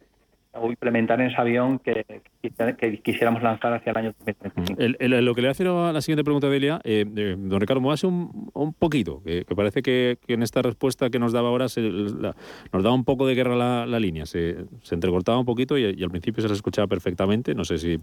o 0.61 0.71
implementar 0.71 1.21
en 1.21 1.29
ese 1.29 1.41
avión 1.41 1.79
que, 1.79 2.05
que, 2.43 3.01
quisiéramos 3.03 3.43
lanzar 3.43 3.73
hacia 3.73 3.91
el 3.91 3.97
año 3.97 4.15
2035. 4.25 5.21
lo 5.21 5.35
que 5.35 5.43
le 5.43 5.49
hace 5.49 5.67
a 5.67 5.93
la 5.93 6.01
siguiente 6.01 6.25
pregunta, 6.25 6.49
Delia, 6.49 6.81
eh, 6.85 7.05
eh, 7.17 7.37
don 7.39 7.61
Ricardo, 7.61 7.81
me 7.81 7.93
hace 7.93 8.07
un, 8.07 8.51
un 8.55 8.73
poquito, 8.73 9.23
que, 9.25 9.45
parece 9.55 9.83
que, 9.83 10.19
en 10.29 10.43
esta 10.43 10.63
respuesta 10.63 11.11
que 11.11 11.19
nos 11.19 11.33
daba 11.33 11.49
ahora 11.49 11.69
se, 11.69 11.81
nos 11.83 12.35
daba 12.73 12.93
un 12.93 13.05
poco 13.05 13.27
de 13.27 13.35
guerra 13.35 13.57
la, 13.57 13.87
la 13.87 14.01
línea, 14.01 14.27
se, 14.27 14.57
se, 14.83 14.95
entrecortaba 14.95 15.39
un 15.39 15.47
poquito 15.47 15.79
y, 15.79 15.85
y, 15.85 16.03
al 16.03 16.11
principio 16.11 16.43
se 16.43 16.49
les 16.49 16.59
escuchaba 16.59 16.87
perfectamente, 16.87 17.55
no 17.55 17.65
sé 17.65 17.79
si, 17.79 17.99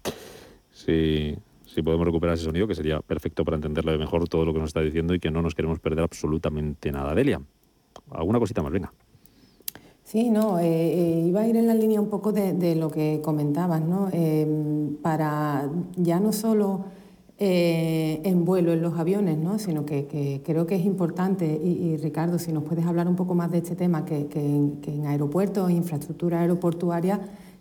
si, 0.72 1.36
si 1.66 1.82
podemos 1.82 2.06
recuperar 2.06 2.36
ese 2.36 2.46
sonido, 2.46 2.68
que 2.68 2.76
sería 2.76 3.02
perfecto 3.02 3.44
para 3.44 3.56
entenderle 3.56 3.98
mejor 3.98 4.28
todo 4.28 4.46
lo 4.46 4.54
que 4.54 4.60
nos 4.60 4.70
está 4.70 4.82
diciendo 4.82 5.14
y 5.14 5.20
que 5.20 5.32
no 5.32 5.42
nos 5.42 5.56
queremos 5.56 5.80
perder 5.80 6.04
absolutamente 6.04 6.92
nada. 6.92 7.14
Delia, 7.14 7.42
alguna 8.12 8.40
cosita 8.40 8.62
más, 8.62 8.72
venga. 8.72 8.92
Sí, 10.06 10.30
no, 10.30 10.60
eh, 10.60 10.66
eh, 10.68 11.26
iba 11.28 11.42
a 11.42 11.48
ir 11.48 11.58
en 11.58 11.66
la 11.66 11.74
línea 11.74 12.00
un 12.00 12.10
poco 12.10 12.32
de, 12.32 12.76
lo 12.76 12.92
que 12.92 13.22
comentabas, 13.24 13.82
¿no? 13.82 14.08
Em, 14.12 14.98
para 15.02 15.68
ya 15.98 16.20
no 16.20 16.32
solo 16.32 16.86
eh, 17.40 18.22
en 18.24 18.46
vuelo 18.46 18.72
en 18.72 18.84
los 18.84 19.00
aviones, 19.00 19.38
¿no? 19.40 19.58
sino 19.58 19.84
que, 19.86 20.42
creo 20.46 20.68
que 20.68 20.76
es 20.76 20.86
importante, 20.86 21.46
y, 21.48 21.98
Ricardo, 21.98 22.38
si 22.38 22.54
nos 22.54 22.64
puedes 22.64 22.86
hablar 22.86 23.08
un 23.08 23.16
poco 23.16 23.34
más 23.34 23.52
de 23.52 23.58
este 23.58 23.76
tema, 23.76 24.06
que, 24.06 24.28
en, 24.36 24.78
que 24.82 24.94
en 24.94 25.08
aeropuertos, 25.08 25.72
infraestructura 25.72 26.42
aeroportuaria, 26.42 27.20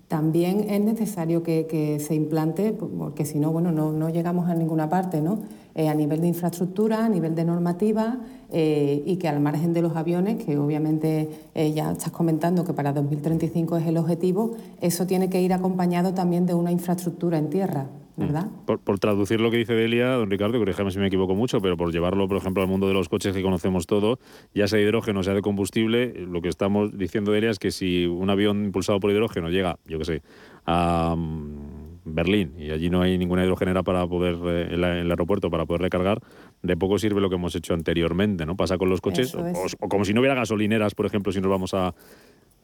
también 0.08 0.66
es 0.68 0.80
necesario 0.80 1.42
que, 1.42 1.98
se 2.00 2.14
implante, 2.14 2.72
porque 2.72 3.24
si 3.24 3.38
no, 3.38 3.52
bueno, 3.52 3.72
no, 3.72 4.08
llegamos 4.10 4.48
a 4.48 4.54
ninguna 4.54 4.88
parte, 4.88 5.20
¿no? 5.20 5.38
Eh, 5.76 5.88
a 5.88 5.94
nivel 5.94 6.20
de 6.20 6.28
infraestructura, 6.28 7.04
a 7.04 7.08
nivel 7.08 7.34
de 7.34 7.44
normativa 7.44 8.18
eh, 8.52 9.02
y 9.04 9.16
que 9.16 9.26
al 9.26 9.40
margen 9.40 9.72
de 9.72 9.82
los 9.82 9.96
aviones, 9.96 10.44
que 10.44 10.56
obviamente 10.56 11.28
eh, 11.52 11.72
ya 11.72 11.90
estás 11.90 12.12
comentando 12.12 12.64
que 12.64 12.72
para 12.72 12.92
2035 12.92 13.78
es 13.78 13.86
el 13.88 13.96
objetivo, 13.96 14.56
eso 14.80 15.04
tiene 15.04 15.28
que 15.28 15.42
ir 15.42 15.52
acompañado 15.52 16.14
también 16.14 16.46
de 16.46 16.54
una 16.54 16.70
infraestructura 16.70 17.38
en 17.38 17.50
tierra. 17.50 17.86
¿verdad? 18.16 18.46
Por, 18.64 19.00
traducir 19.00 19.40
lo 19.40 19.50
que 19.50 19.56
dice 19.56 19.72
Delia, 19.72 20.10
don 20.10 20.30
Ricardo, 20.30 20.56
corrígeme 20.60 20.92
si 20.92 21.00
me 21.00 21.08
equivoco 21.08 21.34
mucho, 21.34 21.60
pero 21.60 21.76
por 21.76 21.90
llevarlo, 21.90 22.28
por 22.28 22.36
ejemplo, 22.36 22.62
al 22.62 22.68
mundo 22.68 22.86
de 22.86 22.94
los 22.94 23.08
coches 23.08 23.34
que 23.34 23.42
conocemos 23.42 23.88
todo, 23.88 24.20
ya 24.54 24.68
sea 24.68 24.78
hidrógeno, 24.78 25.24
sea 25.24 25.34
de 25.34 25.42
combustible, 25.42 26.14
lo 26.20 26.40
que 26.40 26.48
estamos 26.48 26.96
diciendo 26.96 27.32
Delia 27.32 27.50
es 27.50 27.58
que 27.58 27.72
si 27.72 28.06
un 28.06 28.30
avión 28.30 28.66
impulsado 28.66 29.00
por 29.00 29.10
hidrógeno 29.10 29.48
llega, 29.48 29.80
yo 29.86 29.98
qué 29.98 30.04
sé, 30.04 30.22
a 30.64 31.16
mm, 31.18 31.63
Berlín 32.04 32.54
y 32.58 32.70
allí 32.70 32.90
no 32.90 33.02
hay 33.02 33.18
ninguna 33.18 33.44
hidrogenera 33.44 33.82
para 33.82 34.06
poder, 34.06 34.36
eh, 34.44 34.74
en, 34.74 34.84
el 34.84 35.10
aeropuerto 35.10 35.50
para 35.50 35.66
poder 35.66 35.82
recargar, 35.82 36.20
de 36.62 36.76
poco 36.76 36.98
sirve 36.98 37.20
lo 37.20 37.28
que 37.28 37.36
hemos 37.36 37.54
hecho 37.54 37.74
anteriormente, 37.74 38.46
¿no? 38.46 38.56
Pasa 38.56 38.78
con 38.78 38.88
los 38.88 39.00
coches, 39.00 39.34
o 39.34 39.88
como 39.88 40.04
si 40.04 40.14
no 40.14 40.20
hubiera 40.20 40.34
gasolineras, 40.34 40.94
por 40.94 41.06
ejemplo, 41.06 41.32
si 41.32 41.40
nos 41.40 41.50
vamos 41.50 41.74
a 41.74 41.94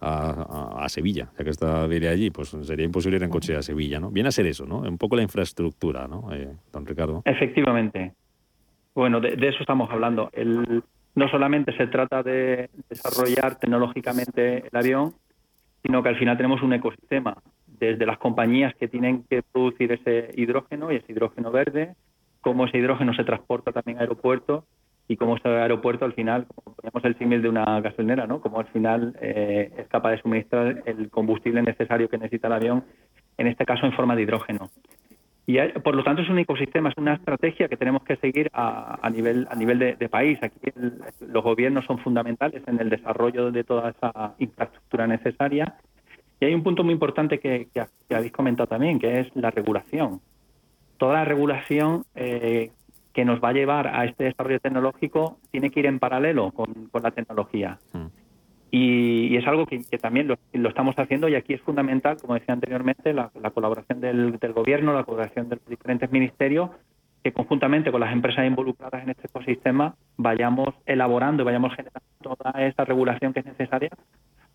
a, 0.01 0.87
Sevilla, 0.89 1.31
ya 1.39 1.45
que 1.45 1.51
está 1.51 1.87
de 1.87 2.09
allí, 2.09 2.31
pues 2.31 2.49
sería 2.63 2.85
imposible 2.85 3.19
ir 3.19 3.23
en 3.23 3.31
coche 3.31 3.57
a 3.57 3.63
Sevilla, 3.63 4.01
¿no? 4.01 4.11
Viene 4.11 4.29
a 4.29 4.33
ser 4.33 4.47
eso, 4.47 4.67
¿no? 4.67 4.79
Un 4.79 4.99
poco 4.99 5.17
la 5.17 5.23
infraestructura, 5.23 6.09
¿no, 6.09 6.33
eh, 6.33 6.49
don 6.73 6.87
Ricardo? 6.87 7.23
Efectivamente. 7.25 8.15
Bueno, 8.95 9.21
de, 9.21 9.35
eso 9.47 9.59
estamos 9.61 9.91
hablando. 9.91 10.31
El, 10.33 10.83
no 11.15 11.29
solamente 11.29 11.77
se 11.77 11.87
trata 11.87 12.23
de 12.23 12.71
desarrollar 12.89 13.59
tecnológicamente 13.59 14.67
el 14.67 14.77
avión, 14.77 15.15
sino 15.83 16.03
que 16.03 16.09
al 16.09 16.19
final 16.19 16.37
tenemos 16.37 16.63
un 16.63 16.73
ecosistema, 16.73 17.37
desde 17.81 18.07
las 18.07 18.19
compañías 18.19 18.75
que 18.77 18.89
tienen 18.89 19.25
que 19.29 19.43
producir 19.43 19.91
ese 19.93 20.31
hidrógeno 20.37 20.93
y 20.93 20.97
ese 20.97 21.11
hidrógeno 21.13 21.51
verde, 21.51 21.95
cómo 22.41 22.67
ese 22.67 22.79
hidrógeno 22.79 23.15
se 23.15 23.25
transporta 23.25 23.73
también 23.73 23.99
a 23.99 24.03
aeropuertos 24.03 24.65
y 25.09 25.17
cómo 25.17 25.37
este 25.37 25.49
aeropuerto 25.49 26.05
al 26.05 26.13
final, 26.13 26.47
como 26.47 26.77
poníamos 26.77 27.05
el 27.05 27.19
símil 27.19 27.43
de 27.43 27.49
una 27.49 27.81
gasolinera, 27.81 28.27
¿no? 28.27 28.41
Como 28.41 28.61
al 28.61 28.67
final 28.67 29.17
eh, 29.21 29.73
es 29.79 29.89
capaz 29.89 30.13
de 30.13 30.23
suministrar 30.23 30.83
el 30.87 31.11
combustible 31.11 31.63
necesario 31.63 32.09
que 32.09 32.19
necesita 32.19 32.47
el 32.47 32.53
avión, 32.53 32.85
en 33.37 33.47
este 33.49 33.65
caso 33.65 33.87
en 33.87 33.93
forma 33.93 34.15
de 34.15 34.23
hidrógeno. 34.23 34.71
Y 35.47 35.59
por 35.81 35.97
lo 35.97 36.05
tanto 36.05 36.23
es 36.23 36.29
un 36.29 36.39
ecosistema, 36.39 36.91
es 36.91 36.97
una 36.97 37.15
estrategia 37.15 37.67
que 37.67 37.77
tenemos 37.77 38.05
que 38.05 38.15
seguir 38.17 38.51
a, 38.53 39.11
nivel 39.13 39.49
a 39.51 39.57
nivel 39.57 39.81
de, 39.81 40.09
país. 40.09 40.39
Aquí 40.43 40.71
los 41.21 41.43
gobiernos 41.43 41.85
son 41.87 41.99
fundamentales 41.99 42.63
en 42.69 42.79
el 42.79 42.89
desarrollo 42.89 43.51
de 43.51 43.65
toda 43.65 43.91
esa 43.91 44.35
infraestructura 44.39 45.09
necesaria. 45.09 45.75
Y 46.41 46.47
hay 46.47 46.55
un 46.55 46.63
punto 46.63 46.83
muy 46.83 46.95
importante 46.95 47.39
que, 47.39 47.69
habéis 48.11 48.33
comentado 48.33 48.67
también, 48.67 48.99
que 48.99 49.21
es 49.21 49.37
la 49.37 49.51
regulación. 49.51 50.21
Toda 50.97 51.15
la 51.15 51.25
regulación 51.27 52.05
eh, 52.15 52.71
que 53.13 53.25
nos 53.27 53.41
va 53.43 53.51
a 53.51 53.53
llevar 53.53 53.87
a 53.89 54.07
este 54.07 54.25
desarrollo 54.25 54.59
tecnológico 54.59 55.39
tiene 55.51 55.71
que 55.71 55.81
ir 55.81 55.87
en 55.87 55.99
paralelo 55.99 56.51
con, 56.53 56.91
la 57.03 57.11
tecnología. 57.11 57.79
Mm. 57.93 58.07
Y, 58.71 59.37
es 59.37 59.47
algo 59.47 59.67
que, 59.67 59.81
también 60.01 60.29
lo, 60.29 60.69
estamos 60.69 60.95
haciendo 60.97 61.29
y 61.29 61.35
aquí 61.35 61.55
es 61.55 61.61
fundamental, 61.61 62.17
como 62.19 62.35
decía 62.35 62.55
anteriormente, 62.55 63.13
la, 63.13 63.31
colaboración 63.53 64.01
del, 64.01 64.39
gobierno, 64.55 64.95
la 64.95 65.05
colaboración 65.05 65.49
de 65.49 65.57
los 65.57 65.67
diferentes 65.67 66.11
ministerios, 66.11 66.71
que 67.23 67.33
conjuntamente 67.33 67.91
con 67.91 68.01
las 68.01 68.13
empresas 68.13 68.47
involucradas 68.47 69.03
en 69.03 69.11
este 69.11 69.27
ecosistema 69.27 69.95
vayamos 70.17 70.69
elaborando 70.87 71.43
y 71.43 71.47
vayamos 71.47 71.75
generando 71.75 72.01
toda 72.23 72.53
esa 72.65 72.85
regulación 72.87 73.35
que 73.35 73.41
es 73.41 73.47
necesaria 73.47 73.91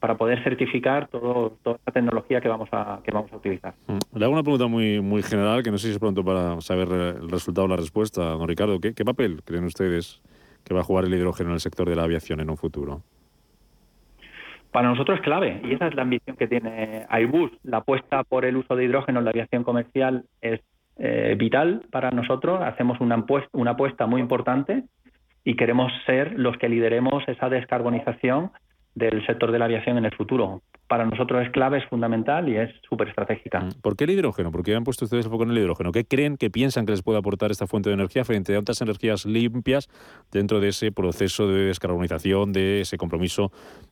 para 0.05 0.19
poder 0.19 0.43
certificar 0.43 1.07
todo, 1.07 1.57
toda 1.63 1.79
la 1.83 1.91
tecnología 1.91 2.39
que 2.39 2.47
vamos 2.47 2.69
a, 2.71 2.99
que 3.03 3.09
vamos 3.09 3.33
a 3.33 3.37
utilizar. 3.37 3.73
Mm. 3.87 4.19
Le 4.19 4.23
hago 4.23 4.33
una 4.35 4.43
pregunta 4.43 4.67
muy, 4.67 5.01
muy 5.01 5.23
general, 5.23 5.63
que 5.63 5.71
no 5.71 5.79
sé 5.79 5.87
si 5.87 5.93
es 5.93 5.99
pronto 5.99 6.23
para 6.23 6.61
saber 6.61 6.89
el 6.89 7.27
resultado 7.27 7.65
o 7.65 7.67
la 7.67 7.75
respuesta. 7.75 8.21
Don 8.21 8.47
Ricardo, 8.47 8.79
¿qué, 8.79 9.03
papel 9.03 9.41
creen 9.43 9.63
ustedes 9.63 10.21
que 10.63 10.75
va 10.75 10.81
a 10.81 10.83
jugar 10.83 11.05
el 11.05 11.13
hidrógeno 11.15 11.49
en 11.49 11.53
el 11.55 11.59
sector 11.59 11.89
de 11.89 11.95
la 11.95 12.03
aviación 12.03 12.39
en 12.39 12.51
un 12.51 12.57
futuro? 12.57 13.01
Para 14.71 14.89
nosotros 14.89 15.17
es 15.17 15.23
clave 15.23 15.59
y 15.63 15.73
esa 15.73 15.87
es 15.87 15.95
la 15.95 16.03
ambición 16.03 16.35
que 16.37 16.47
tiene 16.47 17.07
Airbus. 17.09 17.49
La 17.63 17.77
apuesta 17.77 18.23
por 18.23 18.45
el 18.45 18.57
uso 18.57 18.75
de 18.75 18.85
hidrógeno 18.85 19.17
en 19.17 19.25
la 19.25 19.31
aviación 19.31 19.63
comercial 19.63 20.25
es 20.39 20.61
eh, 20.97 21.33
vital 21.35 21.81
para 21.89 22.11
nosotros. 22.11 22.61
Hacemos 22.61 23.01
una, 23.01 23.25
una 23.53 23.71
apuesta 23.71 24.05
muy 24.05 24.21
importante 24.21 24.83
y 25.43 25.55
queremos 25.55 25.91
ser 26.05 26.37
los 26.37 26.55
que 26.57 26.69
lideremos 26.69 27.27
esa 27.27 27.49
descarbonización 27.49 28.51
del 28.95 29.25
sector 29.25 29.51
de 29.51 29.59
la 29.59 29.65
aviación 29.65 29.97
en 29.97 30.05
el 30.05 30.15
futuro. 30.15 30.61
Para 30.87 31.05
nosotros 31.05 31.45
es 31.45 31.51
clave, 31.51 31.79
es 31.79 31.85
fundamental 31.85 32.47
y 32.47 32.57
es 32.57 32.71
súper 32.87 33.09
estratégica. 33.09 33.59
Mm. 33.59 33.81
¿Por 33.81 33.95
qué 33.95 34.05
el 34.05 34.11
hidrógeno? 34.11 34.51
¿Por 34.51 34.63
qué 34.63 34.75
han 34.75 34.83
puesto 34.83 35.05
ustedes 35.05 35.25
el 35.25 35.31
foco 35.31 35.43
en 35.43 35.51
el 35.51 35.57
hidrógeno? 35.57 35.91
¿Qué 35.91 36.05
creen 36.05 36.37
que 36.37 36.49
piensan 36.49 36.85
que 36.85 36.93
les 36.93 37.03
puede 37.03 37.19
aportar 37.19 37.51
esta 37.51 37.67
fuente 37.67 37.89
de 37.89 37.95
energía 37.95 38.23
frente 38.23 38.55
a 38.55 38.59
otras 38.59 38.81
energías 38.81 39.25
limpias 39.25 39.89
dentro 40.31 40.59
de 40.59 40.69
ese 40.69 40.91
proceso 40.91 41.47
de 41.47 41.65
descarbonización, 41.65 42.53
de 42.53 42.81
ese 42.81 42.97
compromiso 42.97 43.51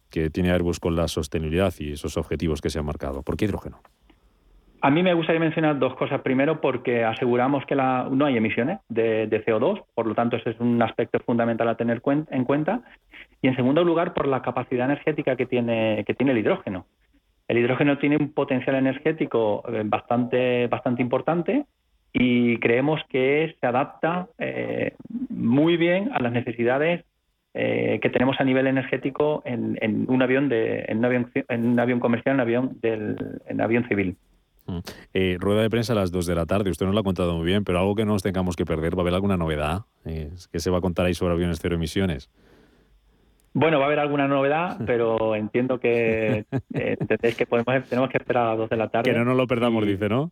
que 0.10 0.30
tiene 0.30 0.52
Airbus 0.52 0.80
con 0.80 0.96
la 0.96 1.08
sostenibilidad 1.08 1.74
y 1.80 1.94
esos 1.94 2.16
objetivos 2.18 2.62
que 2.62 2.70
se 2.70 2.80
han 2.80 2.86
marcado? 2.86 3.24
¿Por 3.24 3.36
qué 3.36 3.46
hidrógeno? 3.46 3.82
A 4.84 4.90
mí 4.90 5.02
me 5.02 5.14
gustaría 5.14 5.40
mencionar 5.40 5.80
dos 5.80 5.96
cosas. 5.96 6.20
Primero, 6.24 6.60
porque 6.60 7.06
aseguramos 7.06 7.66
que 7.66 7.74
la, 7.74 8.10
no 8.12 8.26
hay 8.26 8.36
emisiones 8.36 8.80
de, 8.90 9.30
CO2, 9.46 9.82
por 9.96 10.08
lo 10.08 10.14
tanto, 10.14 10.36
ese 10.36 10.50
es 10.50 10.60
un 10.60 10.82
aspecto 10.82 11.20
fundamental 11.26 11.70
a 11.70 11.76
tener 11.76 12.02
en 12.30 12.44
cuenta. 12.44 12.82
Y 13.44 13.50
en 13.50 13.58
segundo 13.58 13.84
lugar, 13.84 14.14
por 14.14 14.26
la 14.26 14.42
capacidad 14.42 14.86
energética 14.86 15.36
que 15.36 15.46
tiene, 15.46 16.06
que 16.08 16.14
tiene 16.14 16.32
el 16.32 16.38
hidrógeno. 16.38 16.86
El 17.50 17.58
hidrógeno 17.58 17.98
tiene 17.98 18.16
un 18.16 18.32
potencial 18.32 18.78
energético 18.78 19.64
eh, 19.68 19.84
bastante, 19.84 20.68
bastante 20.68 21.02
importante 21.02 21.66
y 22.14 22.58
creemos 22.60 23.02
que 23.10 23.54
se 23.60 23.68
adapta 23.68 24.30
eh, 24.38 24.94
muy 25.30 25.76
bien 25.76 26.10
a 26.14 26.22
las 26.22 26.32
necesidades 26.32 27.04
eh, 27.54 28.00
que 28.02 28.10
tenemos 28.10 28.40
a 28.40 28.46
nivel 28.46 28.66
energético 28.66 29.44
en, 29.46 30.06
un 30.08 30.22
avión 30.22 30.48
de, 30.48 30.86
en 30.88 31.00
un 31.00 31.06
avión, 31.06 31.32
en 31.50 31.68
un 31.68 31.80
avión 31.82 32.00
comercial, 32.00 32.36
en 32.36 32.38
un 32.38 32.42
avión 32.42 32.78
del, 32.82 33.42
en 33.46 33.60
avión 33.60 33.86
civil. 33.90 34.16
Mm. 34.68 34.78
Eh, 35.14 35.38
rueda 35.38 35.64
de 35.64 35.70
prensa 35.70 35.92
a 35.92 35.98
las 35.98 36.14
2 36.14 36.28
de 36.28 36.36
la 36.36 36.46
tarde, 36.46 36.70
usted 36.70 36.86
nos 36.86 36.96
lo 36.96 37.02
ha 37.02 37.04
contado 37.04 37.36
muy 37.36 37.46
bien, 37.46 37.66
pero 37.66 37.80
algo 37.80 37.94
que 37.94 38.06
no 38.06 38.14
nos 38.14 38.24
tengamos 38.24 38.56
que 38.56 38.64
perder, 38.64 38.96
¿va 38.96 39.00
a 39.00 39.02
haber 39.02 39.16
alguna 39.16 39.36
novedad? 39.36 39.82
¿Qué 40.06 40.60
se 40.60 40.70
va 40.70 40.78
a 40.78 40.82
contar 40.82 41.08
ahí 41.08 41.14
sobre 41.14 41.34
aviones 41.34 41.60
cero 41.62 41.76
emisiones? 41.76 42.30
Bueno, 43.54 43.78
va 43.78 43.86
a 43.86 43.88
haber 43.88 44.00
alguna 44.00 44.28
novedad, 44.28 44.78
pero 44.86 45.36
entiendo 45.36 45.80
que 45.80 46.46
eh, 46.74 46.98
que 47.38 47.46
podemos, 47.46 47.88
tenemos 47.88 48.10
que 48.10 48.18
esperar 48.18 48.46
a 48.46 48.50
las 48.50 48.58
2 48.58 48.70
de 48.70 48.78
la 48.78 48.90
tarde. 48.90 49.12
Que 49.12 49.18
no 49.18 49.26
nos 49.26 49.38
lo 49.38 49.48
perdamos, 49.48 49.86
dice, 49.86 50.10
¿no? 50.10 50.32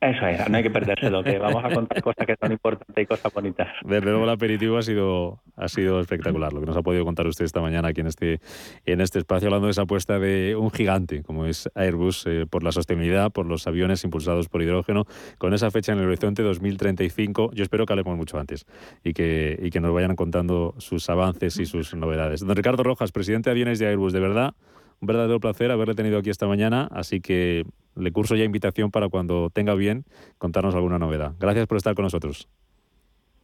Eso 0.00 0.26
es, 0.26 0.48
no 0.48 0.56
hay 0.56 0.62
que 0.62 0.70
perdérselo, 0.70 1.22
que 1.22 1.38
vamos 1.38 1.62
a 1.62 1.68
contar 1.68 2.00
cosas 2.00 2.26
que 2.26 2.34
son 2.40 2.52
importantes 2.52 3.04
y 3.04 3.06
cosas 3.06 3.30
bonitas. 3.34 3.68
Desde 3.84 4.00
luego 4.00 4.24
el 4.24 4.30
aperitivo 4.30 4.78
ha 4.78 4.82
sido, 4.82 5.42
ha 5.56 5.68
sido 5.68 6.00
espectacular, 6.00 6.54
lo 6.54 6.60
que 6.60 6.66
nos 6.66 6.76
ha 6.78 6.80
podido 6.80 7.04
contar 7.04 7.26
usted 7.26 7.44
esta 7.44 7.60
mañana 7.60 7.88
aquí 7.88 8.00
en 8.00 8.06
este, 8.06 8.40
en 8.86 9.02
este 9.02 9.18
espacio, 9.18 9.48
hablando 9.48 9.66
de 9.66 9.72
esa 9.72 9.82
apuesta 9.82 10.18
de 10.18 10.56
un 10.56 10.70
gigante 10.70 11.22
como 11.22 11.44
es 11.44 11.68
Airbus 11.74 12.24
eh, 12.26 12.46
por 12.48 12.62
la 12.62 12.72
sostenibilidad, 12.72 13.30
por 13.30 13.44
los 13.44 13.66
aviones 13.66 14.02
impulsados 14.02 14.48
por 14.48 14.62
hidrógeno, 14.62 15.04
con 15.36 15.52
esa 15.52 15.70
fecha 15.70 15.92
en 15.92 15.98
el 15.98 16.06
horizonte 16.06 16.42
2035. 16.42 17.50
Yo 17.52 17.62
espero 17.62 17.84
que 17.84 17.92
hablemos 17.92 18.16
mucho 18.16 18.38
antes 18.38 18.64
y 19.04 19.12
que, 19.12 19.58
y 19.62 19.68
que 19.68 19.80
nos 19.80 19.92
vayan 19.92 20.16
contando 20.16 20.74
sus 20.78 21.10
avances 21.10 21.58
y 21.58 21.66
sus 21.66 21.94
novedades. 21.94 22.40
Don 22.40 22.56
Ricardo 22.56 22.82
Rojas, 22.82 23.12
presidente 23.12 23.50
de 23.50 23.52
aviones 23.52 23.78
de 23.78 23.86
Airbus, 23.88 24.14
de 24.14 24.20
verdad, 24.20 24.54
un 25.00 25.06
verdadero 25.06 25.40
placer 25.40 25.70
haberle 25.70 25.94
tenido 25.94 26.18
aquí 26.18 26.30
esta 26.30 26.46
mañana, 26.46 26.88
así 26.90 27.20
que 27.20 27.64
le 27.96 28.12
curso 28.12 28.36
ya 28.36 28.44
invitación 28.44 28.90
para 28.90 29.08
cuando 29.08 29.50
tenga 29.50 29.74
bien 29.74 30.04
contarnos 30.38 30.74
alguna 30.74 30.98
novedad. 30.98 31.32
Gracias 31.38 31.66
por 31.66 31.76
estar 31.76 31.94
con 31.94 32.04
nosotros. 32.04 32.48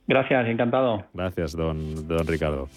Gracias, 0.06 0.46
encantado. 0.46 1.04
Gracias, 1.12 1.52
don, 1.52 2.06
don 2.06 2.26
Ricardo. 2.26 2.68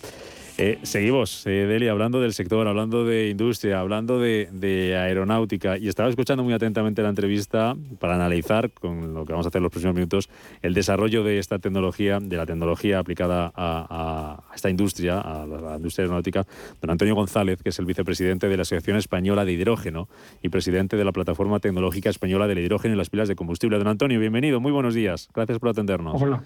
Eh, 0.61 0.77
seguimos, 0.83 1.47
eh, 1.47 1.51
Delia, 1.67 1.91
hablando 1.91 2.19
del 2.19 2.33
sector, 2.33 2.67
hablando 2.67 3.05
de 3.05 3.29
industria, 3.29 3.79
hablando 3.79 4.19
de, 4.19 4.93
aeronáutica, 4.93 5.77
y 5.77 5.87
estaba 5.87 6.09
escuchando 6.09 6.43
muy 6.43 6.51
atentamente 6.51 7.01
la 7.01 7.07
entrevista 7.07 7.77
para 7.97 8.15
analizar, 8.15 8.69
con 8.69 9.13
lo 9.13 9.25
que 9.25 9.31
vamos 9.31 9.45
a 9.45 9.49
hacer 9.49 9.61
los 9.61 9.71
próximos 9.71 9.95
minutos, 9.95 10.29
el 10.61 10.73
desarrollo 10.73 11.23
de 11.23 11.39
esta 11.39 11.59
tecnología, 11.59 12.19
de 12.19 12.35
la 12.35 12.45
tecnología 12.45 12.99
aplicada 12.99 13.53
a, 13.55 14.43
esta 14.53 14.69
industria, 14.69 15.21
a 15.21 15.45
la, 15.45 15.77
industria 15.77 16.03
aeronáutica, 16.03 16.45
don 16.81 16.91
Antonio 16.91 17.15
González, 17.15 17.63
que 17.63 17.69
es 17.69 17.79
el 17.79 17.85
vicepresidente 17.85 18.49
de 18.49 18.57
la 18.57 18.63
Asociación 18.63 18.97
Española 18.97 19.45
de 19.45 19.53
Hidrógeno 19.53 20.09
y 20.43 20.49
presidente 20.49 20.97
de 20.97 21.05
la 21.05 21.13
Plataforma 21.13 21.61
Tecnológica 21.61 22.09
Española 22.09 22.47
del 22.47 22.59
Hidrógeno 22.59 22.95
y 22.95 22.97
las 22.97 23.09
pilas 23.09 23.29
de 23.29 23.37
combustible. 23.37 23.77
Don 23.77 23.87
Antonio, 23.87 24.19
bienvenido, 24.19 24.59
muy 24.59 24.73
buenos 24.73 24.93
días, 24.93 25.29
gracias 25.33 25.57
por 25.57 25.69
atendernos. 25.69 26.21
Hola. 26.21 26.43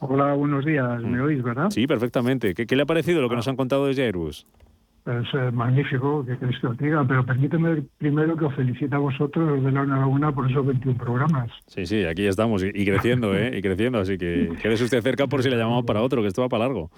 Hola, 0.00 0.34
buenos 0.34 0.64
días. 0.64 1.02
¿Me 1.02 1.18
mm. 1.18 1.24
oís, 1.24 1.42
verdad? 1.42 1.70
Sí, 1.70 1.86
perfectamente. 1.86 2.54
¿Qué, 2.54 2.76
le 2.76 2.82
ha 2.82 2.86
parecido 2.86 3.20
lo 3.20 3.28
que 3.28 3.34
ah. 3.34 3.36
nos 3.36 3.48
han 3.48 3.56
contado 3.56 3.86
desde 3.86 4.04
Airbus? 4.04 4.46
Es 5.06 5.26
eh, 5.32 5.50
magnífico, 5.50 6.24
que 6.24 6.36
queréis 6.36 6.58
que 6.60 6.66
os 6.66 6.76
diga, 6.76 7.02
pero 7.08 7.24
permíteme 7.24 7.82
primero 7.96 8.36
que 8.36 8.44
os 8.44 8.54
felicite 8.54 8.94
a 8.94 8.98
vosotros 8.98 9.64
de 9.64 9.72
la 9.72 9.84
Laguna 9.84 10.32
por 10.32 10.50
esos 10.50 10.66
21 10.66 10.98
programas. 10.98 11.50
Sí, 11.66 11.86
sí, 11.86 12.04
aquí 12.04 12.26
estamos 12.26 12.62
y, 12.62 12.84
creciendo, 12.84 13.34
¿eh? 13.34 13.56
Y 13.56 13.62
creciendo, 13.62 14.00
así 14.00 14.18
que 14.18 14.50
quédese 14.62 14.84
usted 14.84 15.00
cerca 15.00 15.26
por 15.26 15.42
si 15.42 15.48
le 15.48 15.56
llamamos 15.56 15.84
para 15.86 16.02
otro, 16.02 16.20
que 16.20 16.28
esto 16.28 16.42
va 16.42 16.50
para 16.50 16.64
largo. 16.64 16.90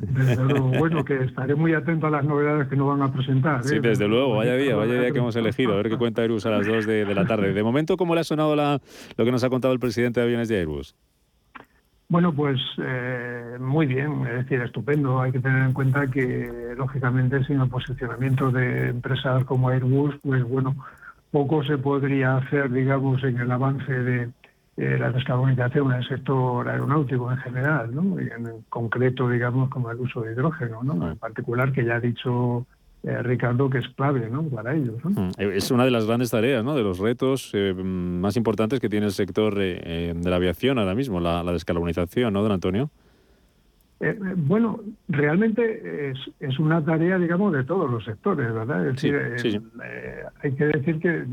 Desde 0.00 0.42
luego, 0.42 0.68
bueno, 0.78 1.04
que 1.04 1.22
estaré 1.22 1.54
muy 1.54 1.74
atento 1.74 2.06
a 2.06 2.10
las 2.10 2.24
novedades 2.24 2.66
que 2.68 2.76
nos 2.76 2.88
van 2.88 3.02
a 3.02 3.12
presentar. 3.12 3.60
¿eh? 3.60 3.64
Sí, 3.64 3.78
desde 3.78 4.08
luego, 4.08 4.36
vaya 4.36 4.54
día, 4.56 4.74
vaya 4.74 4.94
día 4.94 5.10
que 5.10 5.18
hemos 5.18 5.36
elegido, 5.36 5.74
a 5.74 5.76
ver 5.76 5.90
qué 5.90 5.98
cuenta 5.98 6.22
Airbus 6.22 6.46
a 6.46 6.50
las 6.50 6.66
2 6.66 6.86
de, 6.86 7.04
de 7.04 7.14
la 7.14 7.26
tarde. 7.26 7.52
De 7.52 7.62
momento, 7.62 7.98
¿cómo 7.98 8.14
le 8.14 8.22
ha 8.22 8.24
sonado 8.24 8.56
la, 8.56 8.80
lo 9.18 9.24
que 9.24 9.30
nos 9.30 9.44
ha 9.44 9.50
contado 9.50 9.74
el 9.74 9.80
presidente 9.80 10.20
de 10.20 10.24
aviones 10.24 10.48
de 10.48 10.60
Airbus? 10.60 10.96
Bueno, 12.08 12.32
pues 12.32 12.60
eh, 12.78 13.56
muy 13.58 13.86
bien, 13.86 14.26
es 14.26 14.44
decir, 14.44 14.60
estupendo. 14.60 15.20
Hay 15.20 15.32
que 15.32 15.40
tener 15.40 15.62
en 15.62 15.72
cuenta 15.72 16.06
que, 16.06 16.74
lógicamente, 16.76 17.42
sin 17.44 17.60
el 17.60 17.68
posicionamiento 17.68 18.50
de 18.50 18.90
empresas 18.90 19.44
como 19.44 19.70
Airbus, 19.70 20.14
pues 20.22 20.44
bueno, 20.44 20.76
poco 21.30 21.64
se 21.64 21.78
podría 21.78 22.36
hacer, 22.36 22.70
digamos, 22.70 23.24
en 23.24 23.38
el 23.38 23.50
avance 23.50 23.92
de 23.92 24.30
eh, 24.76 24.98
la 24.98 25.10
descarbonización 25.12 25.92
en 25.92 25.98
el 25.98 26.08
sector 26.08 26.68
aeronáutico 26.68 27.30
en 27.30 27.38
general, 27.38 27.94
¿no? 27.94 28.20
Y 28.20 28.24
en 28.24 28.64
concreto, 28.68 29.28
digamos, 29.28 29.70
como 29.70 29.90
el 29.90 29.98
uso 29.98 30.20
de 30.20 30.32
hidrógeno, 30.32 30.82
¿no? 30.82 31.10
En 31.10 31.18
particular, 31.18 31.72
que 31.72 31.84
ya 31.84 31.96
ha 31.96 32.00
dicho 32.00 32.66
eh, 33.06 33.22
Ricardo, 33.22 33.68
que 33.68 33.78
es 33.78 33.88
clave 33.90 34.30
¿no? 34.30 34.44
para 34.44 34.74
ellos. 34.74 34.96
Mm, 35.04 35.28
es 35.38 35.70
una 35.70 35.84
de 35.84 35.90
las 35.90 36.06
grandes 36.06 36.30
tareas, 36.30 36.64
¿no? 36.64 36.74
de 36.74 36.82
los 36.82 36.98
retos 36.98 37.50
eh, 37.52 37.74
más 37.74 38.36
importantes 38.38 38.80
que 38.80 38.88
tiene 38.88 39.06
el 39.06 39.12
sector 39.12 39.56
eh, 39.58 40.14
de 40.16 40.30
la 40.30 40.36
aviación 40.36 40.78
ahora 40.78 40.94
mismo, 40.94 41.20
la, 41.20 41.42
descarbonización, 41.52 42.32
¿no, 42.32 42.42
don 42.42 42.52
Antonio? 42.52 42.90
bueno, 44.36 44.80
realmente 45.08 46.10
es, 46.10 46.18
es, 46.38 46.58
una 46.58 46.84
tarea, 46.84 47.16
digamos, 47.16 47.54
de 47.54 47.64
todos 47.64 47.90
los 47.90 48.04
sectores, 48.04 48.52
¿verdad? 48.52 48.86
Es 48.86 48.96
decir, 48.96 49.18
hay 50.42 50.52
que 50.52 50.64
decir 50.66 50.98
que 50.98 51.24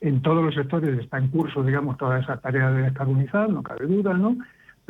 en 0.00 0.22
todos 0.22 0.42
los 0.42 0.54
sectores 0.54 0.98
está 0.98 1.18
en 1.18 1.28
curso, 1.28 1.62
digamos, 1.62 1.98
toda 1.98 2.20
esa 2.20 2.38
tarea 2.38 2.70
de 2.70 2.82
descarbonizar, 2.84 3.50
no 3.50 3.62
cabe 3.62 3.86
duda, 3.86 4.14
¿no? 4.14 4.36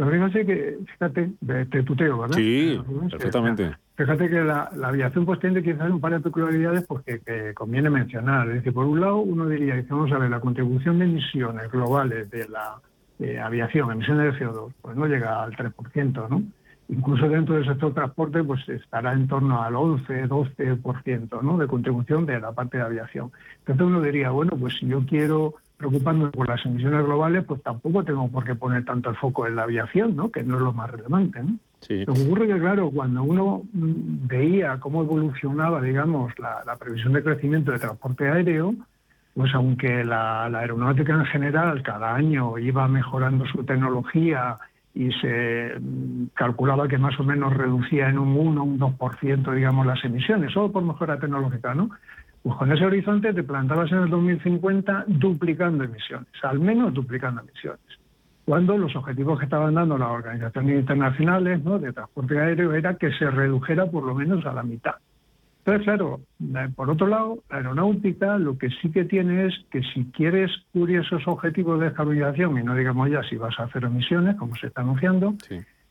Pero 0.01 0.13
fíjate 0.13 0.47
que, 0.47 0.79
fíjate, 0.93 1.31
te 1.71 1.83
tuteo, 1.83 2.21
¿verdad? 2.21 2.37
Sí, 2.39 2.81
perfectamente. 3.11 3.77
Fíjate 3.97 4.31
que 4.31 4.41
la, 4.41 4.71
aviación 4.83 5.27
pues 5.27 5.41
tiene 5.41 5.63
quizás 5.63 5.91
un 5.91 6.01
par 6.01 6.13
de 6.13 6.21
peculiaridades 6.21 6.87
porque 6.87 7.21
que 7.21 7.53
conviene 7.53 7.91
mencionar. 7.91 8.49
Es 8.49 8.55
decir, 8.55 8.73
por 8.73 8.87
un 8.87 8.99
lado, 8.99 9.19
uno 9.19 9.47
diría, 9.47 9.77
dice, 9.77 9.89
vamos 9.91 10.11
a 10.13 10.17
ver, 10.17 10.31
la 10.31 10.41
contribución 10.41 11.01
de 11.01 11.05
emisiones 11.05 11.71
globales 11.71 12.31
de 12.31 12.49
la 12.49 12.81
aviación, 13.45 13.93
emisiones 13.93 14.33
de 14.33 14.47
CO2, 14.47 14.73
pues 14.81 14.97
no 14.97 15.05
llega 15.05 15.43
al 15.43 15.55
3%, 15.55 16.29
¿no? 16.31 16.45
Incluso 16.89 17.29
dentro 17.29 17.57
del 17.57 17.67
sector 17.67 17.93
transporte, 17.93 18.43
pues 18.43 18.67
estará 18.71 19.13
en 19.13 19.29
torno 19.29 19.63
al 19.63 19.77
11, 19.77 20.29
12%, 20.29 21.43
¿no? 21.43 21.59
De 21.59 21.67
contribución 21.67 22.25
de 22.25 22.41
la 22.41 22.53
parte 22.53 22.79
de 22.79 22.85
aviación. 22.85 23.33
Entonces 23.59 23.87
uno 23.87 24.01
diría, 24.01 24.31
bueno, 24.31 24.53
pues 24.59 24.79
si 24.79 24.87
yo 24.87 25.05
quiero 25.05 25.57
preocuparme 25.81 26.29
por 26.29 26.47
las 26.47 26.65
emisiones 26.67 27.05
globales, 27.05 27.43
pues 27.45 27.63
tampoco 27.63 28.05
tengo 28.05 28.29
por 28.29 28.45
qué 28.45 28.55
poner 28.55 28.85
tanto 28.85 29.09
el 29.09 29.17
foco 29.17 29.47
en 29.47 29.57
la 29.57 29.63
aviación, 29.63 30.15
¿no? 30.15 30.31
Que 30.31 30.43
no 30.43 30.57
es 30.57 30.61
lo 30.61 30.75
más 30.75 30.91
relevante, 30.91 31.43
¿no? 31.43 31.57
Lo 31.89 32.13
que 32.13 32.23
ocurre 32.23 32.47
que, 32.47 32.59
claro, 32.59 32.91
cuando 32.91 33.23
uno 33.23 33.63
veía 33.73 34.79
cómo 34.79 35.03
evolucionaba, 35.03 35.81
digamos, 35.81 36.33
la, 36.39 36.77
previsión 36.79 37.15
de 37.15 37.23
crecimiento 37.23 37.73
de 37.73 37.79
transporte 37.79 38.29
aéreo, 38.29 38.75
pues 39.33 39.55
aunque 39.55 40.05
la, 40.05 40.45
aeronáutica 40.45 41.15
en 41.15 41.25
general 41.25 41.83
cada 41.83 42.15
año 42.15 42.59
iba 42.59 42.87
mejorando 42.87 43.47
su 43.47 43.65
tecnología 43.65 44.59
y 44.93 45.11
se 45.13 45.79
mm, 45.81 46.27
calculaba 46.35 46.89
que 46.89 46.99
más 46.99 47.19
o 47.19 47.25
menos 47.25 47.57
reducía 47.57 48.11
en 48.11 48.19
un 48.19 48.37
1 48.37 48.63
un 48.63 48.79
2%, 48.79 49.55
digamos, 49.55 49.87
las 49.87 50.05
emisiones, 50.05 50.53
solo 50.53 50.71
por 50.71 50.83
mejora 50.83 51.19
tecnológica, 51.19 51.75
¿no? 51.75 51.91
Pues 52.43 52.57
con 52.57 52.73
ese 52.73 52.85
horizonte 52.85 53.35
te 53.35 53.43
plantabas 53.43 53.93
en 53.93 53.99
el 53.99 54.11
2050 54.11 55.05
duplicando 55.09 55.85
emisiones, 55.85 56.29
al 56.43 56.59
menos 56.59 56.95
duplicando 56.95 57.43
emisiones 57.43 58.01
cuando 58.51 58.77
los 58.77 58.97
objetivos 58.97 59.39
que 59.39 59.45
estaban 59.45 59.75
dando 59.75 59.97
las 59.97 60.11
organizaciones 60.11 60.81
internacionales 60.81 61.63
¿no? 61.63 61.79
de 61.79 61.93
transporte 61.93 62.37
aéreo 62.37 62.75
era 62.75 62.95
que 62.95 63.13
se 63.13 63.31
redujera 63.31 63.87
por 63.87 64.03
lo 64.03 64.13
menos 64.13 64.45
a 64.45 64.53
la 64.53 64.65
mitad. 64.65 64.97
Entonces, 65.59 65.85
claro, 65.85 66.21
eh, 66.41 66.69
por 66.75 66.91
otro 66.91 67.07
lado, 67.07 67.45
la 67.49 67.59
aeronáutica 67.59 68.39
lo 68.39 68.59
que 68.59 68.71
sí 68.71 68.91
que 68.91 69.05
tiene 69.05 69.47
es 69.47 69.55
que 69.71 69.83
si 69.95 70.05
quieres 70.07 70.51
cubrir 70.73 70.99
esos 71.03 71.23
objetivos 71.29 71.79
de 71.79 71.87
descarbonización, 71.87 72.59
y 72.59 72.65
no 72.65 72.75
digamos 72.75 73.09
ya 73.09 73.23
si 73.23 73.37
vas 73.37 73.57
a 73.61 73.65
hacer 73.65 73.85
emisiones, 73.85 74.35
como 74.35 74.57
se 74.57 74.67
está 74.67 74.81
anunciando, 74.81 75.35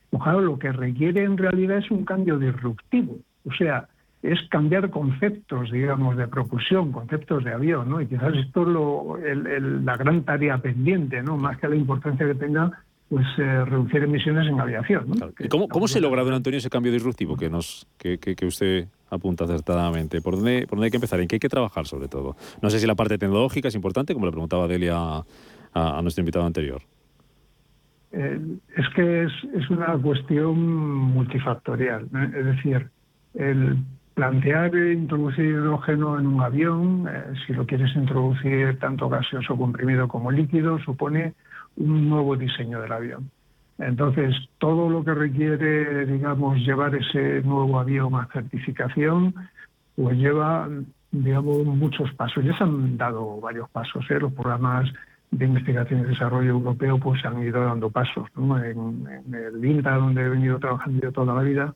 pues 0.10 0.24
claro, 0.24 0.42
lo 0.42 0.60
que 0.60 0.74
requiere 0.74 1.24
en 1.24 1.38
realidad 1.38 1.78
es 1.78 1.90
un 1.90 2.04
cambio 2.04 2.38
disruptivo. 2.38 3.20
O 3.46 3.54
sea, 3.54 3.88
es 4.22 4.40
cambiar 4.50 4.90
conceptos, 4.90 5.72
digamos, 5.72 6.18
de 6.18 6.28
propulsión, 6.28 6.92
conceptos 6.92 7.44
de 7.44 7.54
avión, 7.54 7.90
¿no? 7.90 8.02
Y 8.02 8.08
quizás 8.08 8.34
esto 8.36 8.64
es 8.64 8.68
lo, 8.68 9.18
la 9.18 9.96
gran 9.96 10.24
tarea 10.24 10.58
pendiente, 10.58 11.24
¿no? 11.24 11.38
Más 11.38 11.58
que 11.58 11.70
la 11.70 11.76
importancia 11.76 12.28
que 12.28 12.36
tenga 12.36 12.72
pues 13.10 13.26
eh, 13.40 13.66
reducir 13.66 14.04
emisiones 14.04 14.48
en 14.48 14.60
aviación. 14.60 15.06
¿no? 15.10 15.32
¿Y 15.40 15.48
cómo, 15.48 15.68
cómo 15.68 15.88
se 15.88 16.00
logra, 16.00 16.24
don 16.24 16.36
Antonio, 16.36 16.60
ese 16.60 16.70
cambio 16.70 16.92
disruptivo 16.92 17.36
que 17.36 17.50
nos 17.50 17.88
que, 17.98 18.20
que, 18.20 18.46
usted 18.46 18.88
apunta 19.10 19.46
acertadamente? 19.46 20.22
¿Por 20.22 20.36
dónde, 20.36 20.68
¿Por 20.68 20.78
dónde 20.78 20.86
hay 20.86 20.92
que 20.92 20.98
empezar? 20.98 21.20
¿En 21.20 21.28
qué 21.28 21.38
hay 21.38 21.40
que 21.40 21.50
trabajar, 21.50 21.88
sobre 21.88 22.08
todo? 22.08 22.36
No 22.62 22.70
sé 22.70 22.80
si 22.80 22.86
la 22.86 22.94
parte 22.94 23.18
tecnológica 23.18 23.68
es 23.68 23.76
importante, 23.76 24.14
como 24.14 24.28
le 24.28 24.32
preguntaba 24.32 24.68
Delia 24.68 24.96
a, 24.96 25.26
a, 25.74 26.02
nuestro 26.04 26.22
invitado 26.22 26.46
anterior. 26.46 26.84
Eh, 28.12 28.40
es 28.78 28.86
que 28.96 29.24
es, 29.24 29.32
es, 29.56 29.70
una 29.72 29.98
cuestión 29.98 30.60
multifactorial. 30.60 32.08
Es 32.36 32.46
decir, 32.46 32.90
el 33.34 33.78
plantear 34.20 34.76
introducir 34.76 35.46
hidrógeno 35.46 36.20
en 36.20 36.28
un 36.28 36.42
avión, 36.42 37.08
eh, 37.10 37.24
si 37.48 37.54
lo 37.54 37.66
quieres 37.66 37.96
introducir 37.96 38.78
tanto 38.78 39.08
gaseoso 39.08 39.56
comprimido 39.56 40.10
como 40.10 40.30
líquido, 40.30 40.78
supone 40.80 41.36
un 41.78 42.10
nuevo 42.10 42.36
diseño 42.36 42.82
del 42.82 42.92
avión. 42.92 43.32
Entonces, 43.78 44.36
todo 44.58 44.90
lo 44.90 45.06
que 45.06 45.14
requiere, 45.14 46.06
digamos, 46.06 46.58
llevar 46.60 46.96
ese 46.96 47.42
nuevo 47.44 47.80
avión 47.80 48.14
a 48.16 48.28
certificación, 48.34 49.34
pues 49.96 50.18
lleva, 50.18 50.68
digamos, 51.12 51.64
muchos 51.64 52.12
pasos. 52.16 52.44
Ya 52.44 52.58
se 52.58 52.66
han 52.66 52.98
dado 52.98 53.40
varios 53.40 53.70
pasos. 53.70 54.04
¿eh? 54.12 54.20
Los 54.20 54.34
programas 54.34 54.92
de 55.32 55.46
investigación 55.46 56.02
y 56.02 56.04
desarrollo 56.04 56.50
europeo 56.50 56.98
pues 56.98 57.24
han 57.24 57.42
ido 57.42 57.64
dando 57.64 57.90
pasos. 57.90 58.28
En, 58.36 59.08
en 59.08 59.34
el 59.34 59.64
INTA, 59.64 59.96
donde 59.96 60.24
he 60.24 60.30
venido 60.30 60.60
trabajando 60.60 61.02
yo 61.02 61.14
toda 61.14 61.34
la 61.34 61.42
vida, 61.42 61.74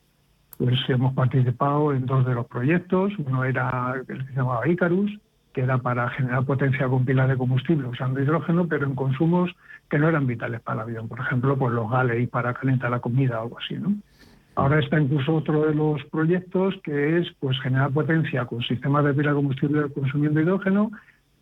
pues 0.64 0.80
hemos 0.88 1.14
participado 1.14 1.91
en 1.91 2.05
dos 2.05 2.26
de 2.26 2.36
los 2.36 2.47
proyectos. 2.47 3.11
Uno 3.18 3.43
era 3.43 3.95
el 3.97 4.05
que 4.05 4.16
se 4.16 4.32
llamaba 4.32 4.66
Icarus, 4.66 5.11
que 5.51 5.59
era 5.59 5.78
para 5.78 6.09
generar 6.11 6.45
potencia 6.45 6.88
con 6.88 7.03
pilas 7.03 7.28
de 7.28 7.36
combustible 7.36 7.89
usando 7.89 8.22
hidrógeno, 8.22 8.66
pero 8.66 8.86
en 8.86 8.95
consumos 8.95 9.51
que 9.89 9.99
no 9.99 10.07
eran 10.07 10.26
vitales 10.26 10.61
para 10.61 10.84
el 10.84 10.89
avión. 10.89 11.09
Por 11.09 11.20
ejemplo, 11.20 11.57
pues 11.57 11.74
los 11.74 11.91
gales 11.91 12.30
para 12.30 12.53
calentar 12.53 12.91
la 12.91 13.01
comida 13.01 13.39
o 13.39 13.43
algo 13.43 13.59
así, 13.59 13.74
¿no? 13.74 13.93
Ahora 14.55 14.80
está 14.80 15.01
incluso 15.01 15.36
otro 15.36 15.66
de 15.66 15.76
los 15.76 16.01
proyectos 16.05 16.76
que 16.82 17.18
es 17.18 17.28
pues 17.41 17.59
generar 17.59 17.91
potencia 17.91 18.45
con 18.45 18.61
sistemas 18.61 19.03
de 19.03 19.14
pila 19.14 19.32
de 19.32 19.36
combustible 19.36 19.91
consumiendo 19.93 20.39
hidrógeno 20.39 20.91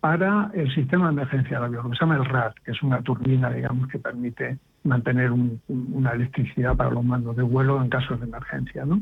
para 0.02 0.50
el 0.52 0.68
sistema 0.74 1.06
de 1.06 1.12
emergencia 1.12 1.58
del 1.58 1.66
avión, 1.66 1.88
que 1.88 1.96
se 1.96 2.00
llama 2.00 2.16
el 2.16 2.24
RAD, 2.24 2.54
que 2.64 2.72
es 2.72 2.82
una 2.82 3.00
turbina, 3.02 3.50
digamos, 3.50 3.86
que 3.86 4.00
permite 4.00 4.58
mantener 4.82 5.30
una 5.30 6.10
electricidad 6.10 6.76
para 6.76 6.90
los 6.90 7.04
mandos 7.04 7.36
de 7.36 7.44
vuelo 7.44 7.80
en 7.80 7.88
casos 7.88 8.18
de 8.18 8.26
emergencia. 8.26 8.84
¿no? 8.84 9.00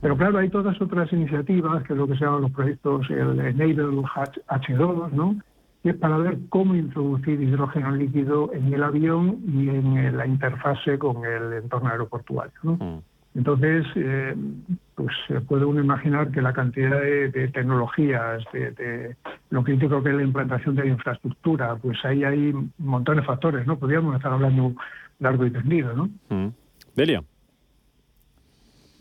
Pero 0.00 0.16
claro, 0.16 0.38
hay 0.38 0.48
todas 0.48 0.82
otras 0.82 1.12
iniciativas, 1.12 1.84
que 1.84 1.92
es 1.92 1.96
lo 1.96 2.08
que 2.08 2.16
se 2.16 2.24
llaman 2.24 2.42
los 2.42 2.50
proyectos, 2.50 3.08
el 3.10 3.38
Enable 3.38 3.84
H2, 3.84 5.12
¿no? 5.12 5.36
que 5.84 5.90
es 5.90 5.96
para 5.96 6.16
ver 6.16 6.36
cómo 6.48 6.74
introducir 6.74 7.40
hidrógeno 7.40 7.92
líquido 7.92 8.52
en 8.52 8.74
el 8.74 8.82
avión 8.82 9.38
y 9.46 9.68
en 9.68 10.16
la 10.16 10.26
interfase 10.26 10.98
con 10.98 11.24
el 11.24 11.52
entorno 11.52 11.88
aeroportuario. 11.88 12.52
Mm. 12.64 12.98
Entonces, 13.34 13.86
eh, 13.96 14.34
pues 14.94 15.14
se 15.26 15.40
puede 15.40 15.64
uno 15.64 15.80
imaginar 15.80 16.30
que 16.30 16.42
la 16.42 16.52
cantidad 16.52 17.00
de, 17.00 17.48
tecnologías, 17.48 18.44
de, 18.52 19.16
lo 19.50 19.64
crítico 19.64 20.02
que 20.02 20.10
es 20.10 20.14
la 20.14 20.22
implantación 20.22 20.74
de 20.74 20.84
la 20.84 20.90
infraestructura, 20.90 21.76
pues 21.76 22.04
ahí 22.04 22.24
hay 22.24 22.52
montones 22.78 23.22
de 23.22 23.26
factores, 23.26 23.66
¿no? 23.66 23.78
Podríamos 23.78 24.14
estar 24.16 24.32
hablando 24.32 24.74
largo 25.18 25.46
y 25.46 25.50
tendido, 25.50 25.94
¿no? 25.94 26.10
Mm. 26.28 26.52
Delia. 26.94 27.22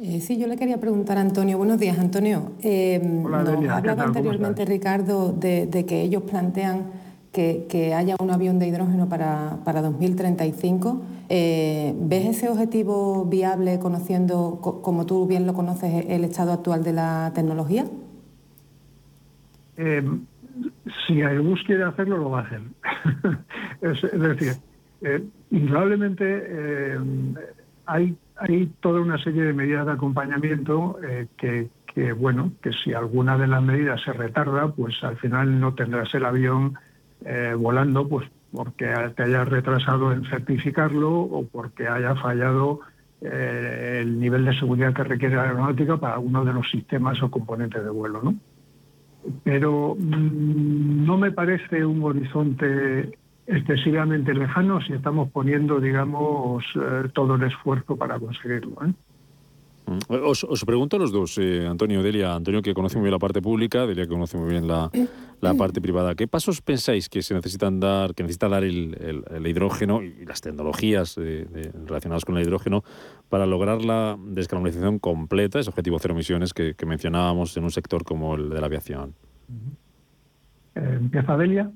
Eh, 0.03 0.19
sí, 0.19 0.39
yo 0.39 0.47
le 0.47 0.57
quería 0.57 0.79
preguntar 0.79 1.19
a 1.19 1.21
Antonio. 1.21 1.59
Buenos 1.59 1.77
días, 1.77 1.99
Antonio. 1.99 2.53
Eh, 2.63 2.99
nos 3.03 3.69
ha 3.69 3.77
hablado 3.77 4.01
anteriormente 4.01 4.65
Ricardo 4.65 5.31
de, 5.31 5.85
que 5.87 6.01
ellos 6.01 6.23
plantean 6.23 6.85
que, 7.31 7.93
haya 7.95 8.15
un 8.19 8.31
avión 8.31 8.59
de 8.59 8.67
hidrógeno 8.67 9.07
para, 9.09 9.81
2035. 9.81 11.01
Eh, 11.29 11.93
¿Ves 11.97 12.25
ese 12.37 12.49
objetivo 12.49 13.25
viable 13.25 13.79
conociendo, 13.79 14.59
como 14.61 15.05
tú 15.05 15.27
bien 15.27 15.47
lo 15.47 15.53
conoces, 15.53 16.05
el 16.07 16.23
estado 16.23 16.51
actual 16.51 16.83
de 16.83 16.93
la 16.93 17.31
tecnología? 17.33 17.85
si 21.07 21.21
Airbus 21.23 21.63
quiere 21.65 21.83
hacerlo, 21.85 22.17
lo 22.17 22.29
va 22.29 22.41
a 22.41 22.43
hacer. 22.43 22.61
es, 23.81 24.01
decir, 24.19 24.57
indudablemente 25.49 26.97
hay 27.87 28.15
hay 28.41 28.71
toda 28.79 29.01
una 29.01 29.23
serie 29.23 29.43
de 29.43 29.53
medidas 29.53 29.85
de 29.85 29.91
acompañamiento 29.91 30.97
eh, 31.07 31.27
que, 31.37 32.13
bueno, 32.13 32.53
que 32.61 32.71
si 32.73 32.93
alguna 32.93 33.37
de 33.37 33.47
las 33.47 33.61
medidas 33.61 34.01
se 34.01 34.13
retarda, 34.13 34.69
pues 34.69 35.03
al 35.03 35.17
final 35.17 35.59
no 35.59 35.75
tendrás 35.75 36.13
el 36.15 36.25
avión 36.25 36.73
eh, 37.25 37.55
volando, 37.57 38.07
pues 38.07 38.29
porque 38.51 38.93
te 39.15 39.23
hayas 39.23 39.47
retrasado 39.47 40.11
en 40.11 40.25
certificarlo 40.25 41.11
o 41.11 41.45
porque 41.45 41.87
haya 41.87 42.15
fallado 42.15 42.81
eh, 43.21 43.99
el 44.01 44.19
nivel 44.19 44.45
de 44.45 44.57
seguridad 44.57 44.93
que 44.93 45.03
requiere 45.03 45.35
la 45.35 45.43
aeronáutica 45.43 45.97
para 45.97 46.19
uno 46.19 46.43
de 46.43 46.53
los 46.53 46.69
sistemas 46.69 47.21
o 47.23 47.31
componentes 47.31 47.83
de 47.83 47.89
vuelo, 47.89 48.21
¿no? 48.21 48.35
Pero 49.43 49.95
mm, 49.97 51.05
no 51.05 51.17
me 51.17 51.31
parece 51.31 51.85
un 51.85 52.03
horizonte 52.03 53.17
excesivamente 53.47 54.33
lejanos 54.33 54.89
y 54.89 54.93
estamos 54.93 55.29
poniendo, 55.29 55.79
digamos, 55.79 56.63
eh, 56.75 57.09
todo 57.13 57.35
el 57.35 57.43
esfuerzo 57.43 57.95
para 57.95 58.19
conseguirlo. 58.19 58.75
¿eh? 58.85 58.93
Mm. 59.91 60.15
Os, 60.25 60.65
pregunto 60.65 60.95
a 60.95 60.99
los 60.99 61.11
dos, 61.11 61.37
eh, 61.37 61.67
Antonio, 61.67 62.01
Delia, 62.01 62.33
Antonio 62.33 62.61
que 62.61 62.73
conoce 62.73 62.97
muy 62.97 63.05
bien 63.05 63.13
la 63.13 63.19
parte 63.19 63.41
pública, 63.41 63.85
Delia 63.85 64.05
que 64.05 64.09
conoce 64.09 64.37
muy 64.37 64.49
bien 64.49 64.67
la, 64.67 64.89
parte 65.57 65.81
privada. 65.81 66.15
¿Qué 66.15 66.27
pasos 66.27 66.61
pensáis 66.61 67.09
que 67.09 67.21
se 67.21 67.33
necesitan 67.33 67.79
dar, 67.79 68.13
que 68.13 68.23
necesita 68.23 68.47
dar 68.47 68.63
el, 68.63 69.43
hidrógeno 69.45 70.01
y 70.01 70.25
las 70.25 70.41
tecnologías 70.41 71.17
relacionadas 71.17 72.25
con 72.25 72.37
el 72.37 72.43
hidrógeno 72.43 72.83
para 73.29 73.45
lograr 73.45 73.83
la 73.83 74.17
descarbonización 74.19 74.99
completa, 74.99 75.59
ese 75.59 75.69
objetivo 75.69 75.99
cero 75.99 76.13
emisiones 76.13 76.53
que, 76.53 76.75
mencionábamos 76.85 77.55
en 77.57 77.63
un 77.63 77.71
sector 77.71 78.03
como 78.03 78.35
el 78.35 78.49
de 78.49 78.59
la 78.59 78.67
aviación? 78.67 79.15
¿Empieza 80.75 81.37
Delia? 81.37 81.71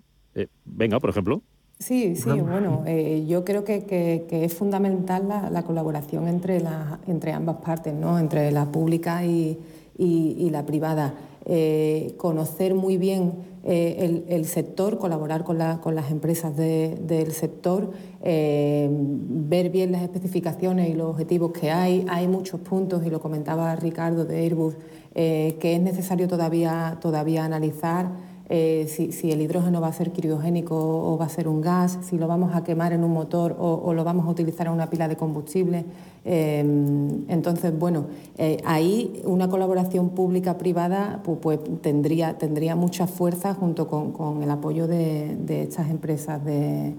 venga, 0.65 0.99
por 0.99 1.09
ejemplo. 1.09 1.41
Sí, 1.77 2.15
sí, 2.15 2.29
bueno, 2.29 2.83
eh, 2.87 3.25
yo 3.27 3.43
creo 3.43 3.65
que, 3.65 4.25
es 4.31 4.53
fundamental 4.53 5.27
la, 5.27 5.63
colaboración 5.63 6.29
entre, 6.29 6.61
entre 7.05 7.33
ambas 7.33 7.57
partes, 7.57 7.93
¿no? 7.93 8.17
entre 8.17 8.49
la 8.51 8.65
pública 8.71 9.25
y, 9.25 9.59
la 9.97 10.65
privada. 10.65 11.15
Eh, 11.47 12.15
conocer 12.17 12.73
muy 12.73 12.97
bien 12.97 13.33
eh, 13.65 14.23
el, 14.29 14.45
sector, 14.45 14.97
colaborar 14.97 15.43
con, 15.43 15.57
las 15.57 16.11
empresas 16.11 16.55
del 16.55 17.31
sector, 17.33 17.91
ver 18.23 19.69
bien 19.69 19.91
las 19.91 20.01
especificaciones 20.01 20.89
y 20.89 20.93
los 20.93 21.09
objetivos 21.09 21.51
que 21.51 21.71
hay. 21.71 22.05
Hay 22.09 22.29
muchos 22.29 22.61
puntos, 22.61 23.05
y 23.05 23.09
lo 23.09 23.19
comentaba 23.19 23.75
Ricardo 23.75 24.23
de 24.23 24.39
Airbus, 24.39 24.75
que 25.13 25.57
es 25.75 25.81
necesario 25.81 26.29
todavía, 26.29 26.97
todavía 27.01 27.43
analizar. 27.43 28.33
Eh, 28.47 28.85
si, 28.87 29.31
el 29.31 29.41
hidrógeno 29.41 29.81
va 29.81 29.87
a 29.87 29.93
ser 29.93 30.11
criogénico 30.11 30.75
o 30.75 31.17
va 31.17 31.25
a 31.25 31.29
ser 31.29 31.47
un 31.47 31.61
gas, 31.61 31.97
si 32.03 32.17
lo 32.17 32.27
vamos 32.27 32.55
a 32.55 32.63
quemar 32.63 32.93
en 32.93 33.03
un 33.03 33.11
motor 33.11 33.55
o, 33.57 33.91
lo 33.93 34.03
vamos 34.03 34.27
a 34.27 34.29
utilizar 34.29 34.67
en 34.67 34.73
una 34.73 34.89
pila 34.89 35.07
de 35.07 35.15
combustible. 35.15 35.85
Em, 36.23 37.27
entonces, 37.27 37.77
bueno, 37.77 38.05
eh, 38.37 38.57
ahí 38.65 39.21
una 39.25 39.49
colaboración 39.49 40.09
pública-privada 40.09 41.21
pues, 41.23 41.39
pues, 41.41 41.59
tendría, 41.81 42.37
tendría 42.37 42.75
mucha 42.75 43.07
fuerza 43.07 43.55
junto 43.55 43.87
con, 43.87 44.43
el 44.43 44.51
apoyo 44.51 44.87
de, 44.87 45.63
estas 45.63 45.89
empresas 45.89 46.43
de, 46.45 46.93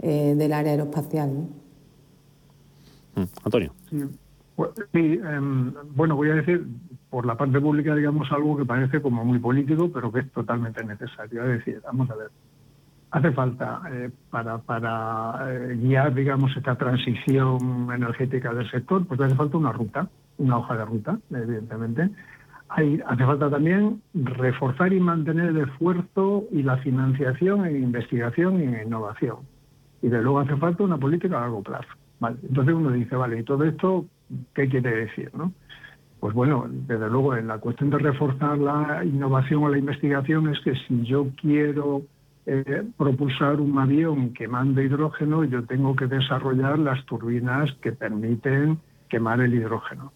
eh, 0.00 0.34
del 0.36 0.52
área 0.52 0.72
aeroespacial. 0.72 1.30
Mm, 3.16 3.22
Antonio. 3.44 3.72
Sí, 4.92 5.18
em, 5.24 5.72
bueno, 5.94 6.16
voy 6.16 6.30
a 6.30 6.34
decir, 6.34 6.66
por 7.10 7.26
la 7.26 7.36
parte 7.36 7.60
pública, 7.60 7.94
digamos, 7.94 8.30
algo 8.30 8.56
que 8.56 8.64
parece 8.64 9.02
como 9.02 9.24
muy 9.24 9.38
político, 9.38 9.90
pero 9.92 10.12
que 10.12 10.20
es 10.20 10.32
totalmente 10.32 10.84
necesario. 10.84 11.42
Es 11.44 11.58
decir, 11.58 11.82
vamos 11.84 12.08
a 12.10 12.14
ver, 12.14 12.28
hace 13.10 13.32
falta 13.32 13.82
eh, 13.90 14.10
para, 14.30 14.58
para 14.58 15.52
eh, 15.52 15.76
guiar, 15.76 16.14
digamos, 16.14 16.56
esta 16.56 16.76
transición 16.76 17.88
energética 17.92 18.54
del 18.54 18.70
sector, 18.70 19.04
pues 19.06 19.20
hace 19.20 19.34
falta 19.34 19.56
una 19.56 19.72
ruta, 19.72 20.08
una 20.38 20.58
hoja 20.58 20.76
de 20.76 20.84
ruta, 20.84 21.18
evidentemente. 21.30 22.10
Hay, 22.68 23.00
hace 23.04 23.26
falta 23.26 23.50
también 23.50 24.00
reforzar 24.14 24.92
y 24.92 25.00
mantener 25.00 25.48
el 25.48 25.56
esfuerzo 25.58 26.44
y 26.52 26.62
la 26.62 26.76
financiación 26.78 27.66
en 27.66 27.82
investigación 27.82 28.60
y 28.60 28.64
en 28.64 28.86
innovación. 28.86 29.38
Y 30.02 30.08
de 30.08 30.22
luego 30.22 30.38
hace 30.38 30.56
falta 30.56 30.84
una 30.84 30.96
política 30.96 31.38
a 31.38 31.40
largo 31.40 31.62
plazo. 31.62 31.88
Entonces 32.22 32.74
uno 32.74 32.90
dice, 32.90 33.16
vale, 33.16 33.40
¿y 33.40 33.42
todo 33.42 33.64
esto 33.64 34.06
qué 34.54 34.68
quiere 34.68 34.94
decir? 34.94 35.30
¿no? 35.34 35.52
Pues 36.20 36.34
bueno, 36.34 36.66
desde 36.68 37.08
luego, 37.08 37.34
en 37.34 37.48
la 37.48 37.58
cuestión 37.58 37.88
de 37.88 37.98
reforzar 37.98 38.58
la 38.58 39.02
innovación 39.04 39.62
o 39.64 39.70
la 39.70 39.78
investigación 39.78 40.48
es 40.48 40.60
que 40.60 40.74
si 40.86 41.02
yo 41.04 41.28
quiero 41.40 42.02
eh, 42.44 42.84
propulsar 42.98 43.58
un 43.58 43.78
avión 43.78 44.34
que 44.34 44.46
mande 44.46 44.84
hidrógeno, 44.84 45.44
yo 45.44 45.64
tengo 45.64 45.96
que 45.96 46.06
desarrollar 46.06 46.78
las 46.78 47.04
turbinas 47.06 47.72
que 47.80 47.92
permiten 47.92 48.78
quemar 49.08 49.40
el 49.40 49.54
hidrógeno. 49.54 50.12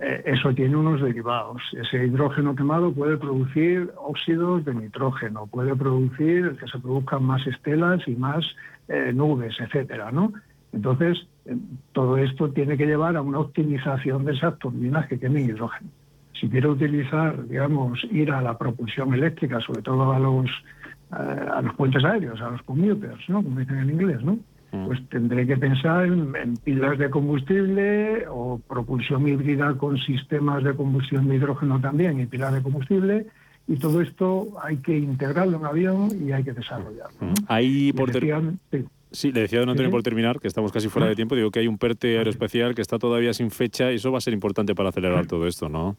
Eh, 0.00 0.22
eso 0.24 0.54
tiene 0.54 0.74
unos 0.74 1.02
derivados. 1.02 1.62
Ese 1.72 2.06
hidrógeno 2.06 2.56
quemado 2.56 2.92
puede 2.92 3.18
producir 3.18 3.92
óxidos 3.96 4.64
de 4.64 4.74
nitrógeno, 4.74 5.46
puede 5.46 5.76
producir 5.76 6.56
que 6.56 6.66
se 6.66 6.78
produzcan 6.78 7.24
más 7.24 7.46
estelas 7.46 8.00
y 8.08 8.16
más 8.16 8.44
eh, 8.88 9.12
nubes, 9.14 9.54
etcétera, 9.60 10.10
¿no? 10.10 10.32
Entonces, 10.72 11.26
todo 11.92 12.16
esto 12.18 12.50
tiene 12.50 12.76
que 12.76 12.86
llevar 12.86 13.16
a 13.16 13.22
una 13.22 13.40
optimización 13.40 14.24
de 14.24 14.32
esas 14.32 14.58
turbinas 14.58 15.06
que 15.08 15.18
tienen 15.18 15.46
hidrógeno. 15.46 15.90
Si 16.38 16.48
quiero 16.48 16.72
utilizar, 16.72 17.46
digamos, 17.48 18.00
ir 18.10 18.32
a 18.32 18.40
la 18.40 18.58
propulsión 18.58 19.14
eléctrica, 19.14 19.60
sobre 19.60 19.82
todo 19.82 20.12
a 20.12 20.18
los, 20.18 20.46
eh, 21.12 21.46
a 21.52 21.62
los 21.62 21.74
puentes 21.74 22.04
aéreos, 22.04 22.40
a 22.40 22.50
los 22.50 22.62
commuters, 22.62 23.28
¿no? 23.28 23.42
como 23.42 23.60
dicen 23.60 23.78
en 23.78 23.90
inglés, 23.90 24.22
¿no? 24.22 24.38
Mm. 24.72 24.86
pues 24.86 25.06
tendré 25.10 25.46
que 25.46 25.58
pensar 25.58 26.06
en, 26.06 26.56
pilas 26.64 26.98
de 26.98 27.10
combustible 27.10 28.24
o 28.30 28.58
propulsión 28.58 29.28
híbrida 29.28 29.74
con 29.74 29.98
sistemas 29.98 30.64
de 30.64 30.74
combustión 30.74 31.28
de 31.28 31.36
hidrógeno 31.36 31.78
también 31.78 32.20
y 32.20 32.26
pilas 32.26 32.54
de 32.54 32.62
combustible. 32.62 33.26
Y 33.68 33.76
todo 33.76 34.00
esto 34.00 34.48
hay 34.62 34.78
que 34.78 34.96
integrarlo 34.96 35.58
en 35.58 35.66
avión 35.66 36.08
y 36.26 36.32
hay 36.32 36.42
que 36.42 36.52
desarrollarlo. 36.52 37.16
¿no? 37.20 37.34
Ahí, 37.48 37.92
por, 37.92 38.10
Sí, 38.10 38.84
le 39.22 39.40
decía 39.40 39.58
a 39.58 39.62
don 39.62 39.70
Antonio 39.70 39.90
por 39.90 40.02
terminar, 40.02 40.40
que 40.40 40.48
estamos 40.48 40.72
casi 40.72 40.88
fuera 40.88 41.08
de 41.08 41.14
tiempo, 41.14 41.34
digo 41.34 41.50
que 41.50 41.60
hay 41.60 41.68
un 41.68 41.78
PERTE 41.78 42.18
aeroespacial 42.18 42.74
que 42.74 42.82
está 42.82 42.98
todavía 42.98 43.32
sin 43.32 43.50
fecha 43.50 43.92
y 43.92 43.96
eso 43.96 44.10
va 44.10 44.18
a 44.18 44.20
ser 44.20 44.32
importante 44.32 44.74
para 44.74 44.88
acelerar 44.88 45.26
todo 45.26 45.46
esto, 45.46 45.68
¿no? 45.68 45.96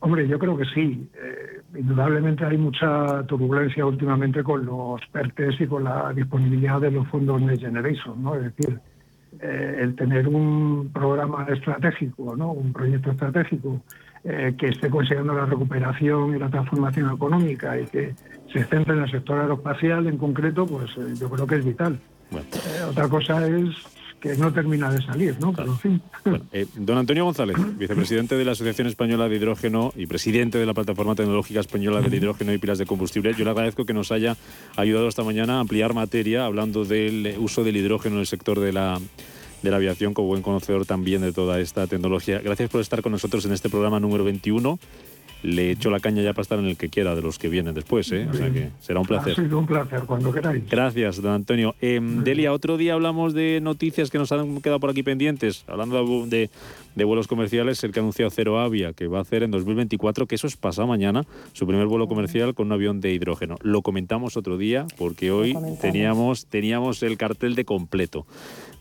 Hombre, 0.00 0.26
yo 0.26 0.38
creo 0.38 0.56
que 0.56 0.64
sí. 0.74 1.08
Eh, 1.14 1.60
indudablemente 1.78 2.44
hay 2.44 2.56
mucha 2.56 3.22
turbulencia 3.26 3.84
últimamente 3.84 4.42
con 4.42 4.64
los 4.64 5.00
PERTES 5.12 5.60
y 5.60 5.66
con 5.66 5.84
la 5.84 6.12
disponibilidad 6.14 6.80
de 6.80 6.90
los 6.90 7.06
fondos 7.08 7.40
Next 7.42 7.62
Generation, 7.62 8.22
¿no? 8.22 8.34
Es 8.34 8.44
decir, 8.44 8.80
eh, 9.40 9.76
el 9.80 9.94
tener 9.96 10.26
un 10.26 10.90
programa 10.92 11.46
estratégico, 11.48 12.34
¿no? 12.34 12.52
Un 12.52 12.72
proyecto 12.72 13.10
estratégico 13.10 13.82
eh, 14.22 14.54
que 14.58 14.68
esté 14.68 14.90
consiguiendo 14.90 15.32
la 15.32 15.46
recuperación 15.46 16.36
y 16.36 16.38
la 16.38 16.50
transformación 16.50 17.10
económica 17.10 17.80
y 17.80 17.86
que 17.86 18.14
se 18.52 18.64
centre 18.64 18.94
en 18.94 19.04
el 19.04 19.10
sector 19.10 19.38
aeroespacial 19.38 20.06
en 20.08 20.18
concreto, 20.18 20.66
pues 20.66 20.90
eh, 20.98 21.14
yo 21.18 21.30
creo 21.30 21.46
que 21.46 21.54
es 21.54 21.64
vital. 21.64 21.98
Eh, 22.30 22.84
otra 22.86 23.08
cosa 23.08 23.46
es 23.46 23.70
que 24.20 24.36
no 24.36 24.52
termina 24.52 24.92
de 24.92 25.00
salir, 25.00 25.40
¿no? 25.40 25.54
Pero 25.54 25.72
en 25.72 25.78
fin. 25.78 26.02
don 26.76 26.98
Antonio 26.98 27.24
González, 27.24 27.56
vicepresidente 27.78 28.36
de 28.36 28.44
la 28.44 28.52
Asociación 28.52 28.88
Española 28.88 29.26
de 29.26 29.36
Hidrógeno 29.36 29.94
y 29.96 30.06
presidente 30.06 30.58
de 30.58 30.66
la 30.66 30.74
Plataforma 30.74 31.14
Tecnológica 31.14 31.60
Española 31.60 32.02
del 32.02 32.12
Hidrógeno 32.12 32.52
y 32.52 32.58
Pilas 32.58 32.76
de 32.76 32.84
Combustible, 32.84 33.32
yo 33.32 33.46
le 33.46 33.52
agradezco 33.52 33.86
que 33.86 33.94
nos 33.94 34.12
haya 34.12 34.36
ayudado 34.76 35.08
esta 35.08 35.24
mañana 35.24 35.56
a 35.56 35.60
ampliar 35.60 35.94
materia 35.94 36.44
hablando 36.44 36.84
del 36.84 37.36
uso 37.38 37.64
del 37.64 37.78
hidrógeno 37.78 38.16
en 38.16 38.20
el 38.20 38.26
sector 38.26 38.60
de 38.60 38.74
la 38.74 39.00
de 39.62 39.70
la 39.70 39.76
aviación, 39.76 40.14
como 40.14 40.28
buen 40.28 40.42
conocedor 40.42 40.86
también 40.86 41.22
de 41.22 41.32
toda 41.32 41.60
esta 41.60 41.86
tecnología. 41.86 42.40
Gracias 42.40 42.70
por 42.70 42.80
estar 42.80 43.02
con 43.02 43.12
nosotros 43.12 43.44
en 43.44 43.52
este 43.52 43.68
programa 43.68 44.00
número 44.00 44.24
21. 44.24 44.78
Le 45.42 45.70
echo 45.70 45.88
la 45.88 46.00
caña 46.00 46.22
ya 46.22 46.34
para 46.34 46.42
estar 46.42 46.58
en 46.58 46.66
el 46.66 46.76
que 46.76 46.90
quiera 46.90 47.14
de 47.14 47.22
los 47.22 47.38
que 47.38 47.48
vienen 47.48 47.72
después, 47.72 48.12
¿eh? 48.12 48.28
O 48.30 48.34
sea 48.34 48.50
que 48.50 48.68
será 48.80 49.00
un 49.00 49.06
placer. 49.06 49.32
Ha 49.32 49.42
sido 49.42 49.58
un 49.58 49.66
placer, 49.66 50.00
cuando 50.00 50.32
queráis. 50.32 50.68
Gracias, 50.68 51.22
don 51.22 51.32
Antonio. 51.32 51.74
Em, 51.80 52.22
Delia, 52.22 52.52
otro 52.52 52.76
día 52.76 52.92
hablamos 52.92 53.32
de 53.32 53.58
noticias 53.62 54.10
que 54.10 54.18
nos 54.18 54.32
han 54.32 54.60
quedado 54.60 54.80
por 54.80 54.90
aquí 54.90 55.02
pendientes, 55.02 55.64
hablando 55.66 56.26
de, 56.26 56.50
de 56.94 57.04
vuelos 57.04 57.26
comerciales, 57.26 57.82
el 57.84 57.92
que 57.92 58.00
ha 58.00 58.02
anunciado 58.02 58.30
Cero 58.30 58.60
Avia, 58.60 58.92
que 58.92 59.06
va 59.06 59.18
a 59.18 59.22
hacer 59.22 59.42
en 59.42 59.50
2024, 59.50 60.26
que 60.26 60.34
eso 60.34 60.46
es 60.46 60.58
pasado 60.58 60.86
mañana, 60.86 61.24
su 61.54 61.66
primer 61.66 61.86
vuelo 61.86 62.06
comercial 62.06 62.54
con 62.54 62.66
un 62.66 62.72
avión 62.72 63.00
de 63.00 63.14
hidrógeno. 63.14 63.56
Lo 63.62 63.80
comentamos 63.80 64.36
otro 64.36 64.58
día 64.58 64.86
porque 64.98 65.30
hoy 65.30 65.56
teníamos, 65.80 66.44
teníamos 66.46 67.02
el 67.02 67.16
cartel 67.16 67.54
de 67.54 67.64
completo. 67.64 68.26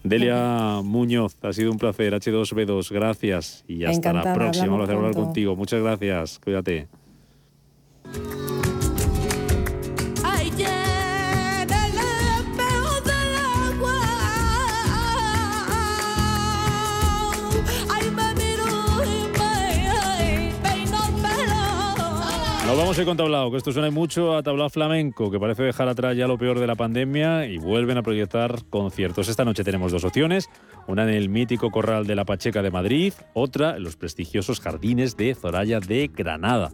Delia 0.04 0.82
Muñoz, 0.84 1.36
ha 1.42 1.54
sido 1.54 1.72
un 1.72 1.78
placer. 1.78 2.14
H2B2, 2.14 2.92
gracias 2.92 3.64
y 3.68 3.84
hasta 3.84 4.14
la 4.14 4.34
próxima. 4.34 4.72
Un 4.72 4.78
placer 4.78 4.96
hablar 4.96 5.14
contigo. 5.14 5.56
Muchas 5.56 5.82
gracias. 5.82 6.40
Cuídate. 6.40 6.88
Nos 22.70 22.78
vamos 22.78 22.96
a 23.00 23.02
ir 23.02 23.08
con 23.08 23.18
tablao, 23.18 23.50
que 23.50 23.58
esto 23.58 23.72
suena 23.72 23.90
mucho 23.90 24.38
a 24.38 24.44
tablao 24.44 24.70
flamenco, 24.70 25.32
que 25.32 25.40
parece 25.40 25.64
dejar 25.64 25.88
atrás 25.88 26.16
ya 26.16 26.28
lo 26.28 26.38
peor 26.38 26.60
de 26.60 26.68
la 26.68 26.76
pandemia 26.76 27.48
y 27.48 27.58
vuelven 27.58 27.98
a 27.98 28.04
proyectar 28.04 28.64
conciertos. 28.70 29.28
Esta 29.28 29.44
noche 29.44 29.64
tenemos 29.64 29.92
dos 29.92 30.04
opciones, 30.04 30.52
una 30.86 31.02
en 31.02 31.10
el 31.10 31.30
mítico 31.30 31.72
Corral 31.72 32.06
de 32.06 32.14
la 32.14 32.26
Pacheca 32.26 32.62
de 32.62 32.70
Madrid, 32.70 33.14
otra 33.34 33.76
en 33.76 33.82
los 33.82 33.96
prestigiosos 33.96 34.60
jardines 34.60 35.18
de 35.18 35.34
Zoraya 35.34 35.80
de 35.80 36.12
Granada. 36.16 36.72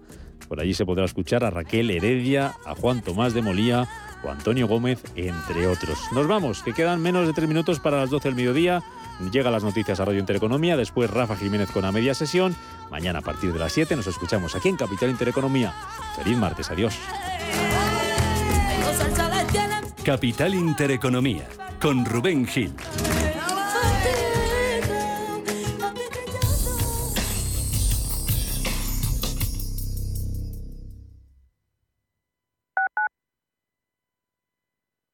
Por 0.50 0.60
allí 0.60 0.74
se 0.74 0.86
podrá 0.86 1.06
escuchar 1.06 1.46
a 1.46 1.50
Raquel 1.50 1.89
Heredia, 1.89 2.56
a 2.66 2.76
Juan 2.76 3.02
Tomás 3.02 3.34
de 3.34 3.41
Molía 3.41 3.88
o 4.22 4.30
Antonio 4.30 4.68
Gómez, 4.68 5.02
entre 5.16 5.66
otros. 5.66 5.98
Nos 6.14 6.28
vamos, 6.28 6.62
que 6.62 6.74
quedan 6.74 7.02
menos 7.02 7.26
de 7.26 7.32
tres 7.32 7.48
minutos 7.48 7.80
para 7.80 8.00
las 8.00 8.10
12 8.10 8.28
del 8.28 8.36
mediodía. 8.36 8.84
Llega 9.20 9.51
las 9.51 9.63
noticias 9.63 9.99
a 9.99 10.05
Radio 10.05 10.20
Intereconomía, 10.20 10.78
después 10.78 11.09
Rafa 11.09 11.36
Jiménez 11.36 11.72
con 11.72 11.84
la 11.84 11.91
media 11.91 12.13
sesión. 12.13 12.55
Mañana 12.91 13.20
a 13.20 13.22
partir 13.22 13.53
de 13.53 13.59
las 13.59 13.72
7 13.72 13.95
nos 13.95 14.07
escuchamos 14.07 14.55
aquí 14.55 14.70
en 14.70 14.76
Capital 14.76 15.09
Intereconomía. 15.09 15.74
Feliz 16.16 16.38
martes, 16.38 16.70
adiós. 16.70 16.97
Capital 20.03 20.53
Intereconomía, 20.53 21.47
con 21.82 22.05
Rubén 22.05 22.45
Gil. 22.45 22.74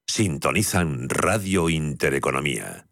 Sintonizan 0.06 1.08
Radio 1.08 1.70
Intereconomía. 1.70 2.91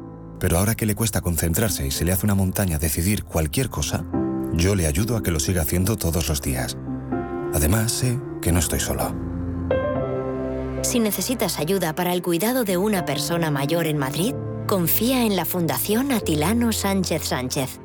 pero 0.41 0.57
ahora 0.57 0.73
que 0.73 0.87
le 0.87 0.95
cuesta 0.95 1.21
concentrarse 1.21 1.85
y 1.85 1.91
se 1.91 2.03
le 2.03 2.11
hace 2.11 2.25
una 2.25 2.33
montaña 2.33 2.79
decidir 2.79 3.23
cualquier 3.23 3.69
cosa, 3.69 4.03
yo 4.53 4.73
le 4.73 4.87
ayudo 4.87 5.15
a 5.15 5.21
que 5.21 5.29
lo 5.29 5.39
siga 5.39 5.61
haciendo 5.61 5.97
todos 5.97 6.27
los 6.29 6.41
días. 6.41 6.77
Además, 7.53 7.91
sé 7.91 8.19
que 8.41 8.51
no 8.51 8.57
estoy 8.57 8.79
solo. 8.79 9.13
Si 10.81 10.99
necesitas 10.99 11.59
ayuda 11.59 11.93
para 11.93 12.11
el 12.11 12.23
cuidado 12.23 12.63
de 12.63 12.77
una 12.77 13.05
persona 13.05 13.51
mayor 13.51 13.85
en 13.85 13.99
Madrid, 13.99 14.33
confía 14.65 15.27
en 15.27 15.35
la 15.35 15.45
Fundación 15.45 16.11
Atilano 16.11 16.71
Sánchez 16.71 17.23
Sánchez. 17.23 17.79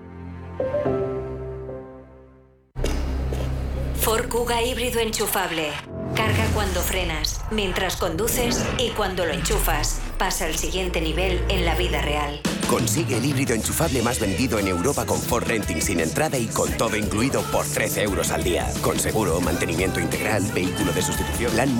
Ford 4.07 4.28
Kuga 4.28 4.62
híbrido 4.62 5.00
enchufable. 5.00 5.72
Carga 6.14 6.46
cuando 6.54 6.80
frenas, 6.80 7.40
mientras 7.50 7.96
conduces 7.96 8.64
y 8.78 8.90
cuando 8.90 9.26
lo 9.26 9.32
enchufas. 9.32 10.00
Pasa 10.16 10.44
al 10.44 10.54
siguiente 10.54 11.00
nivel 11.00 11.44
en 11.48 11.64
la 11.64 11.74
vida 11.74 12.00
real. 12.02 12.40
Consigue 12.68 13.16
el 13.16 13.24
híbrido 13.24 13.54
enchufable 13.54 14.02
más 14.02 14.20
vendido 14.20 14.61
en 14.61 14.68
Europa 14.68 15.07
con 15.07 15.20
Ford 15.20 15.48
Renting 15.48 15.82
sin 15.82 15.98
entrada 15.98 16.38
y 16.38 16.46
con 16.46 16.70
todo 16.76 16.96
incluido 16.96 17.42
por 17.50 17.66
13 17.66 18.02
euros 18.02 18.30
al 18.30 18.44
día. 18.44 18.72
Con 18.80 18.96
seguro, 19.00 19.40
mantenimiento 19.40 19.98
integral, 19.98 20.44
vehículo 20.54 20.92
de 20.92 21.02
sustitución, 21.02 21.50
plan 21.50 21.76